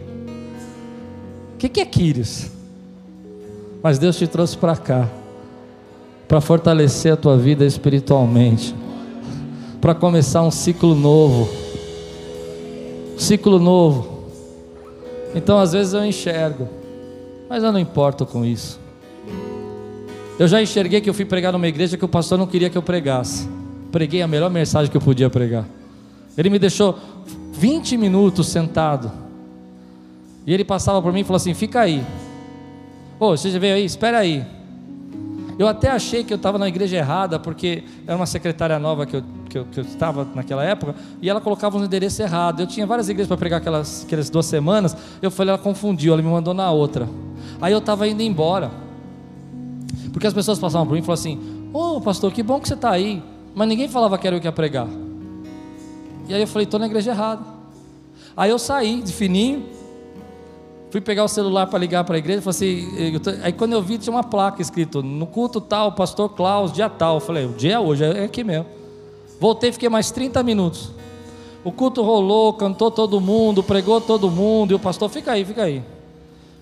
O 1.53 1.57
que, 1.59 1.69
que 1.69 1.79
é 1.79 1.85
Quírios? 1.85 2.47
Mas 3.81 3.97
Deus 3.97 4.17
te 4.17 4.27
trouxe 4.27 4.57
para 4.57 4.75
cá, 4.75 5.07
para 6.27 6.41
fortalecer 6.41 7.13
a 7.13 7.15
tua 7.15 7.37
vida 7.37 7.63
espiritualmente, 7.65 8.75
para 9.83 9.93
começar 9.93 10.41
um 10.41 10.49
ciclo 10.49 10.95
novo. 10.95 11.49
Ciclo 13.17 13.59
novo. 13.59 14.29
Então 15.35 15.59
às 15.59 15.73
vezes 15.73 15.93
eu 15.93 16.05
enxergo 16.05 16.69
mas 17.49 17.63
eu 17.63 17.71
não 17.71 17.79
importo 17.79 18.25
com 18.25 18.43
isso. 18.45 18.79
Eu 20.39 20.47
já 20.47 20.59
enxerguei 20.59 21.01
que 21.01 21.07
eu 21.07 21.13
fui 21.13 21.25
pregar 21.25 21.51
numa 21.51 21.67
igreja 21.67 21.97
que 21.97 22.03
o 22.03 22.07
pastor 22.07 22.35
não 22.35 22.47
queria 22.47 22.67
que 22.67 22.75
eu 22.77 22.81
pregasse. 22.81 23.47
Preguei 23.91 24.23
a 24.23 24.27
melhor 24.27 24.49
mensagem 24.49 24.89
que 24.89 24.97
eu 24.97 25.01
podia 25.01 25.29
pregar. 25.29 25.63
Ele 26.35 26.49
me 26.49 26.57
deixou 26.57 26.97
20 27.51 27.95
minutos 27.97 28.47
sentado. 28.47 29.11
E 30.47 30.53
ele 30.53 30.63
passava 30.63 30.99
por 30.99 31.13
mim 31.13 31.19
e 31.19 31.23
falou 31.23 31.35
assim: 31.35 31.53
fica 31.53 31.81
aí. 31.81 32.03
Ô, 33.19 33.37
você 33.37 33.51
já 33.51 33.59
veio 33.59 33.75
aí? 33.75 33.85
Espera 33.85 34.17
aí. 34.17 34.43
Eu 35.59 35.67
até 35.67 35.89
achei 35.89 36.23
que 36.23 36.33
eu 36.33 36.37
estava 36.37 36.57
na 36.57 36.67
igreja 36.67 36.97
errada, 36.97 37.37
porque 37.37 37.83
era 38.07 38.15
uma 38.15 38.25
secretária 38.25 38.79
nova 38.79 39.05
que 39.05 39.17
eu, 39.17 39.23
que 39.53 39.59
eu, 39.59 39.65
que 39.65 39.79
eu 39.79 39.83
estava 39.83 40.27
naquela 40.33 40.63
época, 40.63 40.95
e 41.21 41.29
ela 41.29 41.39
colocava 41.39 41.77
um 41.77 41.83
endereço 41.83 42.23
errado. 42.23 42.59
Eu 42.59 42.65
tinha 42.65 42.87
várias 42.87 43.07
igrejas 43.07 43.27
para 43.27 43.37
pregar 43.37 43.61
aquelas, 43.61 44.03
aquelas 44.03 44.27
duas 44.27 44.47
semanas, 44.47 44.97
eu 45.21 45.29
falei, 45.29 45.53
ela 45.53 45.61
confundiu, 45.61 46.13
ela 46.13 46.23
me 46.23 46.27
mandou 46.27 46.55
na 46.55 46.71
outra. 46.71 47.07
Aí 47.61 47.71
eu 47.71 47.77
estava 47.77 48.07
indo 48.07 48.23
embora, 48.23 48.71
porque 50.11 50.25
as 50.25 50.33
pessoas 50.33 50.57
passavam 50.57 50.87
por 50.87 50.93
mim 50.93 51.01
e 51.01 51.03
falavam 51.03 51.21
assim: 51.21 51.39
Ô 51.71 51.97
oh, 51.97 52.01
pastor, 52.01 52.31
que 52.31 52.41
bom 52.41 52.59
que 52.59 52.67
você 52.67 52.73
está 52.73 52.89
aí, 52.89 53.21
mas 53.53 53.67
ninguém 53.67 53.87
falava 53.87 54.17
que 54.17 54.25
era 54.25 54.35
eu 54.35 54.41
que 54.41 54.47
ia 54.47 54.51
pregar. 54.51 54.87
E 56.27 56.33
aí 56.33 56.41
eu 56.41 56.47
falei: 56.47 56.63
estou 56.63 56.79
na 56.79 56.87
igreja 56.87 57.11
errada. 57.11 57.43
Aí 58.35 58.49
eu 58.49 58.57
saí 58.57 59.03
de 59.03 59.13
fininho, 59.13 59.67
Fui 60.89 61.01
pegar 61.01 61.23
o 61.23 61.27
celular 61.27 61.65
para 61.65 61.79
ligar 61.79 62.03
para 62.03 62.13
a 62.13 62.19
igreja, 62.19 62.39
falei 62.39 62.85
assim, 62.85 63.19
tô... 63.19 63.31
aí 63.41 63.51
quando 63.51 63.73
eu 63.73 63.81
vi 63.81 63.97
tinha 63.97 64.13
uma 64.13 64.23
placa 64.23 64.61
escrito, 64.61 65.01
no 65.01 65.25
culto 65.25 65.59
tal, 65.59 65.91
pastor 65.93 66.29
Klaus, 66.29 66.71
dia 66.71 66.87
tal. 66.87 67.15
Eu 67.15 67.19
falei, 67.19 67.45
o 67.47 67.53
dia 67.53 67.73
é 67.73 67.79
hoje, 67.79 68.03
é 68.03 68.25
aqui 68.25 68.43
mesmo. 68.43 68.82
Voltei, 69.43 69.73
fiquei 69.73 69.89
mais 69.89 70.09
30 70.09 70.41
minutos. 70.41 70.89
O 71.65 71.71
culto 71.73 72.01
rolou, 72.01 72.53
cantou 72.53 72.89
todo 72.89 73.19
mundo, 73.19 73.61
pregou 73.61 73.99
todo 73.99 74.31
mundo, 74.31 74.71
e 74.71 74.73
o 74.73 74.79
pastor, 74.79 75.09
fica 75.09 75.33
aí, 75.33 75.43
fica 75.43 75.63
aí. 75.63 75.83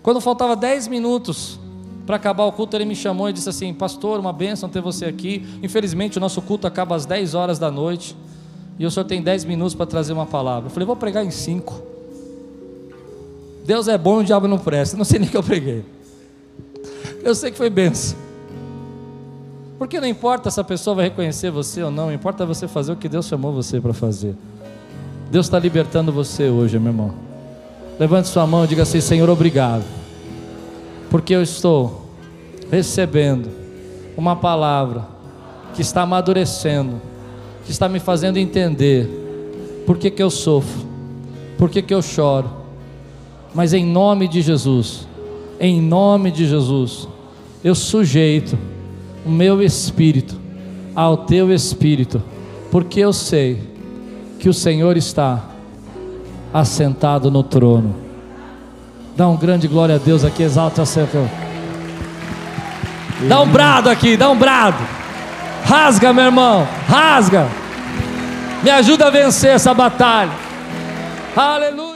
Quando 0.02 0.20
faltava 0.20 0.56
10 0.56 0.88
minutos 0.88 1.60
para 2.08 2.16
acabar 2.16 2.44
o 2.46 2.52
culto, 2.52 2.76
ele 2.76 2.86
me 2.86 2.96
chamou 2.96 3.30
e 3.30 3.34
disse 3.34 3.48
assim: 3.48 3.72
Pastor, 3.72 4.20
uma 4.20 4.34
bênção 4.34 4.68
ter 4.68 4.82
você 4.82 5.06
aqui. 5.06 5.48
Infelizmente, 5.62 6.18
o 6.18 6.20
nosso 6.20 6.42
culto 6.42 6.66
acaba 6.66 6.96
às 6.96 7.06
10 7.06 7.36
horas 7.36 7.60
da 7.60 7.70
noite. 7.70 8.18
E 8.80 8.86
o 8.88 8.90
senhor 8.90 9.06
tem 9.06 9.22
10 9.22 9.46
minutos 9.46 9.76
para 9.76 9.86
trazer 9.86 10.14
uma 10.14 10.26
palavra. 10.26 10.66
Eu 10.66 10.72
falei: 10.72 10.88
Vou 10.88 10.96
pregar 10.96 11.24
em 11.24 11.30
5. 11.30 11.84
Deus 13.64 13.88
é 13.88 13.96
bom 13.96 14.22
e 14.22 14.24
o 14.24 14.26
diabo 14.26 14.48
não 14.48 14.58
presta. 14.58 14.98
Não 14.98 15.06
sei 15.06 15.20
nem 15.20 15.30
que 15.30 15.38
eu 15.38 15.44
preguei. 15.44 15.86
Eu 17.24 17.36
sei 17.36 17.52
que 17.52 17.58
foi 17.60 17.70
benção. 17.70 18.31
Porque 19.82 20.00
não 20.00 20.08
importa 20.08 20.52
se 20.52 20.60
a 20.60 20.64
pessoa 20.64 20.98
vai 20.98 21.06
reconhecer 21.06 21.50
você 21.50 21.82
ou 21.82 21.90
não, 21.90 22.14
importa 22.14 22.46
você 22.46 22.68
fazer 22.68 22.92
o 22.92 22.96
que 22.96 23.10
Deus 23.10 23.26
chamou 23.26 23.52
você 23.52 23.82
para 23.82 23.96
fazer. 23.96 24.36
Deus 25.32 25.48
está 25.48 25.58
libertando 25.58 26.12
você 26.12 26.50
hoje, 26.50 26.78
meu 26.78 26.92
irmão. 26.92 27.16
Levante 28.00 28.28
sua 28.28 28.46
mão 28.46 28.64
e 28.64 28.68
diga 28.68 28.84
assim: 28.84 29.02
Senhor, 29.02 29.28
obrigado. 29.28 29.84
Porque 31.10 31.34
eu 31.34 31.42
estou 31.42 32.12
recebendo 32.70 33.50
uma 34.16 34.36
palavra 34.36 35.08
que 35.74 35.82
está 35.82 36.04
amadurecendo, 36.04 37.02
que 37.66 37.72
está 37.72 37.90
me 37.90 38.00
fazendo 38.00 38.38
entender 38.38 39.10
por 39.88 39.98
que, 39.98 40.12
que 40.12 40.22
eu 40.22 40.30
sofro, 40.30 40.86
por 41.58 41.72
que, 41.72 41.82
que 41.82 41.94
eu 41.96 42.04
choro 42.04 42.62
mas 43.52 43.74
em 43.74 43.84
nome 43.84 44.28
de 44.28 44.44
Jesus, 44.44 45.08
em 45.60 45.82
nome 45.82 46.30
de 46.30 46.48
Jesus, 46.48 47.08
eu 47.64 47.74
sujeito 47.74 48.56
o 49.26 49.30
meu 49.30 49.62
espírito 49.62 50.40
ao 50.96 51.18
teu 51.18 51.52
espírito, 51.52 52.22
porque 52.70 53.00
eu 53.00 53.14
sei 53.14 53.62
que 54.40 54.50
o 54.50 54.54
Senhor 54.54 54.98
está 54.98 55.42
assentado 56.54 57.32
no 57.32 57.44
trono. 57.44 57.96
Dá 59.16 59.28
um 59.28 59.38
grande 59.38 59.68
glória 59.68 59.96
a 59.96 59.98
Deus 59.98 60.24
aqui, 60.24 60.44
exalta 60.44 60.82
o 60.82 60.86
Senhor. 60.86 61.10
Dá 63.28 63.42
um 63.42 63.48
brado 63.48 63.90
aqui, 63.90 64.18
dá 64.18 64.30
um 64.30 64.38
brado. 64.38 64.84
Rasga, 65.64 66.12
meu 66.12 66.26
irmão, 66.26 66.68
rasga. 66.88 67.48
Me 68.64 68.70
ajuda 68.70 69.08
a 69.08 69.10
vencer 69.10 69.52
essa 69.52 69.74
batalha. 69.74 70.32
Aleluia. 71.36 71.91